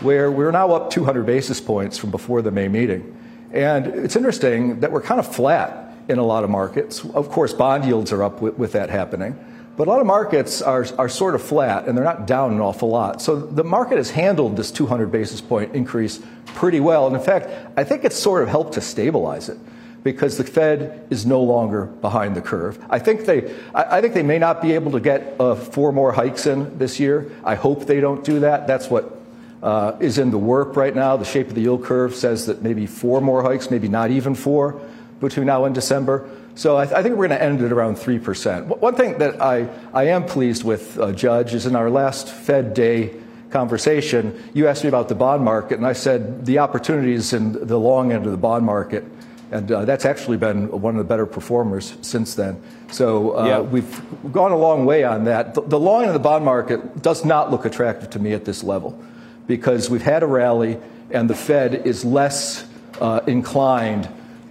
where 0.00 0.30
we're 0.30 0.50
now 0.50 0.72
up 0.72 0.90
200 0.90 1.24
basis 1.24 1.60
points 1.60 1.96
from 1.96 2.10
before 2.10 2.42
the 2.42 2.50
May 2.50 2.68
meeting. 2.68 3.16
And 3.52 3.86
it's 3.86 4.16
interesting 4.16 4.80
that 4.80 4.92
we're 4.92 5.00
kind 5.00 5.18
of 5.18 5.34
flat 5.34 5.94
in 6.08 6.18
a 6.18 6.24
lot 6.24 6.44
of 6.44 6.50
markets. 6.50 7.04
Of 7.04 7.30
course, 7.30 7.54
bond 7.54 7.84
yields 7.84 8.12
are 8.12 8.22
up 8.22 8.42
with, 8.42 8.58
with 8.58 8.72
that 8.72 8.90
happening. 8.90 9.38
But 9.78 9.86
a 9.86 9.90
lot 9.90 10.00
of 10.00 10.06
markets 10.06 10.60
are, 10.60 10.84
are 10.98 11.08
sort 11.08 11.36
of 11.36 11.42
flat 11.42 11.86
and 11.86 11.96
they're 11.96 12.04
not 12.04 12.26
down 12.26 12.52
an 12.52 12.60
awful 12.60 12.88
lot. 12.88 13.22
So 13.22 13.36
the 13.36 13.62
market 13.62 13.96
has 13.96 14.10
handled 14.10 14.56
this 14.56 14.72
200 14.72 15.12
basis 15.12 15.40
point 15.40 15.72
increase 15.72 16.20
pretty 16.46 16.80
well. 16.80 17.06
And 17.06 17.14
in 17.14 17.22
fact, 17.22 17.48
I 17.76 17.84
think 17.84 18.04
it's 18.04 18.18
sort 18.18 18.42
of 18.42 18.48
helped 18.48 18.72
to 18.74 18.80
stabilize 18.80 19.48
it 19.48 19.56
because 20.02 20.36
the 20.36 20.42
Fed 20.42 21.06
is 21.10 21.24
no 21.24 21.40
longer 21.40 21.86
behind 21.86 22.34
the 22.34 22.40
curve. 22.40 22.84
I 22.90 22.98
think 22.98 23.24
they, 23.24 23.54
I, 23.72 24.00
think 24.00 24.14
they 24.14 24.24
may 24.24 24.40
not 24.40 24.60
be 24.60 24.72
able 24.72 24.90
to 24.92 25.00
get 25.00 25.36
uh, 25.38 25.54
four 25.54 25.92
more 25.92 26.10
hikes 26.10 26.46
in 26.46 26.76
this 26.76 26.98
year. 26.98 27.30
I 27.44 27.54
hope 27.54 27.86
they 27.86 28.00
don't 28.00 28.24
do 28.24 28.40
that. 28.40 28.66
That's 28.66 28.90
what 28.90 29.16
uh, 29.62 29.96
is 30.00 30.18
in 30.18 30.32
the 30.32 30.38
work 30.38 30.74
right 30.74 30.94
now. 30.94 31.16
The 31.16 31.24
shape 31.24 31.46
of 31.48 31.54
the 31.54 31.60
yield 31.60 31.84
curve 31.84 32.16
says 32.16 32.46
that 32.46 32.62
maybe 32.62 32.86
four 32.86 33.20
more 33.20 33.44
hikes, 33.44 33.70
maybe 33.70 33.86
not 33.86 34.10
even 34.10 34.34
four, 34.34 34.80
between 35.20 35.46
now 35.46 35.66
and 35.66 35.74
December. 35.74 36.28
So 36.58 36.76
I, 36.76 36.82
I 36.82 37.02
think 37.04 37.14
we're 37.14 37.28
going 37.28 37.38
to 37.38 37.40
end 37.40 37.62
at 37.62 37.70
around 37.70 37.98
3%. 37.98 38.80
One 38.80 38.96
thing 38.96 39.18
that 39.18 39.40
I, 39.40 39.68
I 39.94 40.08
am 40.08 40.26
pleased 40.26 40.64
with, 40.64 40.98
uh, 40.98 41.12
Judge, 41.12 41.54
is 41.54 41.66
in 41.66 41.76
our 41.76 41.88
last 41.88 42.28
Fed 42.28 42.74
day 42.74 43.14
conversation, 43.50 44.50
you 44.54 44.66
asked 44.66 44.82
me 44.82 44.88
about 44.88 45.08
the 45.08 45.14
bond 45.14 45.44
market, 45.44 45.78
and 45.78 45.86
I 45.86 45.92
said 45.92 46.46
the 46.46 46.58
opportunities 46.58 47.32
in 47.32 47.52
the 47.64 47.78
long 47.78 48.10
end 48.10 48.26
of 48.26 48.32
the 48.32 48.38
bond 48.38 48.66
market 48.66 49.04
and 49.50 49.70
uh, 49.70 49.84
that's 49.84 50.04
actually 50.04 50.36
been 50.36 50.68
one 50.68 50.94
of 50.94 50.98
the 50.98 51.08
better 51.08 51.24
performers 51.24 51.96
since 52.02 52.34
then. 52.34 52.60
So 52.90 53.38
uh, 53.38 53.46
yeah. 53.46 53.60
we've 53.60 54.32
gone 54.32 54.52
a 54.52 54.58
long 54.58 54.84
way 54.84 55.04
on 55.04 55.24
that. 55.24 55.54
The, 55.54 55.62
the, 55.62 55.80
long 55.80 56.02
end 56.02 56.08
of 56.08 56.14
the 56.14 56.20
bond 56.20 56.44
market 56.44 57.02
does 57.02 57.24
not 57.24 57.50
look 57.50 57.64
attractive 57.64 58.10
to 58.10 58.18
me 58.18 58.34
at 58.34 58.44
this 58.44 58.62
level 58.62 59.02
because 59.46 59.88
we've 59.88 60.02
had 60.02 60.22
a 60.22 60.26
rally 60.26 60.78
and 61.10 61.30
the 61.30 61.34
Fed 61.34 61.86
is 61.86 62.04
less 62.04 62.66
uh, 63.00 63.20
inclined 63.26 64.08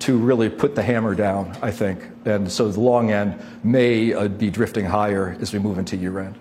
to 0.08 0.17
really 0.17 0.50
put 0.50 0.74
the 0.74 0.82
hammer 0.82 1.13
down, 1.13 1.54
I 1.62 1.70
think. 1.70 2.02
And 2.24 2.50
so 2.50 2.72
the 2.72 2.80
long 2.80 3.12
end 3.12 3.38
may 3.62 4.13
uh, 4.13 4.30
be 4.30 4.50
drifting 4.50 4.86
higher 4.86 5.36
as 5.41 5.52
we 5.52 5.60
move 5.60 5.78
into 5.78 5.98
year 5.98 6.20
end. 6.20 6.36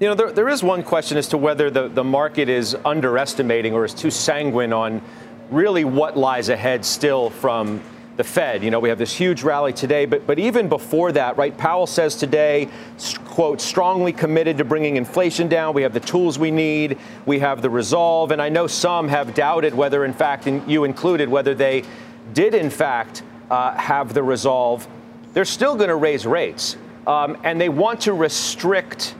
You 0.00 0.08
know, 0.08 0.16
there, 0.16 0.32
there 0.32 0.48
is 0.48 0.64
one 0.64 0.82
question 0.82 1.16
as 1.16 1.28
to 1.28 1.38
whether 1.38 1.70
the, 1.70 1.86
the 1.86 2.02
market 2.02 2.48
is 2.48 2.76
underestimating 2.84 3.74
or 3.74 3.84
is 3.84 3.94
too 3.94 4.10
sanguine 4.10 4.72
on 4.72 5.02
really 5.52 5.84
what 5.84 6.18
lies 6.18 6.48
ahead 6.48 6.84
still 6.84 7.30
from 7.30 7.80
the 8.16 8.24
Fed. 8.24 8.64
You 8.64 8.72
know, 8.72 8.80
we 8.80 8.88
have 8.88 8.98
this 8.98 9.14
huge 9.14 9.44
rally 9.44 9.72
today, 9.72 10.04
but, 10.04 10.26
but 10.26 10.40
even 10.40 10.68
before 10.68 11.12
that, 11.12 11.36
right, 11.36 11.56
Powell 11.56 11.86
says 11.86 12.16
today, 12.16 12.68
quote, 13.24 13.60
strongly 13.60 14.12
committed 14.12 14.58
to 14.58 14.64
bringing 14.64 14.96
inflation 14.96 15.46
down. 15.46 15.74
We 15.74 15.82
have 15.82 15.94
the 15.94 16.00
tools 16.00 16.40
we 16.40 16.50
need. 16.50 16.98
We 17.24 17.38
have 17.38 17.62
the 17.62 17.70
resolve. 17.70 18.32
And 18.32 18.42
I 18.42 18.48
know 18.48 18.66
some 18.66 19.06
have 19.06 19.32
doubted 19.32 19.74
whether, 19.74 20.04
in 20.04 20.12
fact, 20.12 20.48
and 20.48 20.68
you 20.68 20.82
included, 20.82 21.28
whether 21.28 21.54
they 21.54 21.84
did, 22.32 22.54
in 22.54 22.70
fact, 22.70 23.22
uh, 23.50 23.76
have 23.76 24.14
the 24.14 24.22
resolve. 24.22 24.86
They're 25.32 25.44
still 25.44 25.76
going 25.76 25.88
to 25.88 25.96
raise 25.96 26.26
rates. 26.26 26.76
Um, 27.06 27.36
and 27.44 27.60
they 27.60 27.68
want 27.68 28.02
to 28.02 28.12
restrict 28.12 29.14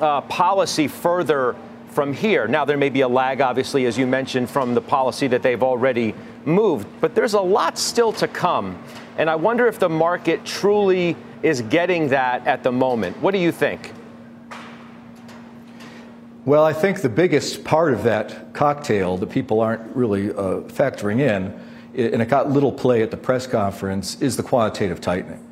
uh, 0.00 0.20
policy 0.22 0.88
further 0.88 1.56
from 1.90 2.12
here. 2.12 2.46
Now, 2.46 2.64
there 2.64 2.76
may 2.76 2.88
be 2.88 3.00
a 3.00 3.08
lag, 3.08 3.40
obviously, 3.40 3.86
as 3.86 3.98
you 3.98 4.06
mentioned, 4.06 4.48
from 4.48 4.74
the 4.74 4.80
policy 4.80 5.26
that 5.28 5.42
they've 5.42 5.62
already 5.62 6.14
moved, 6.44 6.86
but 7.00 7.14
there's 7.14 7.34
a 7.34 7.40
lot 7.40 7.78
still 7.78 8.12
to 8.14 8.28
come. 8.28 8.82
And 9.18 9.28
I 9.28 9.36
wonder 9.36 9.66
if 9.66 9.78
the 9.78 9.88
market 9.88 10.44
truly 10.44 11.16
is 11.42 11.62
getting 11.62 12.08
that 12.08 12.46
at 12.46 12.62
the 12.62 12.72
moment. 12.72 13.20
What 13.20 13.32
do 13.32 13.38
you 13.38 13.52
think? 13.52 13.92
Well, 16.44 16.64
I 16.64 16.72
think 16.72 17.02
the 17.02 17.08
biggest 17.08 17.64
part 17.64 17.92
of 17.92 18.02
that 18.04 18.54
cocktail 18.54 19.16
that 19.18 19.28
people 19.28 19.60
aren't 19.60 19.94
really 19.94 20.30
uh, 20.30 20.62
factoring 20.68 21.20
in, 21.20 21.58
and 22.00 22.22
it 22.22 22.28
got 22.28 22.50
little 22.50 22.72
play 22.72 23.02
at 23.02 23.10
the 23.10 23.16
press 23.16 23.46
conference, 23.46 24.20
is 24.20 24.36
the 24.36 24.42
quantitative 24.42 25.00
tightening. 25.00 25.46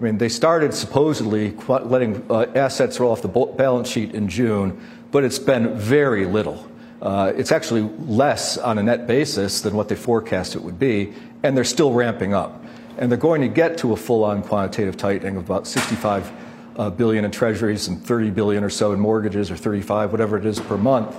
I 0.00 0.04
mean, 0.04 0.18
they 0.18 0.28
started 0.28 0.74
supposedly 0.74 1.52
letting 1.68 2.26
uh, 2.28 2.46
assets 2.54 2.98
roll 2.98 3.12
off 3.12 3.22
the 3.22 3.28
balance 3.28 3.88
sheet 3.88 4.14
in 4.14 4.28
June 4.28 4.80
but 5.12 5.22
it's 5.22 5.38
been 5.38 5.76
very 5.76 6.24
little. 6.24 6.66
Uh, 7.00 7.32
it's 7.36 7.52
actually 7.52 7.82
less 8.06 8.58
on 8.58 8.78
a 8.78 8.82
net 8.82 9.06
basis 9.06 9.60
than 9.60 9.74
what 9.74 9.88
they 9.88 9.94
forecast 9.94 10.56
it 10.56 10.62
would 10.62 10.78
be, 10.78 11.12
and 11.42 11.56
they're 11.56 11.64
still 11.64 11.92
ramping 11.92 12.34
up. 12.34 12.64
And 12.98 13.10
they're 13.10 13.18
going 13.18 13.42
to 13.42 13.48
get 13.48 13.78
to 13.78 13.92
a 13.92 13.96
full-on 13.96 14.42
quantitative 14.42 14.96
tightening 14.96 15.36
of 15.36 15.44
about 15.44 15.66
65 15.66 16.32
uh, 16.76 16.90
billion 16.90 17.24
in 17.24 17.30
treasuries 17.30 17.88
and 17.88 18.02
30 18.04 18.30
billion 18.30 18.64
or 18.64 18.70
so 18.70 18.92
in 18.92 19.00
mortgages, 19.00 19.50
or 19.50 19.56
35, 19.56 20.10
whatever 20.10 20.38
it 20.38 20.46
is 20.46 20.58
per 20.60 20.76
month. 20.76 21.14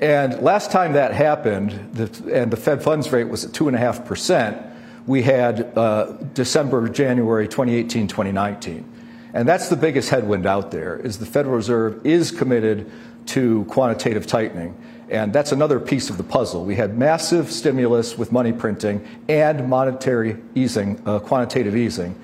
And 0.00 0.42
last 0.42 0.70
time 0.70 0.92
that 0.92 1.12
happened, 1.12 1.72
and 2.30 2.50
the 2.50 2.56
Fed 2.56 2.82
funds 2.82 3.10
rate 3.10 3.28
was 3.28 3.44
at 3.44 3.54
two 3.54 3.68
and 3.68 3.76
a 3.76 3.80
half 3.80 4.04
percent. 4.04 4.58
We 5.06 5.22
had 5.22 5.76
uh, 5.76 6.12
December, 6.34 6.88
January 6.88 7.48
2018, 7.48 8.08
2019. 8.08 8.92
And 9.32 9.48
that's 9.48 9.68
the 9.68 9.76
biggest 9.76 10.10
headwind 10.10 10.46
out 10.46 10.70
there 10.70 10.96
is 10.96 11.18
the 11.18 11.26
Federal 11.26 11.56
Reserve 11.56 12.04
is 12.04 12.30
committed 12.30 12.90
to 13.26 13.64
quantitative 13.68 14.26
tightening. 14.26 14.76
And 15.08 15.32
that's 15.32 15.52
another 15.52 15.78
piece 15.78 16.10
of 16.10 16.16
the 16.16 16.24
puzzle. 16.24 16.64
We 16.64 16.74
had 16.74 16.98
massive 16.98 17.50
stimulus 17.50 18.18
with 18.18 18.32
money 18.32 18.52
printing 18.52 19.06
and 19.28 19.68
monetary 19.68 20.36
easing, 20.54 21.00
uh, 21.06 21.20
quantitative 21.20 21.76
easing. 21.76 22.18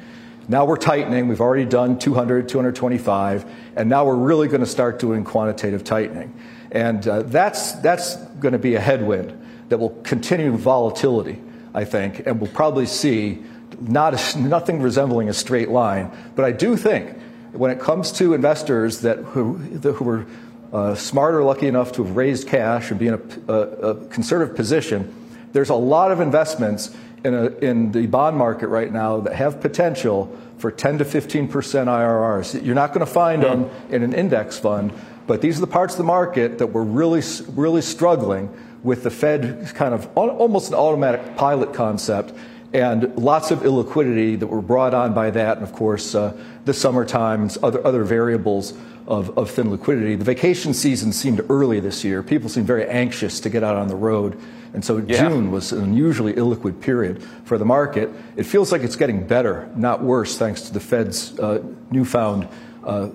Now 0.48 0.64
we're 0.64 0.76
tightening. 0.76 1.28
We've 1.28 1.40
already 1.40 1.64
done 1.64 1.98
200, 1.98 2.48
225, 2.48 3.44
and 3.76 3.88
now 3.88 4.04
we're 4.04 4.16
really 4.16 4.48
going 4.48 4.60
to 4.60 4.66
start 4.66 4.98
doing 4.98 5.22
quantitative 5.22 5.84
tightening. 5.84 6.34
And 6.72 7.06
uh, 7.06 7.22
that's, 7.22 7.72
that's 7.72 8.16
going 8.16 8.52
to 8.52 8.58
be 8.58 8.74
a 8.74 8.80
headwind 8.80 9.38
that 9.68 9.78
will 9.78 9.90
continue 10.02 10.56
volatility, 10.56 11.38
I 11.74 11.84
think, 11.84 12.26
and 12.26 12.40
we'll 12.40 12.50
probably 12.50 12.86
see 12.86 13.42
not 13.80 14.14
a, 14.14 14.38
nothing 14.38 14.80
resembling 14.80 15.28
a 15.28 15.34
straight 15.34 15.68
line. 15.68 16.10
But 16.34 16.46
I 16.46 16.52
do 16.52 16.76
think 16.76 17.16
when 17.52 17.70
it 17.70 17.78
comes 17.78 18.10
to 18.12 18.34
investors 18.34 19.02
that 19.02 19.18
who, 19.18 19.54
who 19.54 20.08
are 20.08 20.26
uh, 20.72 20.94
smart 20.94 21.34
or 21.34 21.44
lucky 21.44 21.68
enough 21.68 21.92
to 21.92 22.04
have 22.04 22.16
raised 22.16 22.48
cash 22.48 22.90
and 22.90 22.98
be 22.98 23.08
in 23.08 23.14
a, 23.14 23.52
a, 23.52 23.60
a 23.90 24.06
conservative 24.06 24.56
position, 24.56 25.14
There's 25.52 25.68
a 25.68 25.74
lot 25.74 26.10
of 26.10 26.20
investments 26.20 26.94
in, 27.24 27.34
a, 27.34 27.46
in 27.58 27.92
the 27.92 28.06
bond 28.06 28.36
market 28.36 28.68
right 28.68 28.90
now 28.90 29.20
that 29.20 29.34
have 29.34 29.60
potential 29.60 30.36
for 30.58 30.70
10 30.70 30.98
to 30.98 31.04
15 31.04 31.48
percent 31.48 31.88
IRRs. 31.88 32.64
You're 32.64 32.74
not 32.74 32.94
going 32.94 33.04
to 33.04 33.12
find 33.12 33.42
them 33.42 33.68
in 33.90 34.02
an 34.02 34.12
index 34.12 34.58
fund, 34.58 34.92
but 35.32 35.40
these 35.40 35.56
are 35.56 35.62
the 35.62 35.66
parts 35.66 35.94
of 35.94 35.96
the 35.96 36.04
market 36.04 36.58
that 36.58 36.66
we're 36.66 36.82
really, 36.82 37.22
really 37.54 37.80
struggling 37.80 38.54
with 38.82 39.02
the 39.02 39.10
Fed 39.10 39.66
kind 39.74 39.94
of 39.94 40.06
almost 40.14 40.68
an 40.68 40.74
automatic 40.74 41.36
pilot 41.36 41.72
concept 41.72 42.34
and 42.74 43.16
lots 43.16 43.50
of 43.50 43.60
illiquidity 43.60 44.38
that 44.38 44.46
were 44.46 44.60
brought 44.60 44.92
on 44.92 45.14
by 45.14 45.30
that, 45.30 45.56
and 45.56 45.66
of 45.66 45.72
course, 45.72 46.14
uh, 46.14 46.36
the 46.66 46.74
summer 46.74 47.06
times, 47.06 47.56
other, 47.62 47.82
other 47.86 48.04
variables 48.04 48.74
of, 49.06 49.38
of 49.38 49.50
thin 49.50 49.70
liquidity. 49.70 50.16
The 50.16 50.24
vacation 50.24 50.74
season 50.74 51.14
seemed 51.14 51.40
early 51.48 51.80
this 51.80 52.04
year. 52.04 52.22
People 52.22 52.50
seemed 52.50 52.66
very 52.66 52.86
anxious 52.86 53.40
to 53.40 53.48
get 53.48 53.64
out 53.64 53.76
on 53.76 53.88
the 53.88 53.96
road. 53.96 54.38
And 54.74 54.84
so 54.84 54.98
yeah. 54.98 55.16
June 55.16 55.50
was 55.50 55.72
an 55.72 55.82
unusually 55.82 56.34
illiquid 56.34 56.78
period 56.82 57.22
for 57.46 57.56
the 57.56 57.64
market. 57.64 58.10
It 58.36 58.44
feels 58.44 58.70
like 58.70 58.82
it's 58.82 58.96
getting 58.96 59.26
better, 59.26 59.70
not 59.76 60.02
worse, 60.02 60.36
thanks 60.36 60.60
to 60.64 60.74
the 60.74 60.80
Fed's 60.80 61.38
uh, 61.38 61.62
newfound, 61.90 62.48
uh, 62.84 63.08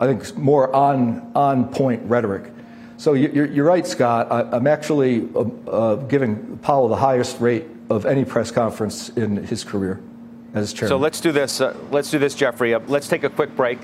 I 0.00 0.06
think, 0.06 0.36
more 0.36 0.74
on, 0.74 1.32
on 1.34 1.68
point 1.68 2.02
rhetoric. 2.04 2.52
So 2.98 3.14
you're, 3.14 3.46
you're 3.46 3.64
right, 3.64 3.86
Scott. 3.86 4.30
I, 4.30 4.56
am 4.56 4.66
actually 4.66 5.28
uh, 5.34 5.44
uh, 5.70 5.94
giving 5.96 6.58
Powell 6.58 6.88
the 6.88 6.96
highest 6.96 7.40
rate 7.40 7.66
of 7.90 8.06
any 8.06 8.24
press 8.24 8.50
conference 8.50 9.08
in 9.10 9.36
his 9.36 9.64
career 9.64 10.00
as 10.54 10.72
chairman. 10.72 10.88
So 10.88 10.98
let's 10.98 11.20
do 11.20 11.32
this. 11.32 11.60
Uh, 11.60 11.76
let's 11.90 12.10
do 12.10 12.18
this, 12.18 12.34
Jeffrey. 12.34 12.74
Uh, 12.74 12.80
let's 12.88 13.08
take 13.08 13.24
a 13.24 13.30
quick 13.30 13.54
break. 13.56 13.78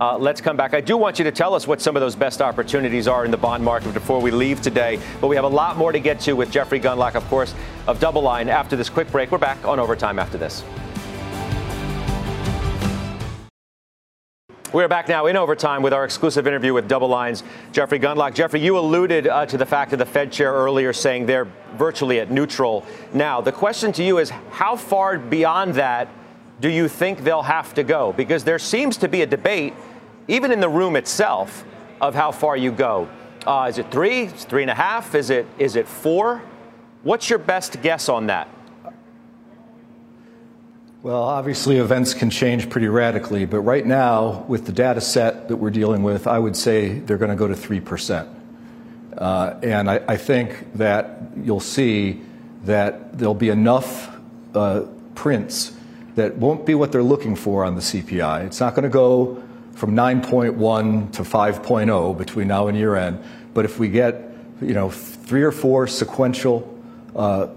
Uh, 0.00 0.16
let's 0.16 0.40
come 0.40 0.56
back. 0.56 0.72
I 0.72 0.80
do 0.80 0.96
want 0.96 1.18
you 1.18 1.24
to 1.24 1.32
tell 1.32 1.52
us 1.52 1.66
what 1.66 1.82
some 1.82 1.94
of 1.94 2.00
those 2.00 2.16
best 2.16 2.40
opportunities 2.40 3.06
are 3.06 3.24
in 3.24 3.30
the 3.30 3.36
bond 3.36 3.62
market 3.62 3.92
before 3.92 4.20
we 4.20 4.30
leave 4.30 4.62
today. 4.62 4.98
But 5.20 5.26
we 5.26 5.36
have 5.36 5.44
a 5.44 5.48
lot 5.48 5.76
more 5.76 5.92
to 5.92 6.00
get 6.00 6.20
to 6.20 6.32
with 6.32 6.50
Jeffrey 6.50 6.80
Gundlach, 6.80 7.16
of 7.16 7.24
course, 7.28 7.54
of 7.86 7.98
DoubleLine 7.98 8.46
after 8.48 8.76
this 8.76 8.88
quick 8.88 9.10
break. 9.12 9.30
We're 9.30 9.38
back 9.38 9.62
on 9.66 9.78
overtime 9.78 10.18
after 10.18 10.38
this. 10.38 10.64
We're 14.72 14.86
back 14.86 15.08
now 15.08 15.26
in 15.26 15.36
overtime 15.36 15.82
with 15.82 15.92
our 15.92 16.04
exclusive 16.04 16.46
interview 16.46 16.72
with 16.72 16.88
DoubleLine's 16.88 17.42
Jeffrey 17.72 17.98
Gundlach. 17.98 18.34
Jeffrey, 18.34 18.60
you 18.60 18.78
alluded 18.78 19.26
uh, 19.26 19.44
to 19.46 19.58
the 19.58 19.66
fact 19.66 19.92
of 19.92 19.98
the 19.98 20.06
Fed 20.06 20.30
chair 20.30 20.52
earlier 20.52 20.92
saying 20.92 21.26
they're 21.26 21.48
virtually 21.74 22.20
at 22.20 22.30
neutral 22.30 22.86
now. 23.12 23.40
The 23.40 23.50
question 23.50 23.90
to 23.90 24.04
you 24.04 24.18
is 24.18 24.30
how 24.30 24.76
far 24.76 25.18
beyond 25.18 25.74
that 25.74 26.08
do 26.60 26.68
you 26.68 26.86
think 26.86 27.24
they'll 27.24 27.42
have 27.42 27.74
to 27.74 27.82
go? 27.82 28.12
Because 28.12 28.44
there 28.44 28.60
seems 28.60 28.96
to 28.98 29.08
be 29.08 29.22
a 29.22 29.26
debate, 29.26 29.74
even 30.28 30.52
in 30.52 30.60
the 30.60 30.68
room 30.68 30.94
itself, 30.94 31.64
of 32.00 32.14
how 32.14 32.30
far 32.30 32.56
you 32.56 32.70
go. 32.70 33.08
Uh, 33.44 33.66
is 33.68 33.78
it 33.78 33.90
three? 33.90 34.26
Is 34.26 34.44
it 34.44 34.48
three 34.48 34.62
and 34.62 34.70
a 34.70 34.74
half? 34.74 35.16
Is 35.16 35.30
it 35.30 35.46
is 35.58 35.74
it 35.74 35.88
four? 35.88 36.42
What's 37.02 37.28
your 37.28 37.40
best 37.40 37.82
guess 37.82 38.08
on 38.08 38.28
that? 38.28 38.46
Well, 41.02 41.22
obviously, 41.22 41.78
events 41.78 42.12
can 42.12 42.28
change 42.28 42.68
pretty 42.68 42.88
radically, 42.88 43.46
but 43.46 43.60
right 43.60 43.86
now, 43.86 44.44
with 44.48 44.66
the 44.66 44.72
data 44.72 45.00
set 45.00 45.48
that 45.48 45.56
we're 45.56 45.70
dealing 45.70 46.02
with, 46.02 46.26
I 46.26 46.38
would 46.38 46.54
say 46.54 46.98
they're 46.98 47.16
going 47.16 47.30
to 47.30 47.36
go 47.36 47.48
to 47.48 47.54
3%. 47.54 48.28
Uh, 49.16 49.54
and 49.62 49.90
I, 49.90 50.02
I, 50.06 50.18
think 50.18 50.74
that 50.74 51.22
you'll 51.42 51.58
see 51.58 52.20
that 52.64 53.16
there'll 53.16 53.32
be 53.32 53.48
enough 53.48 54.14
uh, 54.54 54.82
prints 55.14 55.72
that 56.16 56.36
won't 56.36 56.66
be 56.66 56.74
what 56.74 56.92
they're 56.92 57.02
looking 57.02 57.34
for 57.34 57.64
on 57.64 57.76
the 57.76 57.80
CPI. 57.80 58.44
It's 58.44 58.60
not 58.60 58.74
going 58.74 58.82
to 58.82 58.90
go 58.90 59.42
from 59.72 59.96
9.1 59.96 61.12
to 61.12 61.22
5.0 61.22 62.18
between 62.18 62.48
now 62.48 62.68
and 62.68 62.76
year 62.76 62.96
end, 62.96 63.24
but 63.54 63.64
if 63.64 63.78
we 63.78 63.88
get 63.88 64.34
you 64.60 64.74
know, 64.74 64.90
three 64.90 65.42
or 65.42 65.52
four 65.52 65.86
sequential 65.86 66.78
uh, 67.16 67.48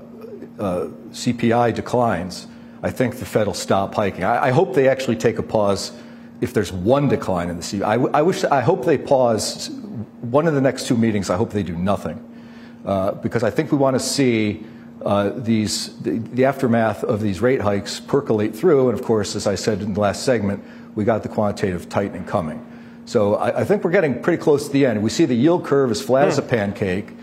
uh 0.59 0.87
CPI 1.11 1.75
declines, 1.75 2.47
I 2.83 2.91
think 2.91 3.15
the 3.15 3.25
Fed 3.25 3.47
will 3.47 3.53
stop 3.53 3.95
hiking. 3.95 4.25
I, 4.25 4.47
I, 4.47 4.51
hope 4.51 4.75
they 4.75 4.89
actually 4.89 5.15
take 5.15 5.39
a 5.39 5.43
pause 5.43 5.93
if 6.41 6.53
there's 6.53 6.71
one 6.71 7.07
decline 7.07 7.49
in 7.49 7.55
the 7.55 7.63
C. 7.63 7.81
I, 7.81 7.93
I 7.93 8.21
wish, 8.21 8.43
I 8.43 8.59
hope 8.59 8.83
they 8.83 8.97
pause 8.97 9.69
one 10.19 10.47
of 10.47 10.53
the 10.53 10.59
next 10.59 10.87
two 10.87 10.97
meetings. 10.97 11.29
I 11.29 11.37
hope 11.37 11.51
they 11.51 11.63
do 11.63 11.77
nothing 11.77 12.21
uh, 12.85 13.13
because 13.13 13.41
I 13.41 13.49
think 13.49 13.71
we 13.71 13.77
want 13.77 13.95
to 13.95 14.01
see 14.01 14.65
uh, 15.05 15.29
these 15.29 15.97
the, 16.01 16.19
the, 16.19 16.45
aftermath 16.45 17.05
of 17.05 17.21
these 17.21 17.39
rate 17.39 17.61
hikes 17.61 18.01
percolate 18.01 18.53
through. 18.53 18.89
And 18.89 18.99
of 18.99 19.05
course, 19.05 19.35
as 19.35 19.47
I 19.47 19.55
said 19.55 19.81
in 19.81 19.93
the 19.93 19.99
last 20.01 20.23
segment, 20.23 20.63
we 20.95 21.05
got 21.05 21.23
the 21.23 21.29
quantitative 21.29 21.87
tightening 21.87 22.25
coming. 22.25 22.65
So 23.05 23.35
I, 23.35 23.61
I 23.61 23.63
think 23.63 23.83
we're 23.83 23.91
getting 23.91 24.21
pretty 24.21 24.41
close 24.41 24.67
to 24.67 24.73
the 24.73 24.85
end. 24.85 25.01
We 25.01 25.09
see 25.09 25.25
the 25.25 25.35
yield 25.35 25.65
curve 25.65 25.89
as 25.91 26.01
flat 26.01 26.27
as 26.27 26.37
a 26.37 26.41
hmm. 26.41 26.49
pancake. 26.49 27.13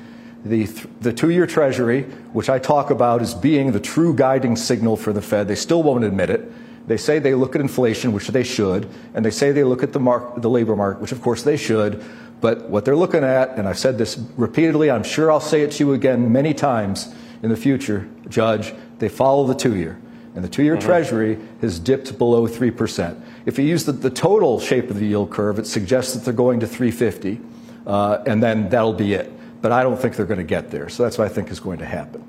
The, 0.44 0.64
the 1.00 1.12
two 1.12 1.30
year 1.30 1.46
Treasury, 1.46 2.04
which 2.32 2.48
I 2.48 2.58
talk 2.58 2.90
about 2.90 3.20
as 3.20 3.34
being 3.34 3.72
the 3.72 3.80
true 3.80 4.14
guiding 4.14 4.56
signal 4.56 4.96
for 4.96 5.12
the 5.12 5.20
Fed, 5.20 5.48
they 5.48 5.54
still 5.54 5.82
won't 5.82 6.04
admit 6.04 6.30
it. 6.30 6.50
They 6.86 6.96
say 6.96 7.18
they 7.18 7.34
look 7.34 7.54
at 7.54 7.60
inflation, 7.60 8.12
which 8.12 8.28
they 8.28 8.42
should, 8.42 8.88
and 9.14 9.24
they 9.24 9.30
say 9.30 9.52
they 9.52 9.64
look 9.64 9.82
at 9.82 9.92
the, 9.92 10.00
mark, 10.00 10.40
the 10.40 10.48
labor 10.48 10.74
market, 10.74 11.02
which 11.02 11.12
of 11.12 11.20
course 11.20 11.42
they 11.42 11.58
should. 11.58 12.02
But 12.40 12.70
what 12.70 12.86
they're 12.86 12.96
looking 12.96 13.22
at, 13.22 13.50
and 13.58 13.68
I've 13.68 13.78
said 13.78 13.98
this 13.98 14.18
repeatedly, 14.36 14.90
I'm 14.90 15.02
sure 15.02 15.30
I'll 15.30 15.40
say 15.40 15.60
it 15.60 15.72
to 15.72 15.84
you 15.84 15.92
again 15.92 16.32
many 16.32 16.54
times 16.54 17.14
in 17.42 17.50
the 17.50 17.56
future, 17.56 18.08
Judge, 18.30 18.72
they 18.98 19.10
follow 19.10 19.46
the 19.46 19.54
two 19.54 19.76
year. 19.76 20.00
And 20.34 20.42
the 20.42 20.48
two 20.48 20.62
year 20.62 20.76
mm-hmm. 20.76 20.86
Treasury 20.86 21.38
has 21.60 21.78
dipped 21.78 22.16
below 22.16 22.48
3%. 22.48 23.20
If 23.44 23.58
you 23.58 23.64
use 23.64 23.84
the, 23.84 23.92
the, 23.92 24.10
total 24.10 24.58
shape 24.58 24.88
of 24.88 24.98
the 24.98 25.06
yield 25.06 25.30
curve, 25.30 25.58
it 25.58 25.66
suggests 25.66 26.14
that 26.14 26.24
they're 26.24 26.32
going 26.32 26.60
to 26.60 26.66
350, 26.66 27.40
uh, 27.86 28.22
and 28.26 28.42
then 28.42 28.70
that'll 28.70 28.94
be 28.94 29.12
it 29.12 29.30
but 29.62 29.72
I 29.72 29.82
don't 29.82 29.98
think 29.98 30.16
they're 30.16 30.26
going 30.26 30.38
to 30.38 30.44
get 30.44 30.70
there. 30.70 30.88
So 30.88 31.02
that's 31.02 31.18
what 31.18 31.26
I 31.26 31.28
think 31.28 31.50
is 31.50 31.60
going 31.60 31.78
to 31.78 31.86
happen. 31.86 32.24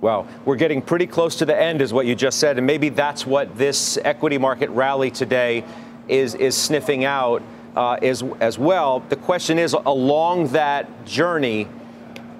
Well, 0.00 0.28
we're 0.44 0.56
getting 0.56 0.80
pretty 0.80 1.06
close 1.06 1.36
to 1.36 1.44
the 1.44 1.60
end, 1.60 1.82
is 1.82 1.92
what 1.92 2.06
you 2.06 2.14
just 2.14 2.38
said, 2.38 2.56
and 2.56 2.66
maybe 2.66 2.88
that's 2.88 3.26
what 3.26 3.58
this 3.58 3.98
equity 4.04 4.38
market 4.38 4.70
rally 4.70 5.10
today 5.10 5.64
is 6.06 6.34
is 6.36 6.56
sniffing 6.56 7.04
out 7.04 7.42
uh, 7.76 7.94
as 7.94 8.22
as 8.40 8.58
well. 8.58 9.00
The 9.08 9.16
question 9.16 9.58
is, 9.58 9.72
along 9.72 10.48
that 10.48 11.04
journey, 11.04 11.66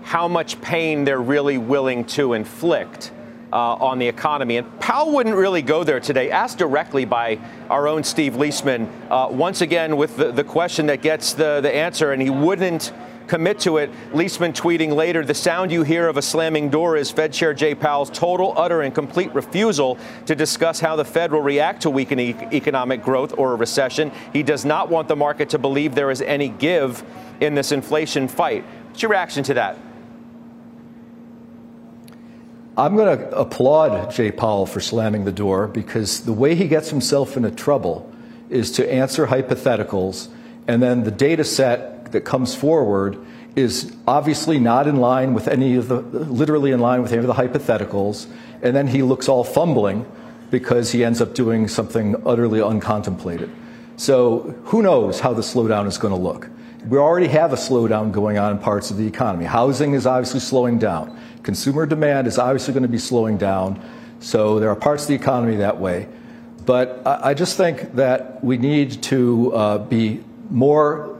how 0.03 0.29
much 0.29 0.61
pain 0.61 1.05
they're 1.05 1.21
really 1.21 1.59
willing 1.59 2.05
to 2.05 2.35
inflict. 2.35 3.13
Uh, 3.51 3.77
on 3.77 3.99
the 3.99 4.07
economy. 4.07 4.59
And 4.59 4.79
Powell 4.79 5.11
wouldn't 5.11 5.35
really 5.35 5.63
go 5.63 5.83
there 5.83 6.01
today, 6.01 6.31
asked 6.31 6.59
directly 6.59 7.07
by 7.07 7.39
our 7.71 7.89
own 7.89 8.05
Steve 8.05 8.35
Liesman, 8.35 8.91
uh, 9.09 9.29
once 9.31 9.63
again 9.63 9.97
with 9.97 10.19
the, 10.19 10.33
the 10.33 10.45
question 10.45 10.85
that 10.89 11.01
gets 11.01 11.33
the, 11.33 11.63
the 11.63 11.75
answer, 11.75 12.13
and 12.13 12.21
he 12.21 12.29
wouldn't 12.29 12.93
commit 13.29 13.61
to 13.61 13.77
it. 13.77 13.91
Liesman 14.12 14.53
tweeting 14.53 14.95
later, 14.95 15.25
the 15.25 15.35
sound 15.35 15.71
you 15.71 15.83
hear 15.83 16.09
of 16.09 16.17
a 16.17 16.23
slamming 16.23 16.71
door 16.71 16.97
is 16.97 17.11
Fed 17.11 17.33
Chair 17.33 17.55
Jay 17.55 17.75
Powell's 17.75 18.11
total, 18.11 18.55
utter, 18.57 18.81
and 18.81 18.95
complete 18.95 19.33
refusal 19.35 19.99
to 20.27 20.35
discuss 20.35 20.81
how 20.81 20.97
the 20.97 21.05
Fed 21.05 21.31
will 21.31 21.43
react 21.43 21.83
to 21.83 21.91
weakening 21.91 22.53
economic 22.53 23.03
growth 23.03 23.35
or 23.38 23.53
a 23.53 23.57
recession. 23.57 24.11
He 24.33 24.43
does 24.43 24.64
not 24.64 24.88
want 24.88 25.09
the 25.09 25.17
market 25.17 25.51
to 25.51 25.59
believe 25.59 25.95
there 25.95 26.11
is 26.11 26.23
any 26.23 26.49
give 26.49 27.05
in 27.41 27.55
this 27.55 27.71
inflation 27.71 28.27
fight. 28.27 28.64
What's 28.88 29.03
your 29.03 29.11
reaction 29.11 29.45
to 29.45 29.55
that? 29.55 29.79
I'm 32.77 32.97
going 32.97 33.19
to 33.19 33.37
applaud 33.37 34.12
Jay 34.12 34.31
Powell 34.31 34.64
for 34.64 34.81
slamming 34.81 35.25
the 35.25 35.33
door 35.33 35.67
because 35.67 36.21
the 36.21 36.33
way 36.33 36.55
he 36.55 36.69
gets 36.69 36.91
himself 36.91 37.37
into 37.37 37.51
trouble 37.51 38.11
is 38.49 38.71
to 38.73 38.91
answer 38.91 39.27
hypotheticals 39.27 40.29
and 40.69 40.83
then 40.83 41.03
the 41.03 41.11
data 41.11 41.45
set 41.45 41.98
that 42.12 42.23
comes 42.23 42.55
forward 42.55 43.18
is 43.57 43.92
obviously 44.07 44.59
not 44.59 44.87
in 44.87 44.97
line 44.97 45.35
with 45.35 45.49
any 45.49 45.77
of 45.77 45.88
the, 45.88 46.01
literally 46.01 46.71
in 46.71 46.81
line 46.81 47.03
with 47.03 47.12
any 47.12 47.21
of 47.21 47.27
the 47.27 47.35
hypotheticals. 47.35 48.27
And 48.62 48.75
then 48.75 48.87
he 48.87 49.03
looks 49.03 49.29
all 49.29 49.44
fumbling 49.44 50.07
because 50.51 50.92
he 50.92 51.05
ends 51.05 51.21
up 51.21 51.35
doing 51.35 51.68
something 51.68 52.16
utterly 52.27 52.61
uncontemplated. 52.61 53.51
So 53.97 54.55
who 54.64 54.83
knows 54.83 55.21
how 55.21 55.35
the 55.35 55.42
slowdown 55.42 55.87
is 55.87 55.99
going 55.99 56.14
to 56.14 56.21
look? 56.21 56.49
We 56.87 56.99
already 56.99 57.27
have 57.29 57.53
a 57.53 57.57
slowdown 57.57 58.12
going 58.12 58.38
on 58.38 58.53
in 58.53 58.59
parts 58.59 58.90
of 58.90 58.97
the 58.97 59.07
economy. 59.07 59.44
Housing 59.44 59.94
is 59.94 60.07
obviously 60.07 60.40
slowing 60.40 60.79
down. 60.79 61.18
Consumer 61.42 61.85
demand 61.85 62.27
is 62.27 62.38
obviously 62.38 62.73
going 62.73 62.85
to 62.85 62.88
be 62.88 62.99
slowing 62.99 63.37
down. 63.37 63.83
So 64.21 64.61
there 64.61 64.71
are 64.71 64.77
parts 64.77 65.03
of 65.03 65.09
the 65.09 65.14
economy 65.14 65.57
that 65.57 65.79
way. 65.79 66.09
But 66.64 67.03
I, 67.07 67.35
just 67.35 67.57
think 67.57 67.94
that 67.94 68.44
we 68.44 68.59
need 68.59 69.03
to 69.05 69.55
uh, 69.55 69.79
be 69.79 70.23
more 70.51 71.18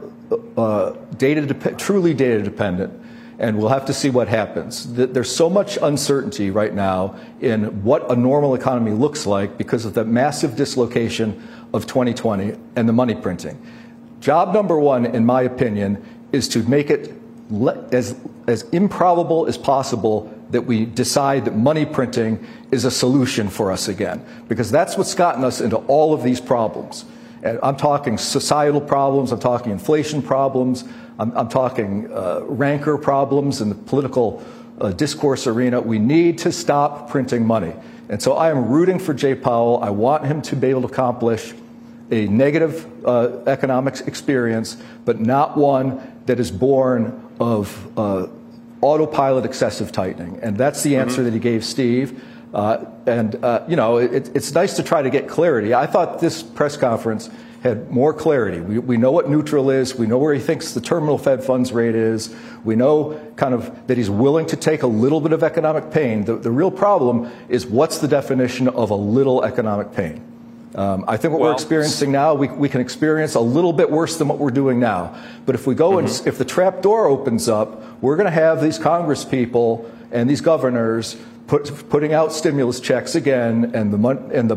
uh, 0.57 0.91
data 1.17 1.45
de- 1.45 1.75
truly 1.75 2.13
data 2.13 2.41
dependent, 2.41 2.93
and 3.39 3.57
we'll 3.57 3.69
have 3.69 3.85
to 3.85 3.93
see 3.93 4.09
what 4.09 4.27
happens. 4.27 4.93
There's 4.93 5.33
so 5.33 5.49
much 5.49 5.77
uncertainty 5.81 6.51
right 6.51 6.73
now 6.73 7.17
in 7.39 7.83
what 7.83 8.11
a 8.11 8.15
normal 8.15 8.53
economy 8.53 8.91
looks 8.91 9.25
like 9.25 9.57
because 9.57 9.85
of 9.85 9.93
the 9.93 10.05
massive 10.05 10.55
dislocation 10.55 11.47
of 11.73 11.87
2020 11.87 12.57
and 12.75 12.89
the 12.89 12.93
money 12.93 13.15
printing. 13.15 13.59
Job 14.19 14.53
number 14.53 14.77
one, 14.77 15.05
in 15.05 15.25
my 15.25 15.43
opinion, 15.43 16.03
is 16.31 16.47
to 16.49 16.63
make 16.63 16.89
it 16.89 17.13
le- 17.49 17.87
as, 17.91 18.15
as 18.47 18.63
improbable 18.71 19.47
as 19.47 19.57
possible 19.57 20.33
that 20.49 20.61
we 20.61 20.85
decide 20.85 21.45
that 21.45 21.55
money 21.55 21.85
printing 21.85 22.45
is 22.71 22.85
a 22.85 22.91
solution 22.91 23.49
for 23.49 23.71
us 23.71 23.87
again, 23.87 24.23
because 24.47 24.69
that's 24.71 24.97
what's 24.97 25.15
gotten 25.15 25.43
us 25.43 25.61
into 25.61 25.77
all 25.77 26.13
of 26.13 26.23
these 26.23 26.41
problems. 26.41 27.05
I'm 27.43 27.77
talking 27.77 28.17
societal 28.17 28.81
problems, 28.81 29.31
I'm 29.31 29.39
talking 29.39 29.71
inflation 29.71 30.21
problems, 30.21 30.83
I'm, 31.17 31.31
I'm 31.37 31.49
talking 31.49 32.11
uh, 32.11 32.41
rancor 32.43 32.97
problems 32.97 33.61
in 33.61 33.69
the 33.69 33.75
political 33.75 34.43
uh, 34.79 34.91
discourse 34.91 35.47
arena. 35.47 35.81
We 35.81 35.99
need 35.99 36.37
to 36.39 36.51
stop 36.51 37.09
printing 37.09 37.45
money. 37.45 37.73
And 38.09 38.21
so 38.21 38.33
I 38.33 38.49
am 38.49 38.69
rooting 38.69 38.99
for 38.99 39.13
Jay 39.13 39.35
Powell. 39.35 39.79
I 39.83 39.89
want 39.89 40.25
him 40.25 40.41
to 40.43 40.55
be 40.55 40.67
able 40.67 40.81
to 40.81 40.87
accomplish 40.87 41.53
a 42.11 42.25
negative 42.25 43.05
uh, 43.05 43.43
economic 43.45 44.07
experience, 44.07 44.77
but 45.05 45.19
not 45.19 45.57
one 45.57 46.21
that 46.25 46.39
is 46.39 46.49
born 46.49 47.29
of 47.39 47.97
uh, 47.97 48.27
autopilot 48.81 49.45
excessive 49.45 49.91
tightening. 49.91 50.39
And 50.41 50.57
that's 50.57 50.81
the 50.83 50.95
answer 50.95 51.17
mm-hmm. 51.17 51.25
that 51.25 51.33
he 51.33 51.39
gave 51.39 51.63
Steve. 51.63 52.23
Uh, 52.53 52.85
and, 53.05 53.43
uh, 53.43 53.63
you 53.67 53.75
know, 53.75 53.97
it, 53.97 54.35
it's 54.35 54.53
nice 54.53 54.75
to 54.77 54.83
try 54.83 55.01
to 55.01 55.09
get 55.09 55.27
clarity. 55.27 55.73
I 55.73 55.85
thought 55.85 56.19
this 56.19 56.41
press 56.41 56.77
conference 56.77 57.29
had 57.61 57.91
more 57.91 58.13
clarity. 58.13 58.59
We, 58.59 58.79
we 58.79 58.97
know 58.97 59.11
what 59.11 59.29
neutral 59.29 59.69
is. 59.69 59.93
We 59.95 60.07
know 60.07 60.17
where 60.17 60.33
he 60.33 60.39
thinks 60.39 60.73
the 60.73 60.81
terminal 60.81 61.17
Fed 61.17 61.43
funds 61.43 61.71
rate 61.71 61.95
is. 61.95 62.33
We 62.63 62.75
know 62.75 63.19
kind 63.35 63.53
of 63.53 63.87
that 63.87 63.97
he's 63.97 64.09
willing 64.09 64.45
to 64.47 64.55
take 64.55 64.83
a 64.83 64.87
little 64.87 65.21
bit 65.21 65.33
of 65.33 65.43
economic 65.43 65.91
pain. 65.91 66.25
The, 66.25 66.37
the 66.37 66.51
real 66.51 66.71
problem 66.71 67.31
is 67.49 67.65
what's 67.65 67.97
the 67.99 68.07
definition 68.07 68.67
of 68.69 68.91
a 68.91 68.95
little 68.95 69.43
economic 69.43 69.93
pain? 69.93 70.25
Um, 70.75 71.03
I 71.07 71.17
think 71.17 71.33
what 71.33 71.41
well, 71.41 71.49
we're 71.49 71.55
experiencing 71.55 72.11
now, 72.11 72.35
we, 72.35 72.47
we 72.47 72.69
can 72.69 72.79
experience 72.79 73.35
a 73.35 73.39
little 73.39 73.73
bit 73.73 73.89
worse 73.91 74.17
than 74.17 74.27
what 74.27 74.37
we're 74.37 74.51
doing 74.51 74.79
now. 74.79 75.19
But 75.45 75.55
if 75.55 75.67
we 75.67 75.75
go 75.75 75.93
mm-hmm. 75.93 76.05
and 76.05 76.27
if 76.27 76.37
the 76.37 76.45
trap 76.45 76.81
door 76.81 77.07
opens 77.07 77.49
up, 77.49 78.01
we're 78.01 78.15
going 78.15 78.27
to 78.27 78.31
have 78.31 78.61
these 78.61 78.77
Congress 78.77 79.25
people 79.25 79.91
and 80.11 80.29
these 80.29 80.41
governors 80.41 81.17
put, 81.49 81.89
putting 81.89 82.13
out 82.13 82.31
stimulus 82.31 82.79
checks 82.79 83.15
again, 83.15 83.71
and 83.73 83.91
the, 83.91 84.09
and 84.31 84.49
the, 84.49 84.55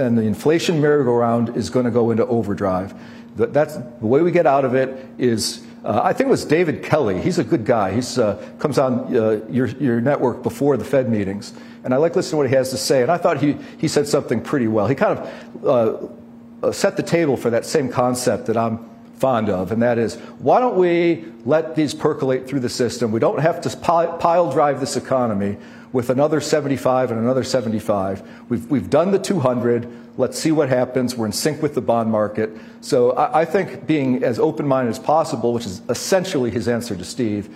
and 0.00 0.16
the 0.16 0.22
inflation 0.22 0.80
merry-go-round 0.80 1.56
is 1.56 1.68
going 1.68 1.84
to 1.84 1.90
go 1.90 2.10
into 2.10 2.24
overdrive. 2.26 2.94
That's, 3.36 3.76
the 3.76 4.06
way 4.06 4.22
we 4.22 4.30
get 4.30 4.46
out 4.46 4.64
of 4.64 4.74
it 4.74 5.06
is 5.18 5.64
uh, 5.84 6.00
I 6.02 6.12
think 6.12 6.28
it 6.28 6.30
was 6.30 6.44
David 6.44 6.82
Kelly. 6.82 7.20
He's 7.20 7.38
a 7.38 7.44
good 7.44 7.64
guy. 7.64 8.00
He 8.00 8.20
uh, 8.20 8.36
comes 8.58 8.78
on 8.78 9.14
uh, 9.14 9.40
your, 9.48 9.66
your 9.66 10.00
network 10.00 10.42
before 10.42 10.76
the 10.76 10.84
Fed 10.84 11.08
meetings. 11.08 11.52
And 11.84 11.94
I 11.94 11.98
like 11.98 12.16
listening 12.16 12.32
to 12.32 12.36
what 12.38 12.48
he 12.48 12.54
has 12.56 12.70
to 12.70 12.76
say. 12.76 13.02
And 13.02 13.10
I 13.10 13.16
thought 13.16 13.40
he, 13.40 13.56
he 13.78 13.86
said 13.86 14.08
something 14.08 14.40
pretty 14.40 14.66
well. 14.66 14.86
He 14.88 14.94
kind 14.94 15.18
of 15.18 15.64
uh, 15.64 16.66
uh, 16.66 16.72
set 16.72 16.96
the 16.96 17.02
table 17.02 17.36
for 17.36 17.50
that 17.50 17.64
same 17.64 17.88
concept 17.88 18.46
that 18.46 18.56
I'm 18.56 18.88
fond 19.18 19.48
of, 19.48 19.72
and 19.72 19.82
that 19.82 19.98
is 19.98 20.14
why 20.38 20.60
don't 20.60 20.76
we 20.76 21.24
let 21.44 21.74
these 21.74 21.92
percolate 21.92 22.46
through 22.46 22.60
the 22.60 22.68
system? 22.68 23.10
We 23.10 23.18
don't 23.18 23.40
have 23.40 23.60
to 23.62 23.76
pile 23.76 24.52
drive 24.52 24.78
this 24.78 24.96
economy 24.96 25.56
with 25.92 26.10
another 26.10 26.40
75 26.40 27.10
and 27.10 27.20
another 27.20 27.44
75. 27.44 28.22
We've, 28.48 28.70
we've 28.70 28.90
done 28.90 29.10
the 29.10 29.18
200. 29.18 29.90
Let's 30.18 30.38
see 30.38 30.52
what 30.52 30.68
happens. 30.68 31.16
We're 31.16 31.26
in 31.26 31.32
sync 31.32 31.62
with 31.62 31.74
the 31.74 31.80
bond 31.80 32.10
market. 32.10 32.50
So 32.80 33.12
I, 33.12 33.40
I 33.40 33.44
think 33.44 33.86
being 33.86 34.22
as 34.22 34.38
open 34.38 34.66
minded 34.66 34.90
as 34.90 34.98
possible, 34.98 35.52
which 35.52 35.66
is 35.66 35.82
essentially 35.88 36.50
his 36.50 36.68
answer 36.68 36.96
to 36.96 37.04
Steve, 37.04 37.48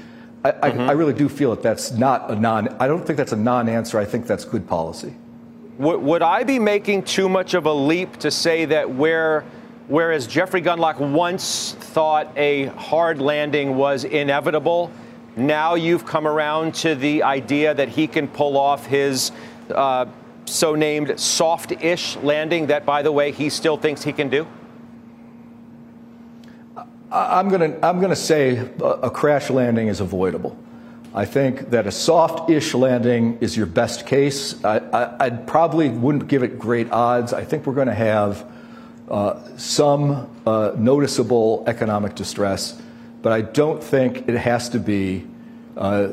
I, 0.45 0.51
mm-hmm. 0.51 0.81
I, 0.81 0.89
I, 0.89 0.93
really 0.93 1.13
do 1.13 1.29
feel 1.29 1.51
that 1.51 1.63
that's 1.63 1.93
not 1.93 2.31
a 2.31 2.35
non, 2.35 2.69
I 2.81 2.89
don't 2.89 3.07
think 3.07 3.17
that's 3.17 3.33
a 3.33 3.37
non 3.37 3.69
answer. 3.69 3.99
I 3.99 4.05
think 4.05 4.27
that's 4.27 4.45
good 4.45 4.67
policy. 4.67 5.15
Would, 5.79 6.03
would 6.03 6.23
I 6.23 6.45
be 6.45 6.59
making 6.59 7.05
too 7.05 7.29
much 7.29 7.55
of 7.55 7.67
a 7.67 7.73
leap 7.73 8.17
to 8.19 8.31
say 8.31 8.65
that 8.67 8.91
where, 8.91 9.45
whereas 9.89 10.27
Jeffrey 10.27 10.61
Gundlach 10.61 10.99
once 10.99 11.75
thought 11.79 12.37
a 12.37 12.67
hard 12.67 13.21
landing 13.21 13.77
was 13.77 14.05
inevitable, 14.05 14.91
now 15.37 15.75
you've 15.75 16.05
come 16.05 16.27
around 16.27 16.75
to 16.77 16.95
the 16.95 17.23
idea 17.23 17.75
that 17.75 17.89
he 17.89 18.07
can 18.07 18.29
pull 18.29 18.57
off 18.57 18.87
his 18.87 19.33
uh, 19.75 20.07
so 20.45 20.75
named 20.75 21.19
soft 21.19 21.73
ish 21.83 22.17
landing 22.17 22.67
that, 22.67 22.85
by 22.85 23.03
the 23.03 23.13
way, 23.13 23.33
he 23.33 23.49
still 23.49 23.77
thinks 23.77 24.03
he 24.03 24.13
can 24.13 24.29
do? 24.29 24.47
I'm 27.11 27.51
going 27.51 27.73
to 27.73 27.87
I'm 27.87 28.01
to 28.01 28.17
say 28.17 28.57
a 28.81 29.11
crash 29.11 29.51
landing 29.51 29.89
is 29.89 30.01
avoidable. 30.01 30.57
I 31.15 31.27
think 31.27 31.71
that 31.71 31.87
a 31.87 31.93
soft 31.93 32.49
ish 32.49 32.73
landing 32.73 33.37
is 33.43 33.55
your 33.55 33.67
best 33.67 34.07
case. 34.07 34.65
I, 34.65 34.79
I, 34.79 35.27
I, 35.27 35.31
probably 35.31 35.91
wouldn't 35.91 36.27
give 36.27 36.43
it 36.43 36.59
great 36.59 36.91
odds. 36.91 37.35
I 37.35 37.45
think 37.45 37.67
we're 37.67 37.75
going 37.75 37.89
to 37.89 37.95
have 37.95 38.51
uh, 39.11 39.39
some 39.59 40.31
uh, 40.47 40.73
noticeable 40.75 41.65
economic 41.67 42.15
distress 42.15 42.81
but 43.23 43.33
I 43.33 43.41
don't 43.41 43.83
think 43.83 44.29
it 44.29 44.37
has 44.37 44.69
to 44.71 44.79
be 44.79 45.27
uh, 45.77 46.09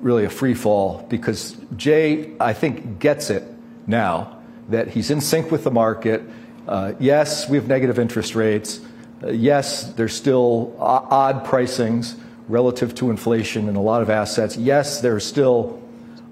really 0.00 0.24
a 0.24 0.30
free 0.30 0.54
fall 0.54 1.04
because 1.08 1.56
Jay, 1.76 2.32
I 2.38 2.52
think, 2.52 2.98
gets 2.98 3.30
it 3.30 3.42
now 3.86 4.38
that 4.68 4.88
he's 4.88 5.10
in 5.10 5.20
sync 5.20 5.50
with 5.50 5.64
the 5.64 5.70
market. 5.70 6.22
Uh, 6.68 6.92
yes, 7.00 7.48
we 7.48 7.56
have 7.56 7.66
negative 7.66 7.98
interest 7.98 8.34
rates. 8.34 8.80
Uh, 9.22 9.30
yes, 9.30 9.92
there's 9.94 10.14
still 10.14 10.76
odd 10.78 11.44
pricings 11.44 12.14
relative 12.48 12.94
to 12.96 13.10
inflation 13.10 13.68
in 13.68 13.76
a 13.76 13.82
lot 13.82 14.02
of 14.02 14.10
assets. 14.10 14.56
Yes, 14.56 15.00
there's 15.00 15.24
still 15.24 15.82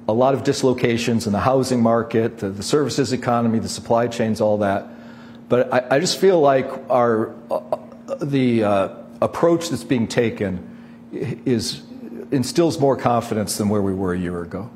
a 0.08 0.12
lot 0.12 0.34
of 0.34 0.44
dislocations 0.44 1.26
in 1.26 1.32
the 1.32 1.40
housing 1.40 1.80
market, 1.82 2.38
the, 2.38 2.50
the 2.50 2.62
services 2.62 3.12
economy, 3.12 3.58
the 3.58 3.68
supply 3.68 4.08
chains, 4.08 4.40
all 4.40 4.58
that. 4.58 4.86
But 5.48 5.72
I, 5.72 5.96
I 5.96 6.00
just 6.00 6.18
feel 6.18 6.40
like 6.40 6.68
our 6.90 7.34
uh, 7.50 7.78
the 8.20 8.64
uh, 8.64 9.01
approach 9.22 9.70
that's 9.70 9.84
being 9.84 10.08
taken 10.08 10.68
is 11.12 11.82
instills 12.30 12.78
more 12.78 12.96
confidence 12.96 13.56
than 13.56 13.68
where 13.68 13.82
we 13.82 13.92
were 13.92 14.14
a 14.14 14.18
year 14.18 14.42
ago. 14.42 14.70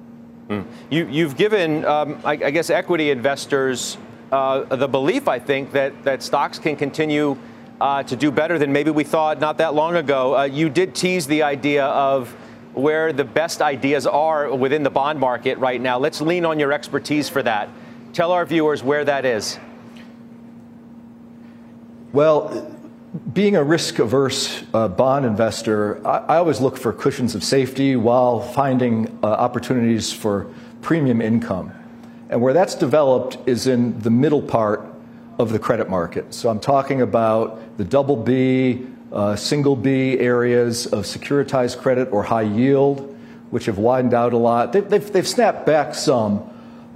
Mm. 0.49 0.65
You, 0.91 1.27
have 1.27 1.37
given, 1.37 1.85
um, 1.85 2.21
I, 2.25 2.33
I, 2.33 2.51
guess, 2.51 2.71
equity 2.71 3.11
investors 3.11 3.97
uh, 4.31 4.77
the 4.77 4.87
belief, 4.87 5.27
I 5.27 5.39
think, 5.39 5.73
that, 5.73 6.05
that 6.05 6.23
stocks 6.23 6.59
can 6.59 6.77
continue 6.77 7.37
uh, 7.81 8.03
to 8.05 8.15
do 8.17 8.31
better 8.31 8.59
than 8.59 8.73
maybe 8.73 8.91
we 8.91 9.05
thought 9.05 9.41
not 9.41 9.59
that 9.59 9.75
long 9.75 9.97
ago. 9.97 10.37
Uh, 10.37 10.45
you 10.45 10.69
did 10.69 10.95
tease 10.95 11.27
the 11.27 11.43
idea 11.43 11.87
of 11.87 12.31
where 12.75 13.13
the 13.13 13.25
best 13.25 13.63
ideas 13.63 14.07
are 14.07 14.55
within 14.55 14.83
the 14.83 14.91
bond 14.91 15.19
market 15.19 15.59
right 15.59 15.81
now. 15.81 15.99
Let's 15.99 16.21
lean 16.21 16.45
on 16.45 16.59
your 16.59 16.73
expertise 16.73 17.29
for 17.29 17.43
that. 17.43 17.71
Tell 18.13 18.33
our 18.33 18.45
viewers 18.45 18.83
where 18.83 19.05
that 19.05 19.25
is. 19.25 19.59
Well, 22.13 22.76
being 23.37 23.55
a 23.55 23.63
risk 23.63 23.99
averse 23.99 24.65
uh, 24.73 24.89
bond 24.89 25.27
investor, 25.27 26.05
I, 26.09 26.17
I, 26.21 26.37
always 26.39 26.59
look 26.59 26.79
for 26.79 26.91
cushions 26.91 27.35
of 27.35 27.45
safety 27.45 27.95
while 27.95 28.41
finding 28.41 29.07
uh, 29.23 29.27
opportunities 29.27 30.11
for 30.11 30.51
premium 30.81 31.21
income. 31.21 31.71
And 32.31 32.41
where 32.41 32.55
that's 32.55 32.75
developed 32.75 33.37
is 33.47 33.67
in 33.67 34.01
the 34.01 34.09
middle 34.09 34.41
part 34.41 34.87
of 35.39 35.53
the 35.53 35.59
credit 35.59 35.91
market. 35.91 36.33
So 36.33 36.49
I'm 36.49 36.59
talking 36.59 37.03
about 37.03 37.77
the 37.77 37.85
double 37.85 38.17
B, 38.17 38.87
uh, 39.13 39.37
single 39.37 39.77
B 39.77 40.19
areas 40.19 40.87
of 40.87 41.05
securitized 41.05 41.77
credit 41.77 42.09
or 42.13 42.23
high 42.23 42.41
yield, 42.41 43.15
which 43.51 43.67
have 43.67 43.77
widened 43.77 44.15
out 44.15 44.33
a 44.33 44.39
lot. 44.39 44.73
They've, 44.73 44.89
they've, 44.89 45.13
they've 45.13 45.29
snapped 45.29 45.67
back 45.67 45.95
some 45.95 46.43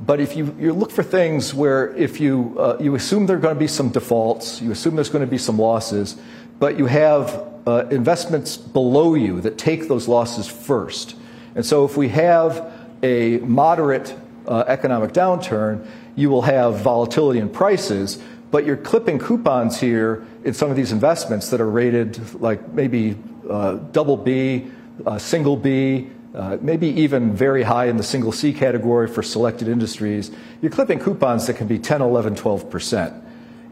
but 0.01 0.19
if 0.19 0.35
you, 0.35 0.55
you 0.59 0.73
look 0.73 0.91
for 0.91 1.03
things 1.03 1.53
where 1.53 1.95
if 1.95 2.21
you, 2.21 2.57
uh, 2.59 2.79
you 2.81 2.95
assume 2.95 3.27
there 3.27 3.37
are 3.37 3.41
going 3.41 3.55
to 3.55 3.59
be 3.59 3.67
some 3.67 3.91
defaults, 3.91 4.61
you 4.63 4.71
assume 4.71 4.95
there's 4.95 5.11
going 5.11 5.25
to 5.25 5.31
be 5.31 5.39
some 5.39 5.59
losses, 5.59 6.17
but 6.59 6.79
you 6.79 6.87
have 6.87 7.47
uh, 7.67 7.87
investments 7.91 8.57
below 8.57 9.15
you 9.15 9.41
that 9.43 9.59
take 9.59 9.89
those 9.89 10.09
losses 10.09 10.49
first. 10.49 11.17
And 11.55 11.67
so 11.67 11.85
if 11.85 11.97
we 11.97 12.09
have 12.09 12.73
a 13.03 13.39
moderate 13.39 14.15
uh, 14.47 14.65
economic 14.67 15.13
downturn, 15.13 15.87
you 16.17 16.31
will 16.31 16.43
have 16.43 16.81
volatility 16.81 17.39
in 17.39 17.51
prices, 17.51 18.23
but 18.51 18.65
you're 18.65 18.79
clipping 18.79 19.19
coupons 19.19 19.81
here 19.81 20.27
in 20.45 20.55
some 20.55 20.71
of 20.71 20.77
these 20.77 20.93
investments 20.93 21.51
that 21.51 21.61
are 21.61 21.71
rated 21.71 22.41
like 22.41 22.73
maybe 22.73 23.17
uh, 23.49 23.75
double 23.93 24.17
B, 24.17 24.71
uh, 25.07 25.19
single 25.19 25.57
B, 25.57 26.09
uh, 26.35 26.59
maybe 26.61 26.89
even 26.89 27.35
very 27.35 27.63
high 27.63 27.87
in 27.87 27.97
the 27.97 28.03
single 28.03 28.33
C 28.33 28.53
category 28.53 29.09
for 29.09 29.23
selected 29.23 29.69
industries, 29.69 30.31
you're 30.63 30.71
clipping 30.71 30.99
coupons 30.99 31.47
that 31.47 31.55
can 31.55 31.67
be 31.67 31.79
10, 31.79 32.03
11, 32.03 32.37
12%. 32.37 33.23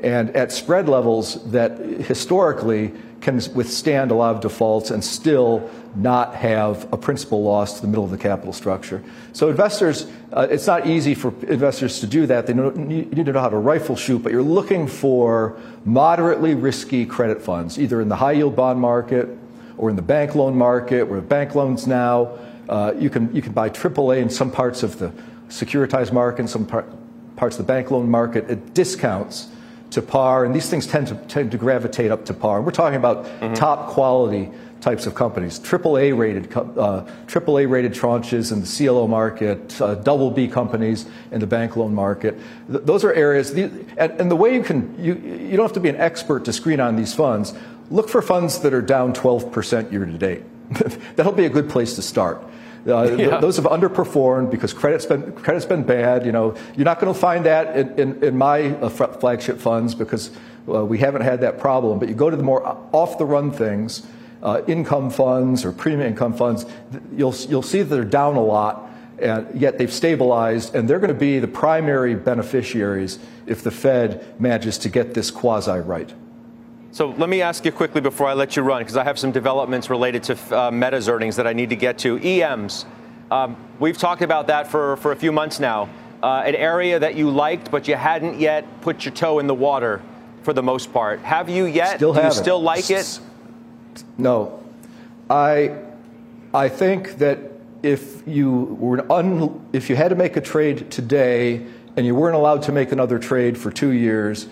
And 0.00 0.30
at 0.36 0.52
spread 0.52 0.88
levels 0.88 1.42
that 1.50 1.78
historically 1.78 2.92
can 3.20 3.40
withstand 3.54 4.12
a 4.12 4.14
lot 4.14 4.34
of 4.34 4.40
defaults 4.40 4.90
and 4.90 5.04
still 5.04 5.68
not 5.96 6.34
have 6.36 6.92
a 6.92 6.96
principal 6.96 7.42
loss 7.42 7.74
to 7.74 7.82
the 7.82 7.88
middle 7.88 8.04
of 8.04 8.10
the 8.10 8.18
capital 8.18 8.52
structure. 8.52 9.02
So 9.32 9.48
investors, 9.48 10.06
uh, 10.32 10.46
it's 10.48 10.66
not 10.66 10.86
easy 10.86 11.14
for 11.14 11.34
investors 11.46 11.98
to 12.00 12.06
do 12.06 12.26
that. 12.26 12.46
They 12.46 12.54
need 12.54 13.16
to 13.16 13.32
know 13.32 13.40
how 13.40 13.48
to 13.48 13.56
rifle 13.56 13.96
shoot, 13.96 14.22
but 14.22 14.30
you're 14.30 14.42
looking 14.42 14.86
for 14.86 15.58
moderately 15.84 16.54
risky 16.54 17.04
credit 17.06 17.42
funds, 17.42 17.78
either 17.78 18.00
in 18.00 18.08
the 18.08 18.16
high 18.16 18.32
yield 18.32 18.54
bond 18.54 18.80
market 18.80 19.28
or 19.76 19.90
in 19.90 19.96
the 19.96 20.02
bank 20.02 20.36
loan 20.36 20.56
market, 20.56 21.04
where 21.04 21.20
bank 21.20 21.54
loans 21.56 21.86
now 21.86 22.38
uh, 22.68 22.94
you, 22.98 23.10
can, 23.10 23.34
you 23.34 23.42
can 23.42 23.52
buy 23.52 23.70
AAA 23.70 24.18
in 24.18 24.30
some 24.30 24.50
parts 24.50 24.82
of 24.82 24.98
the 24.98 25.12
securitized 25.48 26.12
market, 26.12 26.42
in 26.42 26.48
some 26.48 26.66
par- 26.66 26.86
parts 27.36 27.58
of 27.58 27.66
the 27.66 27.72
bank 27.72 27.90
loan 27.90 28.10
market 28.10 28.48
at 28.50 28.74
discounts 28.74 29.48
to 29.90 30.02
par, 30.02 30.44
and 30.44 30.54
these 30.54 30.68
things 30.68 30.86
tend 30.86 31.06
to, 31.06 31.14
tend 31.28 31.50
to 31.50 31.58
gravitate 31.58 32.10
up 32.10 32.24
to 32.26 32.34
par. 32.34 32.58
And 32.58 32.66
we're 32.66 32.72
talking 32.72 32.96
about 32.96 33.24
mm-hmm. 33.24 33.54
top 33.54 33.88
quality 33.88 34.50
types 34.80 35.06
of 35.06 35.14
companies, 35.14 35.58
AAA 35.58 36.16
rated, 36.16 36.56
uh, 36.56 37.04
AAA 37.26 37.68
rated 37.68 37.92
tranches 37.92 38.52
in 38.52 38.60
the 38.60 38.66
CLO 38.66 39.08
market, 39.08 39.80
uh, 39.80 39.96
double 39.96 40.30
B 40.30 40.46
companies 40.46 41.06
in 41.32 41.40
the 41.40 41.46
bank 41.46 41.76
loan 41.76 41.94
market. 41.94 42.38
Th- 42.70 42.84
those 42.84 43.02
are 43.02 43.12
areas, 43.12 43.52
the, 43.52 43.64
and, 43.96 44.12
and, 44.20 44.30
the 44.30 44.36
way 44.36 44.54
you 44.54 44.62
can, 44.62 44.94
you, 45.02 45.14
you 45.14 45.56
don't 45.56 45.64
have 45.64 45.72
to 45.72 45.80
be 45.80 45.88
an 45.88 45.96
expert 45.96 46.44
to 46.44 46.52
screen 46.52 46.78
on 46.78 46.94
these 46.94 47.12
funds. 47.12 47.54
Look 47.90 48.08
for 48.08 48.22
funds 48.22 48.60
that 48.60 48.72
are 48.72 48.82
down 48.82 49.14
12% 49.14 49.90
year 49.90 50.04
to 50.04 50.12
date. 50.12 50.42
That'll 51.16 51.32
be 51.32 51.46
a 51.46 51.50
good 51.50 51.68
place 51.68 51.94
to 51.94 52.02
start. 52.02 52.44
Uh, 52.86 53.02
yeah. 53.02 53.16
th- 53.16 53.40
those 53.40 53.56
have 53.56 53.66
underperformed 53.66 54.50
because 54.50 54.72
credit's 54.72 55.06
been 55.06 55.32
credit's 55.32 55.66
been 55.66 55.82
bad. 55.82 56.24
You 56.24 56.32
know, 56.32 56.54
you're 56.76 56.84
not 56.84 57.00
going 57.00 57.12
to 57.12 57.18
find 57.18 57.44
that 57.46 57.76
in, 57.76 57.98
in, 57.98 58.24
in 58.24 58.38
my 58.38 58.70
uh, 58.76 58.88
flagship 58.88 59.58
funds 59.58 59.94
because 59.94 60.30
uh, 60.68 60.84
we 60.84 60.98
haven't 60.98 61.22
had 61.22 61.40
that 61.40 61.58
problem. 61.58 61.98
But 61.98 62.08
you 62.08 62.14
go 62.14 62.30
to 62.30 62.36
the 62.36 62.42
more 62.42 62.66
off 62.92 63.18
the 63.18 63.26
run 63.26 63.50
things, 63.50 64.06
uh, 64.42 64.62
income 64.66 65.10
funds 65.10 65.64
or 65.64 65.72
premium 65.72 66.08
income 66.08 66.34
funds, 66.34 66.66
you'll 67.16 67.34
you'll 67.48 67.62
see 67.62 67.82
that 67.82 67.94
they're 67.94 68.04
down 68.04 68.36
a 68.36 68.44
lot. 68.44 68.84
And 69.20 69.60
yet 69.60 69.78
they've 69.78 69.92
stabilized, 69.92 70.76
and 70.76 70.88
they're 70.88 71.00
going 71.00 71.08
to 71.08 71.14
be 71.14 71.40
the 71.40 71.48
primary 71.48 72.14
beneficiaries 72.14 73.18
if 73.46 73.64
the 73.64 73.72
Fed 73.72 74.40
manages 74.40 74.78
to 74.78 74.88
get 74.88 75.14
this 75.14 75.32
quasi 75.32 75.72
right. 75.72 76.14
So 76.90 77.10
let 77.10 77.28
me 77.28 77.42
ask 77.42 77.64
you 77.64 77.72
quickly 77.72 78.00
before 78.00 78.28
I 78.28 78.32
let 78.32 78.56
you 78.56 78.62
run, 78.62 78.80
because 78.80 78.96
I 78.96 79.04
have 79.04 79.18
some 79.18 79.30
developments 79.30 79.90
related 79.90 80.22
to 80.24 80.58
uh, 80.58 80.70
Meta's 80.70 81.08
earnings 81.08 81.36
that 81.36 81.46
I 81.46 81.52
need 81.52 81.68
to 81.70 81.76
get 81.76 81.98
to. 81.98 82.18
EMs, 82.18 82.86
um, 83.30 83.56
we've 83.78 83.98
talked 83.98 84.22
about 84.22 84.46
that 84.46 84.66
for, 84.66 84.96
for 84.96 85.12
a 85.12 85.16
few 85.16 85.30
months 85.30 85.60
now. 85.60 85.88
Uh, 86.22 86.42
an 86.46 86.54
area 86.54 86.98
that 86.98 87.14
you 87.14 87.30
liked, 87.30 87.70
but 87.70 87.86
you 87.86 87.94
hadn't 87.94 88.40
yet 88.40 88.80
put 88.80 89.04
your 89.04 89.14
toe 89.14 89.38
in 89.38 89.46
the 89.46 89.54
water 89.54 90.00
for 90.42 90.52
the 90.52 90.62
most 90.62 90.92
part. 90.92 91.20
Have 91.20 91.48
you 91.48 91.66
yet? 91.66 91.96
Still 91.96 92.14
Do 92.14 92.22
you 92.22 92.30
still 92.30 92.60
like 92.60 92.90
it? 92.90 93.20
No. 94.16 94.62
I, 95.28 95.76
I 96.54 96.68
think 96.68 97.18
that 97.18 97.38
if 97.82 98.26
you 98.26 98.76
were 98.80 99.10
un, 99.12 99.60
if 99.72 99.90
you 99.90 99.94
had 99.94 100.08
to 100.08 100.16
make 100.16 100.36
a 100.36 100.40
trade 100.40 100.90
today 100.90 101.66
and 101.96 102.06
you 102.06 102.14
weren't 102.14 102.34
allowed 102.34 102.62
to 102.62 102.72
make 102.72 102.92
another 102.92 103.18
trade 103.18 103.58
for 103.58 103.70
two 103.70 103.90
years, 103.90 104.48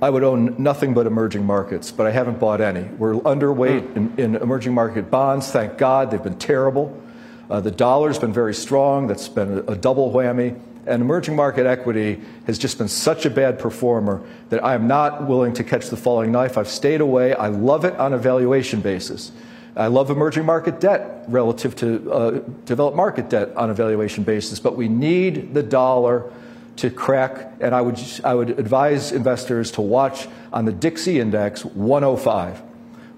I 0.00 0.10
would 0.10 0.22
own 0.22 0.54
nothing 0.58 0.92
but 0.92 1.06
emerging 1.06 1.44
markets, 1.44 1.90
but 1.90 2.06
I 2.06 2.10
haven't 2.10 2.38
bought 2.38 2.60
any. 2.60 2.82
We're 2.82 3.14
underweight 3.14 3.94
mm. 3.94 3.96
in, 3.96 4.34
in, 4.34 4.36
emerging 4.36 4.74
market 4.74 5.10
bonds. 5.10 5.50
Thank 5.50 5.78
God, 5.78 6.10
they've 6.10 6.22
been 6.22 6.38
terrible. 6.38 7.02
Uh, 7.48 7.60
the 7.60 7.70
dollar's 7.70 8.18
been 8.18 8.32
very 8.32 8.54
strong. 8.54 9.06
That's 9.06 9.28
been 9.28 9.58
a, 9.58 9.72
a 9.72 9.76
double 9.76 10.12
whammy. 10.12 10.58
And 10.86 11.02
emerging 11.02 11.34
market 11.34 11.66
equity 11.66 12.20
has 12.46 12.58
just 12.58 12.78
been 12.78 12.88
such 12.88 13.24
a 13.24 13.30
bad 13.30 13.58
performer 13.58 14.22
that 14.50 14.62
I 14.62 14.74
am 14.74 14.86
not 14.86 15.26
willing 15.26 15.54
to 15.54 15.64
catch 15.64 15.88
the 15.88 15.96
falling 15.96 16.30
knife. 16.30 16.58
I've 16.58 16.68
stayed 16.68 17.00
away. 17.00 17.34
I 17.34 17.48
love 17.48 17.84
it 17.84 17.94
on 17.96 18.12
a 18.12 18.18
valuation 18.18 18.80
basis. 18.80 19.32
I 19.76 19.88
love 19.88 20.10
emerging 20.10 20.44
market 20.44 20.78
debt 20.78 21.24
relative 21.28 21.74
to 21.76 22.12
uh, 22.12 22.30
developed 22.64 22.96
market 22.96 23.28
debt 23.28 23.54
on 23.56 23.70
a 23.70 23.74
valuation 23.74 24.24
basis, 24.24 24.60
but 24.60 24.76
we 24.76 24.88
need 24.88 25.54
the 25.54 25.62
dollar 25.62 26.30
to 26.76 26.90
crack, 26.90 27.52
and 27.60 27.74
I 27.74 27.80
would, 27.80 27.98
I 28.22 28.34
would 28.34 28.58
advise 28.58 29.12
investors 29.12 29.70
to 29.72 29.80
watch 29.80 30.28
on 30.52 30.66
the 30.66 30.72
DXY 30.72 31.16
Index 31.16 31.64
105. 31.64 32.62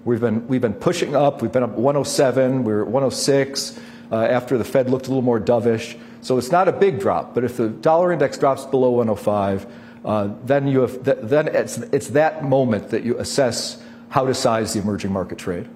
We've 0.05 0.21
been, 0.21 0.47
we've 0.47 0.61
been 0.61 0.73
pushing 0.73 1.15
up, 1.15 1.41
we've 1.41 1.51
been 1.51 1.63
up 1.63 1.71
107, 1.71 2.63
we 2.63 2.71
are 2.71 2.81
at 2.81 2.87
106 2.87 3.79
uh, 4.11 4.15
after 4.15 4.57
the 4.57 4.63
Fed 4.63 4.89
looked 4.89 5.07
a 5.07 5.09
little 5.09 5.21
more 5.21 5.39
dovish. 5.39 5.99
So 6.21 6.37
it's 6.37 6.51
not 6.51 6.67
a 6.67 6.71
big 6.71 6.99
drop, 6.99 7.35
but 7.35 7.43
if 7.43 7.57
the 7.57 7.69
dollar 7.69 8.11
index 8.11 8.37
drops 8.37 8.65
below 8.65 8.91
105, 8.91 9.65
uh, 10.05 10.29
then, 10.45 10.67
you 10.67 10.81
have, 10.81 11.03
th- 11.03 11.17
then 11.23 11.49
it's, 11.49 11.77
it's 11.77 12.07
that 12.09 12.43
moment 12.45 12.89
that 12.89 13.03
you 13.03 13.17
assess 13.17 13.81
how 14.09 14.25
to 14.25 14.33
size 14.33 14.73
the 14.73 14.79
emerging 14.81 15.11
market 15.11 15.37
trade. 15.37 15.67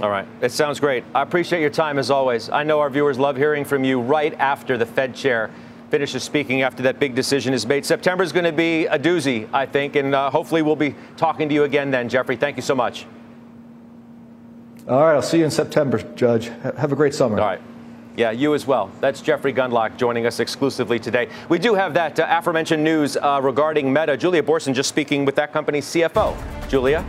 All 0.00 0.08
right. 0.08 0.26
It 0.40 0.52
sounds 0.52 0.80
great. 0.80 1.04
I 1.14 1.22
appreciate 1.22 1.60
your 1.60 1.70
time 1.70 1.98
as 1.98 2.10
always. 2.10 2.48
I 2.48 2.62
know 2.62 2.80
our 2.80 2.90
viewers 2.90 3.18
love 3.18 3.36
hearing 3.36 3.64
from 3.64 3.84
you 3.84 4.00
right 4.00 4.34
after 4.34 4.78
the 4.78 4.86
Fed 4.86 5.14
chair 5.14 5.50
finishes 5.92 6.22
speaking 6.22 6.62
after 6.62 6.82
that 6.84 6.98
big 6.98 7.14
decision 7.14 7.52
is 7.52 7.66
made. 7.66 7.84
September 7.84 8.24
is 8.24 8.32
going 8.32 8.46
to 8.46 8.50
be 8.50 8.86
a 8.86 8.98
doozy, 8.98 9.46
I 9.52 9.66
think, 9.66 9.94
and 9.94 10.14
uh, 10.14 10.30
hopefully 10.30 10.62
we'll 10.62 10.74
be 10.74 10.94
talking 11.18 11.50
to 11.50 11.54
you 11.54 11.64
again 11.64 11.90
then, 11.90 12.08
Jeffrey. 12.08 12.34
Thank 12.34 12.56
you 12.56 12.62
so 12.62 12.74
much. 12.74 13.04
All 14.88 15.02
right, 15.02 15.12
I'll 15.14 15.20
see 15.20 15.40
you 15.40 15.44
in 15.44 15.50
September, 15.50 15.98
Judge. 16.14 16.46
Have 16.78 16.92
a 16.92 16.96
great 16.96 17.14
summer. 17.14 17.38
All 17.38 17.46
right. 17.46 17.60
Yeah, 18.16 18.30
you 18.30 18.54
as 18.54 18.66
well. 18.66 18.90
That's 19.00 19.20
Jeffrey 19.20 19.52
Gundlach 19.52 19.98
joining 19.98 20.24
us 20.24 20.40
exclusively 20.40 20.98
today. 20.98 21.28
We 21.50 21.58
do 21.58 21.74
have 21.74 21.92
that 21.92 22.18
uh, 22.18 22.26
aforementioned 22.26 22.82
news 22.82 23.18
uh, 23.18 23.40
regarding 23.42 23.92
Meta. 23.92 24.16
Julia 24.16 24.42
Boorstin 24.42 24.72
just 24.72 24.88
speaking 24.88 25.26
with 25.26 25.34
that 25.34 25.52
company's 25.52 25.84
CFO. 25.84 26.34
Julia? 26.70 27.04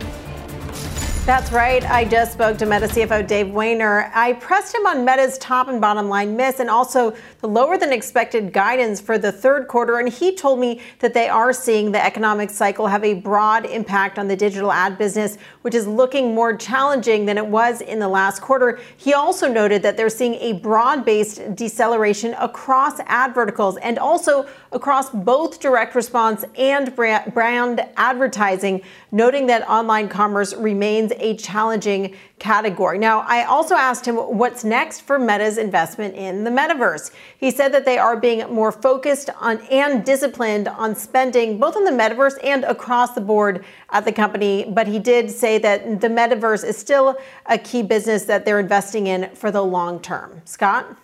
That's 1.26 1.54
right. 1.54 1.90
I 1.90 2.04
just 2.04 2.34
spoke 2.34 2.58
to 2.58 2.66
Meta 2.66 2.86
CFO 2.86 3.26
Dave 3.26 3.46
Wehner. 3.46 4.12
I 4.14 4.34
pressed 4.34 4.76
him 4.76 4.86
on 4.86 5.06
Meta's 5.06 5.38
top 5.38 5.70
and 5.70 5.80
bottom 5.80 6.10
line 6.10 6.36
miss 6.36 6.60
and 6.60 6.70
also 6.70 7.16
the 7.40 7.48
lower 7.48 7.78
than 7.78 7.94
expected 7.94 8.52
guidance 8.52 9.00
for 9.00 9.18
the 9.18 9.32
third 9.32 9.70
quarter. 9.70 10.00
And 10.00 10.10
he 10.10 10.36
told 10.36 10.60
me 10.60 10.82
that 11.00 11.14
they 11.14 11.30
are 11.30 11.54
seeing 11.54 11.94
the 11.94 12.06
economic 12.06 12.50
cycle 12.50 12.88
have 12.88 13.06
a 13.06 13.14
broad 13.14 13.66
impact 13.66 14.20
on 14.20 14.28
the 14.28 14.36
digital 14.36 14.70
ad 14.70 14.98
business, 14.98 15.38
which 15.62 15.74
is 15.74 15.88
looking 15.88 16.36
more 16.36 16.58
challenging 16.58 17.26
than 17.26 17.38
it 17.38 17.48
was 17.48 17.80
in 17.80 18.00
the 18.00 18.10
last 18.10 18.42
quarter. 18.42 18.82
He 18.98 19.14
also 19.14 19.48
noted 19.48 19.82
that 19.84 19.96
they're 19.96 20.10
seeing 20.10 20.34
a 20.36 20.60
broad 20.60 21.06
based 21.06 21.56
deceleration 21.56 22.34
across 22.34 23.00
ad 23.06 23.34
verticals 23.34 23.78
and 23.78 23.98
also 23.98 24.46
across 24.74 25.10
both 25.10 25.62
direct 25.62 25.96
response 25.96 26.44
and 26.58 26.94
brand 26.94 27.86
advertising, 27.96 28.82
noting 29.14 29.46
that 29.48 29.66
online 29.70 30.10
commerce 30.10 30.54
remains 30.56 31.13
a 31.20 31.36
challenging 31.38 32.16
category. 32.40 32.98
Now, 32.98 33.22
I 33.22 33.46
also 33.46 33.76
asked 33.76 34.06
him 34.06 34.16
what's 34.16 34.64
next 34.64 35.02
for 35.02 35.18
Meta's 35.18 35.58
investment 35.58 36.16
in 36.16 36.44
the 36.44 36.50
metaverse. 36.50 37.12
He 37.38 37.52
said 37.52 37.74
that 37.74 37.86
they 37.86 37.98
are 37.98 38.18
being 38.18 38.40
more 38.54 38.72
focused 38.72 39.30
on 39.40 39.60
and 39.72 40.04
disciplined 40.04 40.68
on 40.68 40.96
spending 40.96 41.60
both 41.60 41.76
on 41.76 41.84
the 41.84 41.92
metaverse 41.92 42.38
and 42.44 42.64
across 42.66 43.14
the 43.14 43.22
board 43.22 43.64
at 43.92 44.06
the 44.06 44.12
company, 44.12 44.66
but 44.70 44.88
he 44.88 45.00
did 45.00 45.30
say 45.30 45.58
that 45.60 46.02
the 46.02 46.08
metaverse 46.08 46.66
is 46.66 46.78
still 46.78 47.18
a 47.46 47.58
key 47.58 47.84
business 47.84 48.26
that 48.26 48.46
they're 48.46 48.60
investing 48.60 49.08
in 49.08 49.30
for 49.36 49.52
the 49.52 49.64
long 49.64 50.00
term. 50.00 50.42
Scott? 50.46 50.98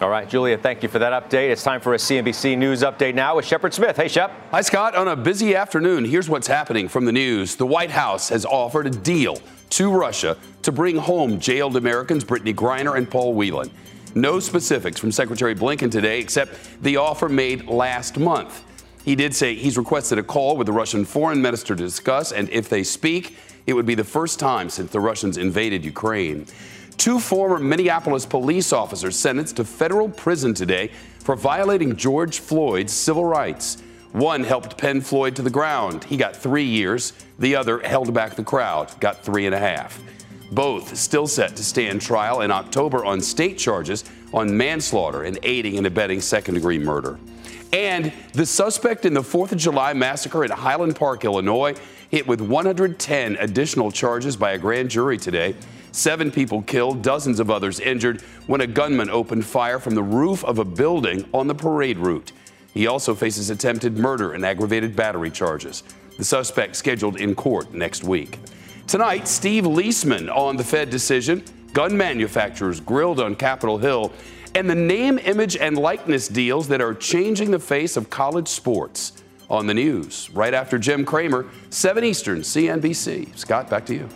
All 0.00 0.08
right, 0.08 0.26
Julia, 0.26 0.56
thank 0.56 0.82
you 0.82 0.88
for 0.88 0.98
that 0.98 1.12
update. 1.12 1.50
It's 1.50 1.62
time 1.62 1.78
for 1.78 1.92
a 1.92 1.98
CNBC 1.98 2.56
News 2.56 2.80
update 2.80 3.14
now 3.14 3.36
with 3.36 3.44
Shepard 3.44 3.74
Smith. 3.74 3.98
Hey, 3.98 4.08
Shep. 4.08 4.32
Hi, 4.50 4.62
Scott. 4.62 4.94
On 4.94 5.08
a 5.08 5.14
busy 5.14 5.54
afternoon, 5.54 6.06
here's 6.06 6.26
what's 6.26 6.46
happening 6.46 6.88
from 6.88 7.04
the 7.04 7.12
news. 7.12 7.56
The 7.56 7.66
White 7.66 7.90
House 7.90 8.30
has 8.30 8.46
offered 8.46 8.86
a 8.86 8.90
deal 8.90 9.36
to 9.68 9.92
Russia 9.92 10.38
to 10.62 10.72
bring 10.72 10.96
home 10.96 11.38
jailed 11.38 11.76
Americans 11.76 12.24
Brittney 12.24 12.54
Griner 12.54 12.96
and 12.96 13.10
Paul 13.10 13.34
Whelan. 13.34 13.70
No 14.14 14.40
specifics 14.40 14.98
from 14.98 15.12
Secretary 15.12 15.54
Blinken 15.54 15.90
today, 15.90 16.18
except 16.18 16.82
the 16.82 16.96
offer 16.96 17.28
made 17.28 17.66
last 17.66 18.18
month. 18.18 18.64
He 19.04 19.14
did 19.14 19.34
say 19.34 19.54
he's 19.54 19.76
requested 19.76 20.18
a 20.18 20.22
call 20.22 20.56
with 20.56 20.66
the 20.66 20.72
Russian 20.72 21.04
foreign 21.04 21.42
minister 21.42 21.76
to 21.76 21.82
discuss, 21.82 22.32
and 22.32 22.48
if 22.48 22.70
they 22.70 22.84
speak, 22.84 23.36
it 23.66 23.74
would 23.74 23.86
be 23.86 23.94
the 23.94 24.04
first 24.04 24.40
time 24.40 24.70
since 24.70 24.92
the 24.92 25.00
Russians 25.00 25.36
invaded 25.36 25.84
Ukraine. 25.84 26.46
Two 27.00 27.18
former 27.18 27.58
Minneapolis 27.58 28.26
police 28.26 28.74
officers 28.74 29.18
sentenced 29.18 29.56
to 29.56 29.64
federal 29.64 30.06
prison 30.06 30.52
today 30.52 30.90
for 31.20 31.34
violating 31.34 31.96
George 31.96 32.40
Floyd's 32.40 32.92
civil 32.92 33.24
rights. 33.24 33.82
One 34.12 34.44
helped 34.44 34.76
pin 34.76 35.00
Floyd 35.00 35.34
to 35.36 35.40
the 35.40 35.48
ground. 35.48 36.04
He 36.04 36.18
got 36.18 36.36
three 36.36 36.66
years. 36.66 37.14
The 37.38 37.56
other 37.56 37.78
held 37.78 38.12
back 38.12 38.36
the 38.36 38.44
crowd, 38.44 38.92
got 39.00 39.24
three 39.24 39.46
and 39.46 39.54
a 39.54 39.58
half. 39.58 39.98
Both 40.52 40.94
still 40.94 41.26
set 41.26 41.56
to 41.56 41.64
stand 41.64 42.02
trial 42.02 42.42
in 42.42 42.50
October 42.50 43.02
on 43.02 43.22
state 43.22 43.56
charges 43.56 44.04
on 44.34 44.54
manslaughter 44.54 45.22
and 45.22 45.38
aiding 45.42 45.78
and 45.78 45.86
abetting 45.86 46.20
second 46.20 46.52
degree 46.52 46.78
murder. 46.78 47.18
And 47.72 48.12
the 48.34 48.44
suspect 48.44 49.06
in 49.06 49.14
the 49.14 49.22
4th 49.22 49.52
of 49.52 49.58
July 49.58 49.94
massacre 49.94 50.44
at 50.44 50.50
Highland 50.50 50.96
Park, 50.96 51.24
Illinois, 51.24 51.76
hit 52.10 52.26
with 52.26 52.42
110 52.42 53.36
additional 53.36 53.90
charges 53.90 54.36
by 54.36 54.50
a 54.50 54.58
grand 54.58 54.90
jury 54.90 55.16
today. 55.16 55.54
Seven 55.92 56.30
people 56.30 56.62
killed, 56.62 57.02
dozens 57.02 57.40
of 57.40 57.50
others 57.50 57.80
injured 57.80 58.22
when 58.46 58.60
a 58.60 58.66
gunman 58.66 59.10
opened 59.10 59.44
fire 59.44 59.78
from 59.78 59.94
the 59.94 60.02
roof 60.02 60.44
of 60.44 60.58
a 60.58 60.64
building 60.64 61.28
on 61.34 61.46
the 61.46 61.54
parade 61.54 61.98
route. 61.98 62.32
He 62.72 62.86
also 62.86 63.14
faces 63.14 63.50
attempted 63.50 63.98
murder 63.98 64.32
and 64.32 64.44
aggravated 64.44 64.94
battery 64.94 65.30
charges. 65.30 65.82
The 66.16 66.24
suspect 66.24 66.76
scheduled 66.76 67.20
in 67.20 67.34
court 67.34 67.74
next 67.74 68.04
week. 68.04 68.38
Tonight, 68.86 69.26
Steve 69.26 69.64
Liesman 69.64 70.34
on 70.34 70.56
the 70.56 70.64
Fed 70.64 70.90
decision, 70.90 71.44
gun 71.72 71.96
manufacturers 71.96 72.80
grilled 72.80 73.20
on 73.20 73.34
Capitol 73.34 73.78
Hill, 73.78 74.12
and 74.54 74.68
the 74.68 74.74
name, 74.74 75.18
image, 75.18 75.56
and 75.56 75.78
likeness 75.78 76.28
deals 76.28 76.68
that 76.68 76.80
are 76.80 76.94
changing 76.94 77.50
the 77.50 77.58
face 77.58 77.96
of 77.96 78.10
college 78.10 78.48
sports. 78.48 79.12
On 79.48 79.66
the 79.66 79.74
news, 79.74 80.30
right 80.32 80.54
after 80.54 80.78
Jim 80.78 81.04
Cramer, 81.04 81.46
7 81.70 82.04
Eastern, 82.04 82.40
CNBC. 82.40 83.36
Scott, 83.36 83.68
back 83.68 83.84
to 83.86 83.94
you. 83.94 84.08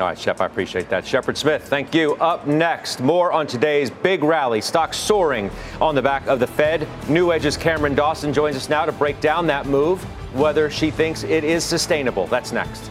All 0.00 0.06
right, 0.06 0.18
Shep, 0.18 0.40
I 0.40 0.46
appreciate 0.46 0.88
that. 0.88 1.06
Shepard 1.06 1.36
Smith, 1.36 1.62
thank 1.68 1.94
you. 1.94 2.14
Up 2.14 2.46
next, 2.46 3.00
more 3.00 3.32
on 3.32 3.46
today's 3.46 3.90
big 3.90 4.24
rally. 4.24 4.62
Stocks 4.62 4.96
soaring 4.96 5.50
on 5.78 5.94
the 5.94 6.00
back 6.00 6.26
of 6.26 6.40
the 6.40 6.46
Fed. 6.46 6.88
NewEdge's 7.02 7.58
Cameron 7.58 7.94
Dawson 7.94 8.32
joins 8.32 8.56
us 8.56 8.70
now 8.70 8.86
to 8.86 8.92
break 8.92 9.20
down 9.20 9.46
that 9.48 9.66
move, 9.66 10.02
whether 10.34 10.70
she 10.70 10.90
thinks 10.90 11.22
it 11.24 11.44
is 11.44 11.64
sustainable. 11.64 12.26
That's 12.28 12.50
next. 12.50 12.90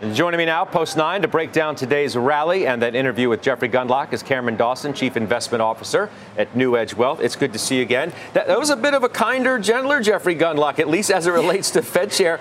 Joining 0.00 0.38
me 0.38 0.44
now, 0.44 0.64
Post 0.64 0.96
9, 0.96 1.22
to 1.22 1.28
break 1.28 1.50
down 1.50 1.74
today's 1.74 2.16
rally 2.16 2.68
and 2.68 2.80
that 2.82 2.94
interview 2.94 3.28
with 3.28 3.42
Jeffrey 3.42 3.68
Gundlach 3.68 4.12
is 4.12 4.22
Cameron 4.22 4.56
Dawson, 4.56 4.94
Chief 4.94 5.16
Investment 5.16 5.60
Officer 5.60 6.08
at 6.36 6.54
NewEdge 6.54 6.94
Wealth. 6.94 7.20
It's 7.20 7.34
good 7.34 7.52
to 7.52 7.58
see 7.58 7.78
you 7.78 7.82
again. 7.82 8.12
That, 8.32 8.46
that 8.46 8.56
was 8.60 8.70
a 8.70 8.76
bit 8.76 8.94
of 8.94 9.02
a 9.02 9.08
kinder, 9.08 9.58
gentler 9.58 10.00
Jeffrey 10.00 10.36
Gundlach, 10.36 10.78
at 10.78 10.86
least 10.86 11.10
as 11.10 11.26
it 11.26 11.32
relates 11.32 11.72
to 11.72 11.82
Fed 11.82 12.12
chair. 12.12 12.38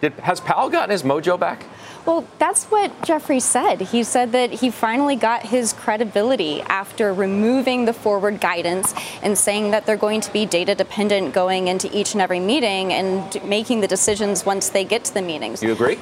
Did, 0.00 0.14
has 0.14 0.40
Powell 0.40 0.68
gotten 0.68 0.90
his 0.90 1.04
mojo 1.04 1.38
back? 1.38 1.62
Well, 2.06 2.26
that's 2.40 2.64
what 2.64 2.90
Jeffrey 3.04 3.38
said. 3.38 3.82
He 3.82 4.02
said 4.02 4.32
that 4.32 4.50
he 4.50 4.72
finally 4.72 5.14
got 5.14 5.46
his 5.46 5.72
credibility 5.72 6.60
after 6.62 7.14
removing 7.14 7.84
the 7.84 7.92
forward 7.92 8.40
guidance 8.40 8.94
and 9.22 9.38
saying 9.38 9.70
that 9.70 9.86
they're 9.86 9.96
going 9.96 10.22
to 10.22 10.32
be 10.32 10.44
data 10.44 10.74
dependent 10.74 11.34
going 11.34 11.68
into 11.68 11.88
each 11.96 12.14
and 12.14 12.20
every 12.20 12.40
meeting 12.40 12.92
and 12.92 13.44
making 13.44 13.80
the 13.80 13.88
decisions 13.88 14.44
once 14.44 14.70
they 14.70 14.84
get 14.84 15.04
to 15.04 15.14
the 15.14 15.22
meetings. 15.22 15.62
You 15.62 15.70
agree? 15.70 15.98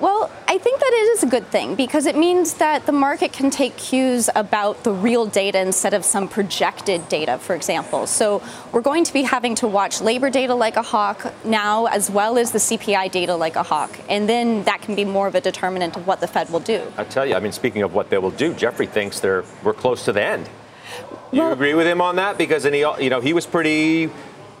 Well, 0.00 0.30
I 0.48 0.56
think 0.56 0.80
that 0.80 0.90
it 0.92 1.08
is 1.16 1.22
a 1.24 1.26
good 1.26 1.46
thing 1.48 1.74
because 1.74 2.06
it 2.06 2.16
means 2.16 2.54
that 2.54 2.86
the 2.86 2.92
market 2.92 3.34
can 3.34 3.50
take 3.50 3.76
cues 3.76 4.30
about 4.34 4.82
the 4.82 4.92
real 4.92 5.26
data 5.26 5.60
instead 5.60 5.92
of 5.92 6.06
some 6.06 6.26
projected 6.26 7.06
data, 7.10 7.36
for 7.36 7.54
example. 7.54 8.06
So 8.06 8.42
we're 8.72 8.80
going 8.80 9.04
to 9.04 9.12
be 9.12 9.24
having 9.24 9.54
to 9.56 9.68
watch 9.68 10.00
labor 10.00 10.30
data 10.30 10.54
like 10.54 10.76
a 10.76 10.82
hawk 10.82 11.34
now, 11.44 11.84
as 11.84 12.10
well 12.10 12.38
as 12.38 12.50
the 12.50 12.58
CPI 12.58 13.10
data 13.10 13.36
like 13.36 13.56
a 13.56 13.62
hawk. 13.62 13.94
And 14.08 14.26
then 14.26 14.64
that 14.64 14.80
can 14.80 14.94
be 14.94 15.04
more 15.04 15.26
of 15.26 15.34
a 15.34 15.40
determinant 15.40 15.96
of 15.96 16.06
what 16.06 16.20
the 16.20 16.26
Fed 16.26 16.48
will 16.48 16.60
do. 16.60 16.82
I 16.96 17.04
tell 17.04 17.26
you, 17.26 17.34
I 17.34 17.40
mean, 17.40 17.52
speaking 17.52 17.82
of 17.82 17.92
what 17.92 18.08
they 18.08 18.16
will 18.16 18.30
do, 18.30 18.54
Jeffrey 18.54 18.86
thinks 18.86 19.20
they're 19.20 19.44
we're 19.62 19.74
close 19.74 20.06
to 20.06 20.12
the 20.14 20.22
end. 20.24 20.48
You 21.30 21.42
Well- 21.42 21.52
agree 21.52 21.74
with 21.74 21.86
him 21.86 22.00
on 22.00 22.16
that? 22.16 22.38
Because 22.38 22.64
and 22.64 22.74
he, 22.74 22.80
you 23.00 23.10
know, 23.10 23.20
he 23.20 23.34
was 23.34 23.44
pretty 23.44 24.08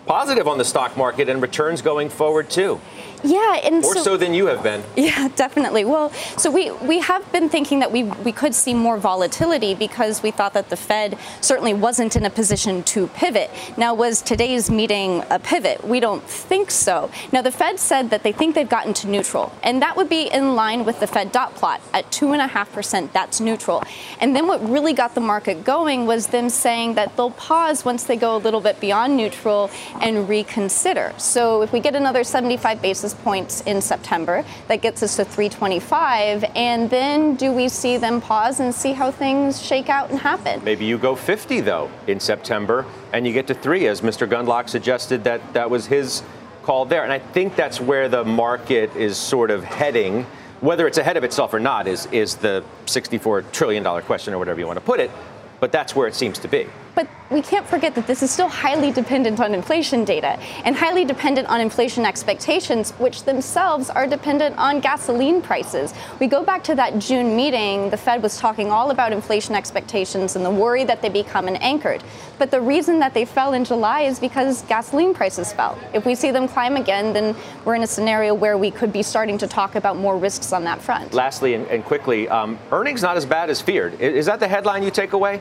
positive 0.06 0.46
on 0.48 0.58
the 0.58 0.64
stock 0.64 0.96
market 0.96 1.28
and 1.28 1.40
returns 1.40 1.82
going 1.82 2.10
forward 2.10 2.50
too, 2.50 2.80
Yeah, 3.22 3.60
and 3.64 3.82
more 3.82 3.96
so 3.96 4.16
than 4.16 4.34
you 4.34 4.46
have 4.46 4.62
been. 4.62 4.82
Yeah, 5.00 5.28
definitely. 5.34 5.84
Well, 5.84 6.10
so 6.36 6.50
we, 6.50 6.70
we 6.70 7.00
have 7.00 7.30
been 7.32 7.48
thinking 7.48 7.78
that 7.80 7.90
we, 7.90 8.04
we 8.04 8.32
could 8.32 8.54
see 8.54 8.74
more 8.74 8.98
volatility 8.98 9.74
because 9.74 10.22
we 10.22 10.30
thought 10.30 10.52
that 10.52 10.68
the 10.68 10.76
Fed 10.76 11.18
certainly 11.40 11.72
wasn't 11.72 12.16
in 12.16 12.24
a 12.24 12.30
position 12.30 12.82
to 12.84 13.06
pivot. 13.08 13.50
Now, 13.76 13.94
was 13.94 14.20
today's 14.20 14.70
meeting 14.70 15.24
a 15.30 15.38
pivot? 15.38 15.82
We 15.84 16.00
don't 16.00 16.22
think 16.22 16.70
so. 16.70 17.10
Now, 17.32 17.40
the 17.42 17.50
Fed 17.50 17.80
said 17.80 18.10
that 18.10 18.22
they 18.22 18.32
think 18.32 18.54
they've 18.54 18.68
gotten 18.68 18.92
to 18.94 19.08
neutral, 19.08 19.52
and 19.62 19.80
that 19.80 19.96
would 19.96 20.08
be 20.08 20.28
in 20.28 20.54
line 20.54 20.84
with 20.84 21.00
the 21.00 21.06
Fed 21.06 21.32
dot 21.32 21.54
plot 21.54 21.80
at 21.94 22.10
2.5%. 22.10 23.12
That's 23.12 23.40
neutral. 23.40 23.82
And 24.20 24.36
then 24.36 24.46
what 24.46 24.66
really 24.68 24.92
got 24.92 25.14
the 25.14 25.20
market 25.20 25.64
going 25.64 26.06
was 26.06 26.28
them 26.28 26.50
saying 26.50 26.94
that 26.94 27.16
they'll 27.16 27.30
pause 27.30 27.84
once 27.84 28.04
they 28.04 28.16
go 28.16 28.36
a 28.36 28.38
little 28.38 28.60
bit 28.60 28.80
beyond 28.80 29.16
neutral 29.16 29.70
and 30.00 30.28
reconsider. 30.28 31.14
So 31.16 31.62
if 31.62 31.72
we 31.72 31.80
get 31.80 31.94
another 31.94 32.22
75 32.22 32.82
basis 32.82 33.09
points 33.14 33.60
in 33.62 33.80
September, 33.80 34.44
that 34.68 34.82
gets 34.82 35.02
us 35.02 35.16
to 35.16 35.24
325. 35.24 36.44
And 36.54 36.88
then 36.90 37.34
do 37.36 37.52
we 37.52 37.68
see 37.68 37.96
them 37.96 38.20
pause 38.20 38.60
and 38.60 38.74
see 38.74 38.92
how 38.92 39.10
things 39.10 39.62
shake 39.62 39.88
out 39.88 40.10
and 40.10 40.18
happen? 40.18 40.62
Maybe 40.64 40.84
you 40.84 40.98
go 40.98 41.14
50 41.14 41.60
though 41.60 41.90
in 42.06 42.20
September, 42.20 42.86
and 43.12 43.26
you 43.26 43.32
get 43.32 43.46
to 43.48 43.54
three, 43.54 43.86
as 43.86 44.00
Mr. 44.00 44.28
Gundlach 44.28 44.68
suggested 44.68 45.24
that 45.24 45.52
that 45.54 45.70
was 45.70 45.86
his 45.86 46.22
call 46.62 46.84
there. 46.84 47.02
And 47.02 47.12
I 47.12 47.18
think 47.18 47.56
that's 47.56 47.80
where 47.80 48.08
the 48.08 48.24
market 48.24 48.94
is 48.96 49.16
sort 49.16 49.50
of 49.50 49.64
heading. 49.64 50.26
Whether 50.60 50.86
it's 50.86 50.98
ahead 50.98 51.16
of 51.16 51.24
itself 51.24 51.54
or 51.54 51.60
not 51.60 51.88
is 51.88 52.06
is 52.06 52.36
the 52.36 52.62
64 52.86 53.42
trillion 53.50 53.82
dollar 53.82 54.02
question 54.02 54.34
or 54.34 54.38
whatever 54.38 54.60
you 54.60 54.66
want 54.66 54.78
to 54.78 54.84
put 54.84 55.00
it. 55.00 55.10
But 55.58 55.72
that's 55.72 55.94
where 55.94 56.06
it 56.06 56.14
seems 56.14 56.38
to 56.40 56.48
be. 56.48 56.66
But 56.94 57.08
we 57.30 57.42
can't 57.42 57.66
forget 57.66 57.94
that 57.94 58.06
this 58.06 58.22
is 58.22 58.30
still 58.30 58.48
highly 58.48 58.90
dependent 58.90 59.38
on 59.40 59.54
inflation 59.54 60.04
data 60.04 60.38
and 60.64 60.74
highly 60.74 61.04
dependent 61.04 61.48
on 61.48 61.60
inflation 61.60 62.04
expectations, 62.04 62.90
which 62.92 63.22
themselves 63.24 63.88
are 63.88 64.06
dependent 64.06 64.58
on 64.58 64.80
gasoline 64.80 65.40
prices. 65.40 65.94
We 66.18 66.26
go 66.26 66.42
back 66.42 66.64
to 66.64 66.74
that 66.74 66.98
June 66.98 67.36
meeting, 67.36 67.90
the 67.90 67.96
Fed 67.96 68.22
was 68.22 68.38
talking 68.38 68.70
all 68.70 68.90
about 68.90 69.12
inflation 69.12 69.54
expectations 69.54 70.34
and 70.34 70.44
the 70.44 70.50
worry 70.50 70.84
that 70.84 71.02
they 71.02 71.08
become 71.08 71.46
unanchored. 71.46 72.02
But 72.38 72.50
the 72.50 72.60
reason 72.60 72.98
that 72.98 73.14
they 73.14 73.24
fell 73.24 73.52
in 73.52 73.64
July 73.64 74.02
is 74.02 74.18
because 74.18 74.62
gasoline 74.62 75.14
prices 75.14 75.52
fell. 75.52 75.78
If 75.94 76.04
we 76.06 76.14
see 76.14 76.30
them 76.30 76.48
climb 76.48 76.76
again, 76.76 77.12
then 77.12 77.36
we're 77.64 77.74
in 77.74 77.82
a 77.82 77.86
scenario 77.86 78.34
where 78.34 78.58
we 78.58 78.70
could 78.70 78.92
be 78.92 79.02
starting 79.02 79.38
to 79.38 79.46
talk 79.46 79.74
about 79.74 79.96
more 79.96 80.16
risks 80.16 80.52
on 80.52 80.64
that 80.64 80.80
front. 80.82 81.14
Lastly 81.14 81.54
and, 81.54 81.84
quickly, 81.84 82.28
um, 82.28 82.58
earnings 82.72 83.02
not 83.02 83.16
as 83.16 83.24
bad 83.24 83.50
as 83.50 83.60
feared. 83.60 84.00
Is 84.00 84.26
that 84.26 84.40
the 84.40 84.48
headline 84.48 84.82
you 84.82 84.90
take 84.90 85.12
away? 85.12 85.40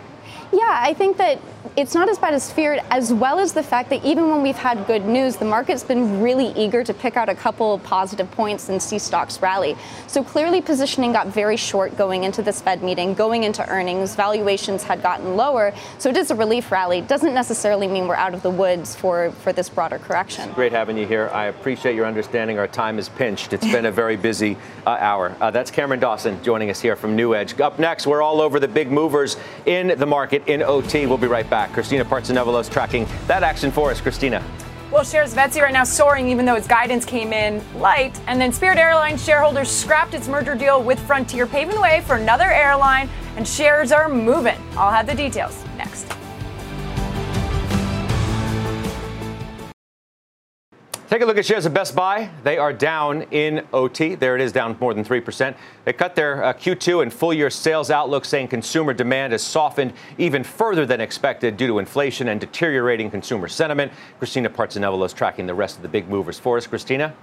Yeah, 0.52 0.80
I 0.82 0.94
think 0.94 1.18
that 1.18 1.40
it's 1.78 1.94
not 1.94 2.10
as 2.10 2.18
bad 2.18 2.34
as 2.34 2.52
feared, 2.52 2.82
as 2.90 3.14
well 3.14 3.40
as 3.40 3.54
the 3.54 3.62
fact 3.62 3.90
that 3.90 4.04
even 4.04 4.30
when 4.30 4.42
we've 4.42 4.56
had 4.56 4.88
good 4.88 5.06
news, 5.06 5.36
the 5.36 5.46
market's 5.46 5.84
been 5.84 6.22
really 6.22 6.48
eager 6.54 6.84
to 6.84 6.94
pick 6.94 7.16
out 7.16 7.30
a 7.30 7.36
couple 7.36 7.74
of 7.74 7.84
positive 7.84 8.30
points 8.32 8.70
and 8.70 8.82
see 8.82 8.98
stocks 8.98 9.42
rally. 9.42 9.76
So 10.08 10.24
clearly, 10.24 10.62
positioning 10.62 11.14
got 11.14 11.28
very 11.28 11.58
short 11.58 11.96
going 11.98 12.24
into 12.24 12.42
this 12.42 12.62
Fed 12.62 12.82
meeting, 12.82 13.14
going 13.14 13.44
into 13.44 13.68
earnings. 13.70 14.16
Valuations 14.16 14.84
had 14.84 15.04
gotten 15.04 15.36
lower. 15.36 15.74
So 16.00 16.10
it 16.10 16.18
is 16.18 16.32
a 16.32 16.36
relief 16.36 16.72
rally. 16.72 17.02
Doesn't 17.02 17.34
necessarily 17.34 17.88
mean 17.88 18.08
we're 18.08 18.16
out 18.16 18.34
of 18.34 18.42
the 18.42 18.50
woods 18.50 18.96
for, 18.96 19.32
for 19.44 19.54
this 19.54 19.70
broader 19.70 20.00
correction. 20.00 20.52
Great 20.54 20.72
having 20.72 20.98
you 20.98 21.06
here. 21.06 21.30
I 21.32 21.46
appreciate 21.46 21.96
your 21.96 22.06
understanding. 22.06 22.58
Our 22.58 22.68
time 22.68 22.98
is 22.98 23.10
pinched. 23.10 23.54
It's 23.54 23.72
been 23.72 23.86
a 23.86 23.92
very 23.92 24.18
busy 24.18 24.58
uh, 24.88 24.98
hour. 25.00 25.36
Uh, 25.40 25.52
that's 25.52 25.72
Cameron 25.72 26.00
Dawson 26.00 26.44
joining 26.44 26.70
us 26.70 26.80
here 26.80 26.96
from 26.96 27.16
NewEdge. 27.16 27.60
Up 27.60 27.78
next, 27.78 28.08
we're 28.08 28.22
all 28.22 28.42
over 28.42 28.60
the 28.60 28.68
big 28.68 28.92
movers 28.92 29.38
in 29.66 30.00
the 30.00 30.06
market 30.06 30.39
in 30.48 30.62
OT. 30.62 31.06
We'll 31.06 31.18
be 31.18 31.28
right 31.28 31.50
back. 31.50 31.74
Christina 31.74 32.06
Partsinevelos 32.06 32.70
tracking 32.70 33.08
that 33.28 33.44
action 33.44 33.72
for 33.72 33.92
us. 33.92 34.02
Christina. 34.02 34.44
Well, 34.92 35.04
shares 35.04 35.34
of 35.34 35.38
Etsy 35.38 35.62
right 35.62 35.72
now 35.72 35.84
soaring, 35.84 36.30
even 36.30 36.46
though 36.46 36.56
its 36.56 36.68
guidance 36.68 37.06
came 37.06 37.32
in 37.32 37.64
light. 37.80 38.20
And 38.26 38.42
then 38.42 38.52
Spirit 38.52 38.80
Airlines 38.80 39.24
shareholders 39.24 39.70
scrapped 39.70 40.16
its 40.16 40.28
merger 40.28 40.56
deal 40.56 40.82
with 40.82 41.00
Frontier, 41.02 41.46
paving 41.46 41.76
the 41.76 41.82
way 41.82 42.02
for 42.08 42.16
another 42.16 42.52
airline, 42.52 43.08
and 43.36 43.48
shares 43.48 43.92
are 43.92 44.10
moving. 44.10 44.58
I'll 44.76 44.92
have 44.92 45.06
the 45.06 45.14
details 45.14 45.64
next. 45.78 46.19
Take 51.10 51.24
a 51.24 51.26
look 51.26 51.40
at 51.40 51.46
shares 51.48 51.66
of 51.66 51.74
Best 51.74 51.96
Buy. 51.96 52.30
They 52.44 52.60
are 52.60 52.72
down 52.72 53.24
in 53.32 53.66
OT. 53.74 54.14
There 54.14 54.36
it 54.36 54.42
is, 54.42 54.52
down 54.52 54.78
more 54.80 54.94
than 54.94 55.04
3%. 55.04 55.56
They 55.84 55.92
cut 55.92 56.14
their 56.14 56.44
uh, 56.44 56.54
Q2 56.54 57.02
and 57.02 57.12
full 57.12 57.34
year 57.34 57.50
sales 57.50 57.90
outlook, 57.90 58.26
saying 58.26 58.50
consumer 58.50 58.94
demand 58.94 59.32
has 59.32 59.42
softened 59.42 59.94
even 60.20 60.44
further 60.44 60.86
than 60.86 61.02
expected 61.02 61.58
due 61.58 61.66
to 61.66 61.80
inflation 61.80 62.28
and 62.28 62.40
deteriorating 62.40 63.10
consumer 63.10 63.48
sentiment. 63.48 63.92
Christina 64.20 64.52
Partsinevelos 64.52 65.08
is 65.08 65.14
tracking 65.14 65.48
the 65.48 65.54
rest 65.56 65.78
of 65.78 65.82
the 65.82 65.88
big 65.88 66.08
movers 66.08 66.38
for 66.38 66.58
us. 66.58 66.68
Christina? 66.68 67.16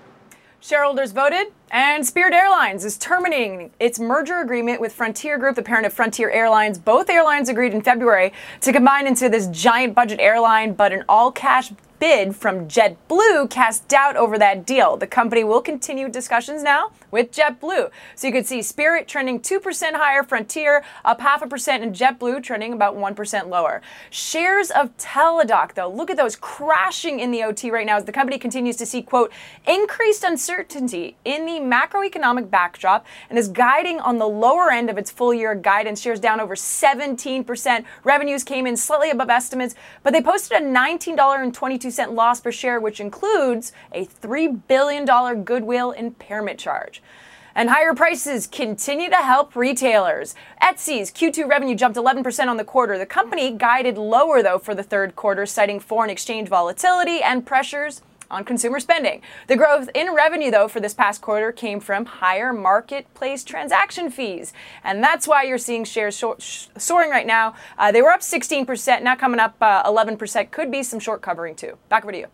Shareholders 0.58 1.12
voted, 1.12 1.52
and 1.70 2.04
Spirit 2.04 2.34
Airlines 2.34 2.84
is 2.84 2.98
terminating 2.98 3.70
its 3.78 4.00
merger 4.00 4.40
agreement 4.40 4.80
with 4.80 4.92
Frontier 4.92 5.38
Group, 5.38 5.54
the 5.54 5.62
parent 5.62 5.86
of 5.86 5.92
Frontier 5.92 6.28
Airlines. 6.28 6.76
Both 6.76 7.08
airlines 7.08 7.48
agreed 7.48 7.72
in 7.72 7.82
February 7.82 8.32
to 8.62 8.72
combine 8.72 9.06
into 9.06 9.28
this 9.28 9.46
giant 9.46 9.94
budget 9.94 10.18
airline, 10.18 10.72
but 10.72 10.92
an 10.92 11.04
all 11.08 11.30
cash 11.30 11.70
bid 11.98 12.36
from 12.36 12.68
JetBlue 12.68 13.48
cast 13.50 13.88
doubt 13.88 14.16
over 14.16 14.38
that 14.38 14.66
deal. 14.66 14.96
The 14.96 15.06
company 15.06 15.44
will 15.44 15.60
continue 15.60 16.08
discussions 16.08 16.62
now 16.62 16.92
with 17.10 17.32
JetBlue. 17.32 17.90
So 18.14 18.26
you 18.26 18.32
could 18.32 18.46
see 18.46 18.62
Spirit 18.62 19.08
trending 19.08 19.40
2% 19.40 19.94
higher, 19.94 20.22
Frontier 20.22 20.84
up 21.04 21.20
half 21.20 21.42
a 21.42 21.46
percent, 21.46 21.82
and 21.82 21.94
JetBlue 21.94 22.42
trending 22.42 22.72
about 22.72 22.96
1% 22.96 23.48
lower. 23.48 23.80
Shares 24.10 24.70
of 24.70 24.96
Teladoc, 24.96 25.74
though, 25.74 25.88
look 25.90 26.10
at 26.10 26.16
those 26.16 26.36
crashing 26.36 27.20
in 27.20 27.30
the 27.30 27.42
OT 27.42 27.70
right 27.70 27.86
now 27.86 27.96
as 27.96 28.04
the 28.04 28.12
company 28.12 28.38
continues 28.38 28.76
to 28.76 28.86
see, 28.86 29.02
quote, 29.02 29.32
increased 29.66 30.24
uncertainty 30.24 31.16
in 31.24 31.46
the 31.46 31.60
macroeconomic 31.60 32.50
backdrop 32.50 33.06
and 33.30 33.38
is 33.38 33.48
guiding 33.48 34.00
on 34.00 34.18
the 34.18 34.28
lower 34.28 34.70
end 34.70 34.90
of 34.90 34.98
its 34.98 35.10
full 35.10 35.32
year 35.32 35.54
guidance. 35.54 36.00
Shares 36.00 36.20
down 36.20 36.40
over 36.40 36.54
17%. 36.54 37.84
Revenues 38.04 38.44
came 38.44 38.66
in 38.66 38.76
slightly 38.76 39.10
above 39.10 39.30
estimates, 39.30 39.74
but 40.02 40.12
they 40.12 40.22
posted 40.22 40.60
a 40.60 40.64
$19.22 40.64 41.85
loss 42.12 42.40
per 42.40 42.52
share, 42.52 42.80
which 42.80 43.00
includes 43.00 43.72
a 43.92 44.06
$3 44.06 44.60
billion 44.68 45.04
goodwill 45.44 45.92
impairment 45.92 46.58
charge. 46.58 47.02
And 47.54 47.70
higher 47.70 47.94
prices 47.94 48.46
continue 48.46 49.08
to 49.08 49.16
help 49.16 49.56
retailers. 49.56 50.34
Etsy's 50.62 51.10
Q2 51.10 51.48
revenue 51.48 51.74
jumped 51.74 51.96
11% 51.96 52.48
on 52.48 52.58
the 52.58 52.64
quarter. 52.64 52.98
The 52.98 53.06
company 53.06 53.50
guided 53.50 53.96
lower, 53.96 54.42
though, 54.42 54.58
for 54.58 54.74
the 54.74 54.82
third 54.82 55.16
quarter, 55.16 55.46
citing 55.46 55.80
foreign 55.80 56.10
exchange 56.10 56.50
volatility 56.50 57.22
and 57.22 57.46
pressures 57.46 58.02
on 58.30 58.44
consumer 58.44 58.80
spending. 58.80 59.22
The 59.46 59.56
growth 59.56 59.88
in 59.94 60.14
revenue, 60.14 60.50
though, 60.50 60.68
for 60.68 60.80
this 60.80 60.94
past 60.94 61.20
quarter 61.20 61.52
came 61.52 61.80
from 61.80 62.04
higher 62.04 62.52
marketplace 62.52 63.44
transaction 63.44 64.10
fees. 64.10 64.52
And 64.84 65.02
that's 65.02 65.28
why 65.28 65.44
you're 65.44 65.58
seeing 65.58 65.84
shares 65.84 66.22
sh- 66.38 66.66
soaring 66.76 67.10
right 67.10 67.26
now. 67.26 67.54
Uh, 67.78 67.92
they 67.92 68.02
were 68.02 68.10
up 68.10 68.20
16%, 68.20 69.02
now 69.02 69.14
coming 69.14 69.40
up 69.40 69.56
uh, 69.60 69.84
11%. 69.84 70.50
Could 70.50 70.70
be 70.70 70.82
some 70.82 71.00
short 71.00 71.22
covering, 71.22 71.54
too. 71.54 71.76
Back 71.88 72.04
over 72.04 72.12
to 72.12 72.18
you. 72.18 72.26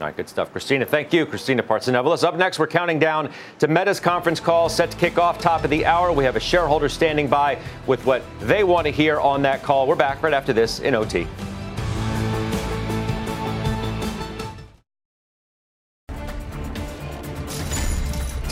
All 0.00 0.06
right, 0.06 0.16
good 0.16 0.28
stuff. 0.28 0.50
Christina, 0.50 0.86
thank 0.86 1.12
you. 1.12 1.26
Christina 1.26 1.62
Partsinevelos. 1.62 2.24
Up 2.24 2.34
next, 2.36 2.58
we're 2.58 2.66
counting 2.66 2.98
down 2.98 3.30
to 3.58 3.68
Meta's 3.68 4.00
conference 4.00 4.40
call 4.40 4.68
set 4.68 4.90
to 4.90 4.96
kick 4.96 5.18
off 5.18 5.38
top 5.38 5.64
of 5.64 5.70
the 5.70 5.84
hour. 5.84 6.12
We 6.12 6.24
have 6.24 6.34
a 6.34 6.40
shareholder 6.40 6.88
standing 6.88 7.28
by 7.28 7.58
with 7.86 8.04
what 8.06 8.22
they 8.40 8.64
want 8.64 8.86
to 8.86 8.90
hear 8.90 9.20
on 9.20 9.42
that 9.42 9.62
call. 9.62 9.86
We're 9.86 9.94
back 9.94 10.22
right 10.22 10.32
after 10.32 10.52
this 10.52 10.80
in 10.80 10.94
OT. 10.94 11.28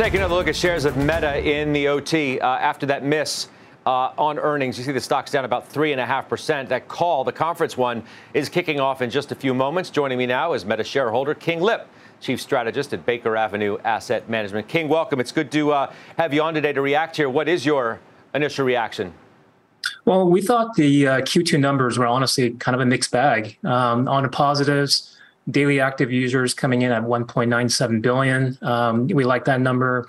Taking 0.00 0.20
another 0.20 0.34
look 0.34 0.48
at 0.48 0.56
shares 0.56 0.86
of 0.86 0.96
Meta 0.96 1.46
in 1.46 1.74
the 1.74 1.88
OT 1.88 2.40
uh, 2.40 2.48
after 2.48 2.86
that 2.86 3.04
miss 3.04 3.48
uh, 3.84 4.12
on 4.16 4.38
earnings. 4.38 4.78
You 4.78 4.84
see 4.84 4.92
the 4.92 5.00
stock's 5.00 5.30
down 5.30 5.44
about 5.44 5.70
3.5%. 5.70 6.68
That 6.68 6.88
call, 6.88 7.22
the 7.22 7.32
conference 7.32 7.76
one, 7.76 8.02
is 8.32 8.48
kicking 8.48 8.80
off 8.80 9.02
in 9.02 9.10
just 9.10 9.30
a 9.30 9.34
few 9.34 9.52
moments. 9.52 9.90
Joining 9.90 10.16
me 10.16 10.24
now 10.24 10.54
is 10.54 10.64
Meta 10.64 10.84
shareholder 10.84 11.34
King 11.34 11.60
Lip. 11.60 11.86
chief 12.18 12.40
strategist 12.40 12.94
at 12.94 13.04
Baker 13.04 13.36
Avenue 13.36 13.76
Asset 13.84 14.26
Management. 14.26 14.68
King, 14.68 14.88
welcome. 14.88 15.20
It's 15.20 15.32
good 15.32 15.52
to 15.52 15.72
uh, 15.72 15.92
have 16.16 16.32
you 16.32 16.40
on 16.40 16.54
today 16.54 16.72
to 16.72 16.80
react 16.80 17.16
here. 17.16 17.28
What 17.28 17.46
is 17.46 17.66
your 17.66 18.00
initial 18.32 18.64
reaction? 18.64 19.12
Well, 20.06 20.30
we 20.30 20.40
thought 20.40 20.76
the 20.76 21.08
uh, 21.08 21.20
Q2 21.20 21.60
numbers 21.60 21.98
were 21.98 22.06
honestly 22.06 22.52
kind 22.52 22.74
of 22.74 22.80
a 22.80 22.86
mixed 22.86 23.10
bag. 23.10 23.58
Um, 23.64 24.08
on 24.08 24.22
the 24.22 24.30
positives, 24.30 25.19
daily 25.48 25.80
active 25.80 26.10
users 26.12 26.54
coming 26.54 26.82
in 26.82 26.92
at 26.92 27.02
1.97 27.02 28.02
billion. 28.02 28.58
Um, 28.62 29.06
we 29.08 29.24
like 29.24 29.44
that 29.46 29.60
number. 29.60 30.08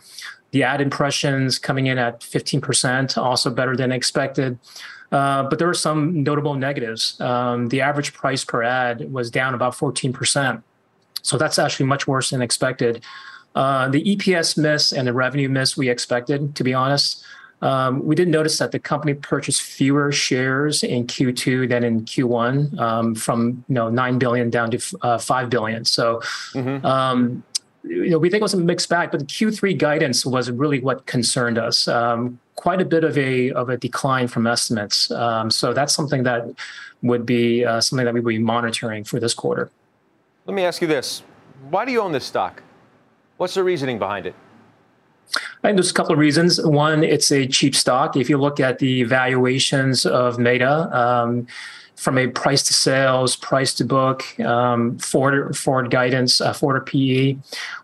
The 0.52 0.64
ad 0.64 0.82
impressions 0.82 1.58
coming 1.58 1.88
in 1.88 1.98
at 1.98 2.20
15%, 2.22 3.18
also 3.18 3.50
better 3.50 3.76
than 3.76 3.92
expected. 3.92 4.60
Uh, 5.12 5.44
but 5.44 5.60
there 5.60 5.68
were 5.68 5.74
some 5.74 6.24
notable 6.24 6.56
negatives. 6.56 7.20
Um, 7.20 7.70
the 7.70 7.82
average 7.82 8.14
price 8.14 8.46
per 8.46 8.64
ad 8.64 9.12
was 9.12 9.30
down 9.30 9.54
about 9.54 9.74
14%. 9.74 10.64
So 11.22 11.38
that's 11.38 11.60
actually 11.60 11.86
much 11.86 12.08
worse 12.08 12.32
than 12.32 12.42
expected. 12.42 13.04
Uh, 13.54 13.90
the 13.90 14.16
EPS 14.16 14.58
miss 14.58 14.94
and 14.94 15.08
the 15.08 15.14
revenue 15.14 15.50
miss 15.50 15.76
we 15.76 15.90
expected, 15.90 16.56
to 16.56 16.64
be 16.64 16.74
honest. 16.74 17.24
Um, 17.62 18.04
we 18.04 18.16
did 18.16 18.28
notice 18.28 18.58
that 18.58 18.72
the 18.72 18.80
company 18.80 19.14
purchased 19.14 19.62
fewer 19.62 20.12
shares 20.12 20.84
in 20.84 21.06
Q2 21.06 21.70
than 21.70 21.84
in 21.84 22.02
Q1, 22.06 22.80
um, 22.80 23.16
from 23.16 23.64
you 23.68 23.76
know 23.76 23.90
nine 23.90 24.18
billion 24.18 24.50
down 24.50 24.72
to 24.72 24.98
uh, 25.02 25.18
five 25.18 25.50
billion. 25.50 25.86
So, 25.86 26.22
mm-hmm. 26.54 26.86
um, 26.86 27.44
you 27.84 28.10
know, 28.10 28.20
we 28.20 28.30
think 28.30 28.42
it 28.42 28.44
was 28.44 28.54
a 28.54 28.58
mixed 28.58 28.90
bag. 28.90 29.12
But 29.12 29.20
the 29.20 29.26
Q3 29.26 29.78
guidance 29.78 30.26
was 30.26 30.50
really 30.50 30.80
what 30.80 31.06
concerned 31.06 31.58
us. 31.58 31.88
Um, 31.88 32.40
quite 32.56 32.82
a 32.82 32.86
bit 32.86 33.04
of 33.04 33.18
a 33.18 33.52
of 33.52 33.70
a 33.70 33.78
decline 33.78 34.28
from 34.28 34.48
estimates. 34.48 35.12
Um, 35.12 35.52
so 35.52 35.74
that's 35.74 35.94
something 35.94 36.24
that 36.24 36.48
would 37.04 37.26
be 37.26 37.66
uh, 37.66 37.82
something 37.82 38.06
that 38.06 38.14
we 38.14 38.20
would 38.20 38.30
be 38.30 38.40
monitoring 38.40 39.04
for 39.04 39.20
this 39.20 39.34
quarter. 39.34 39.70
Let 40.46 40.56
me 40.56 40.64
ask 40.64 40.82
you 40.82 40.88
this: 40.88 41.24
Why 41.70 41.86
do 41.86 41.92
you 41.92 42.02
own 42.02 42.12
this 42.12 42.26
stock? 42.26 42.64
What's 43.38 43.54
the 43.54 43.64
reasoning 43.64 44.00
behind 44.00 44.26
it? 44.26 44.36
I 45.64 45.68
think 45.68 45.78
there's 45.78 45.92
a 45.92 45.94
couple 45.94 46.14
of 46.14 46.18
reasons. 46.18 46.60
One, 46.60 47.04
it's 47.04 47.32
a 47.32 47.46
cheap 47.46 47.76
stock. 47.76 48.18
If 48.18 48.30
you 48.30 48.38
look 48.40 48.60
at 48.60 48.80
the 48.80 49.04
valuations 49.04 50.08
of 50.08 50.40
Meta, 50.40 50.90
um, 50.98 51.46
from 51.96 52.18
a 52.18 52.28
price 52.28 52.64
to 52.64 52.74
sales, 52.74 53.36
price 53.36 53.76
to 53.76 53.86
book, 53.86 54.40
um, 54.40 54.98
forward, 54.98 55.56
forward 55.56 55.92
guidance, 55.92 56.42
uh, 56.42 56.52
forward 56.52 56.88
PE, 56.88 57.38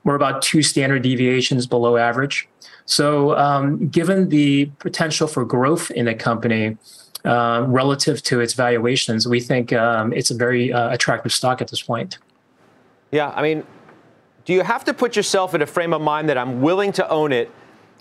we're 0.03 0.15
about 0.15 0.41
two 0.41 0.63
standard 0.63 1.03
deviations 1.03 1.67
below 1.67 1.97
average. 1.97 2.49
So, 2.85 3.37
um, 3.37 3.89
given 3.89 4.29
the 4.29 4.71
potential 4.79 5.27
for 5.27 5.45
growth 5.45 5.91
in 5.91 6.05
the 6.05 6.15
company 6.15 6.77
uh, 7.25 7.63
relative 7.67 8.23
to 8.23 8.39
its 8.39 8.53
valuations, 8.53 9.27
we 9.27 9.39
think 9.39 9.71
um, 9.71 10.13
it's 10.13 10.31
a 10.31 10.35
very 10.35 10.73
uh, 10.73 10.89
attractive 10.89 11.31
stock 11.31 11.61
at 11.61 11.67
this 11.67 11.83
point. 11.83 12.17
Yeah, 13.11 13.31
I 13.35 13.43
mean, 13.43 13.63
do 14.45 14.53
you 14.53 14.63
have 14.63 14.83
to 14.85 14.95
put 14.95 15.15
yourself 15.15 15.53
in 15.53 15.61
a 15.61 15.67
frame 15.67 15.93
of 15.93 16.01
mind 16.01 16.27
that 16.29 16.39
I'm 16.39 16.61
willing 16.61 16.91
to 16.93 17.07
own 17.09 17.31
it 17.31 17.51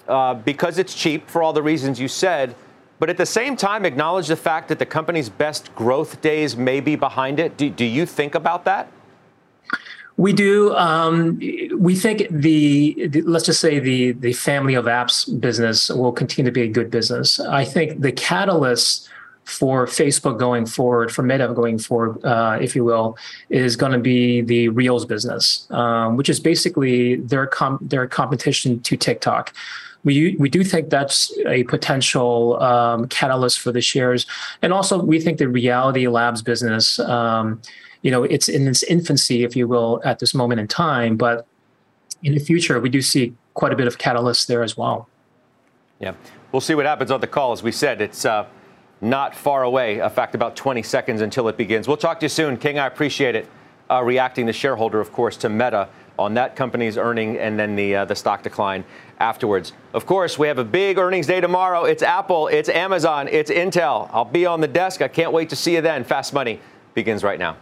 uh, 0.08 0.34
because 0.34 0.78
it's 0.78 0.94
cheap 0.94 1.28
for 1.28 1.42
all 1.42 1.52
the 1.52 1.62
reasons 1.62 2.00
you 2.00 2.08
said, 2.08 2.54
but 2.98 3.10
at 3.10 3.16
the 3.16 3.26
same 3.26 3.56
time 3.56 3.84
acknowledge 3.84 4.28
the 4.28 4.36
fact 4.36 4.68
that 4.68 4.78
the 4.78 4.86
company's 4.86 5.28
best 5.28 5.74
growth 5.74 6.20
days 6.20 6.56
may 6.56 6.80
be 6.80 6.96
behind 6.96 7.38
it? 7.38 7.56
Do, 7.56 7.68
do 7.68 7.84
you 7.84 8.06
think 8.06 8.34
about 8.34 8.64
that? 8.64 8.90
We 10.16 10.32
do. 10.32 10.74
Um, 10.74 11.38
we 11.76 11.94
think 11.94 12.26
the, 12.30 13.06
the, 13.08 13.20
let's 13.22 13.44
just 13.44 13.60
say 13.60 13.78
the 13.78 14.12
the 14.12 14.32
family 14.32 14.72
of 14.72 14.86
apps 14.86 15.28
business 15.40 15.90
will 15.90 16.12
continue 16.12 16.50
to 16.50 16.54
be 16.54 16.62
a 16.62 16.68
good 16.68 16.90
business. 16.90 17.38
I 17.38 17.66
think 17.66 18.00
the 18.00 18.12
catalyst 18.12 19.10
for 19.44 19.86
Facebook 19.86 20.38
going 20.38 20.66
forward, 20.66 21.12
for 21.12 21.22
Meta 21.22 21.48
going 21.54 21.78
forward, 21.78 22.22
uh, 22.24 22.58
if 22.60 22.74
you 22.74 22.82
will, 22.82 23.16
is 23.48 23.76
going 23.76 23.92
to 23.92 23.98
be 23.98 24.40
the 24.40 24.68
Reels 24.70 25.04
business, 25.04 25.68
um, 25.70 26.16
which 26.16 26.28
is 26.28 26.40
basically 26.40 27.16
their 27.16 27.46
com- 27.46 27.78
their 27.80 28.06
competition 28.06 28.80
to 28.80 28.96
TikTok. 28.96 29.52
We, 30.06 30.36
we 30.38 30.48
do 30.48 30.64
think 30.64 30.88
that's 30.88 31.36
a 31.46 31.64
potential 31.64 32.62
um, 32.62 33.08
catalyst 33.08 33.58
for 33.58 33.72
the 33.72 33.80
shares, 33.80 34.24
and 34.62 34.72
also 34.72 35.02
we 35.02 35.20
think 35.20 35.38
the 35.38 35.48
Reality 35.48 36.06
Labs 36.06 36.42
business, 36.42 36.98
um, 37.00 37.60
you 38.02 38.10
know, 38.10 38.22
it's 38.22 38.48
in 38.48 38.68
its 38.68 38.82
infancy, 38.84 39.42
if 39.42 39.56
you 39.56 39.66
will, 39.68 40.00
at 40.04 40.20
this 40.20 40.32
moment 40.32 40.60
in 40.60 40.68
time, 40.68 41.16
but 41.16 41.46
in 42.22 42.32
the 42.34 42.40
future 42.40 42.80
we 42.80 42.88
do 42.88 43.02
see 43.02 43.34
quite 43.54 43.72
a 43.72 43.76
bit 43.76 43.86
of 43.86 43.98
catalyst 43.98 44.48
there 44.48 44.62
as 44.62 44.76
well. 44.76 45.08
Yeah, 45.98 46.14
we'll 46.52 46.60
see 46.60 46.74
what 46.74 46.86
happens 46.86 47.10
on 47.10 47.20
the 47.20 47.26
call. 47.26 47.52
As 47.52 47.62
we 47.62 47.72
said, 47.72 48.00
it's. 48.00 48.24
Uh 48.24 48.46
not 49.00 49.34
far 49.34 49.62
away. 49.62 50.00
In 50.00 50.10
fact, 50.10 50.34
about 50.34 50.56
20 50.56 50.82
seconds 50.82 51.20
until 51.20 51.48
it 51.48 51.56
begins. 51.56 51.86
We'll 51.86 51.96
talk 51.96 52.18
to 52.20 52.24
you 52.24 52.30
soon. 52.30 52.56
King, 52.56 52.78
I 52.78 52.86
appreciate 52.86 53.34
it. 53.34 53.46
Uh, 53.90 54.02
reacting 54.02 54.46
the 54.46 54.52
shareholder, 54.52 55.00
of 55.00 55.12
course, 55.12 55.36
to 55.36 55.48
Meta 55.48 55.88
on 56.18 56.34
that 56.34 56.56
company's 56.56 56.96
earning 56.96 57.38
and 57.38 57.58
then 57.58 57.76
the, 57.76 57.94
uh, 57.94 58.04
the 58.04 58.16
stock 58.16 58.42
decline 58.42 58.84
afterwards. 59.18 59.72
Of 59.92 60.06
course, 60.06 60.38
we 60.38 60.48
have 60.48 60.58
a 60.58 60.64
big 60.64 60.98
earnings 60.98 61.26
day 61.26 61.40
tomorrow. 61.40 61.84
It's 61.84 62.02
Apple, 62.02 62.48
it's 62.48 62.68
Amazon, 62.68 63.28
it's 63.28 63.50
Intel. 63.50 64.10
I'll 64.12 64.24
be 64.24 64.46
on 64.46 64.60
the 64.60 64.68
desk. 64.68 65.02
I 65.02 65.08
can't 65.08 65.32
wait 65.32 65.48
to 65.50 65.56
see 65.56 65.74
you 65.74 65.80
then. 65.80 66.04
Fast 66.04 66.32
Money 66.32 66.60
begins 66.94 67.22
right 67.22 67.38
now. 67.38 67.56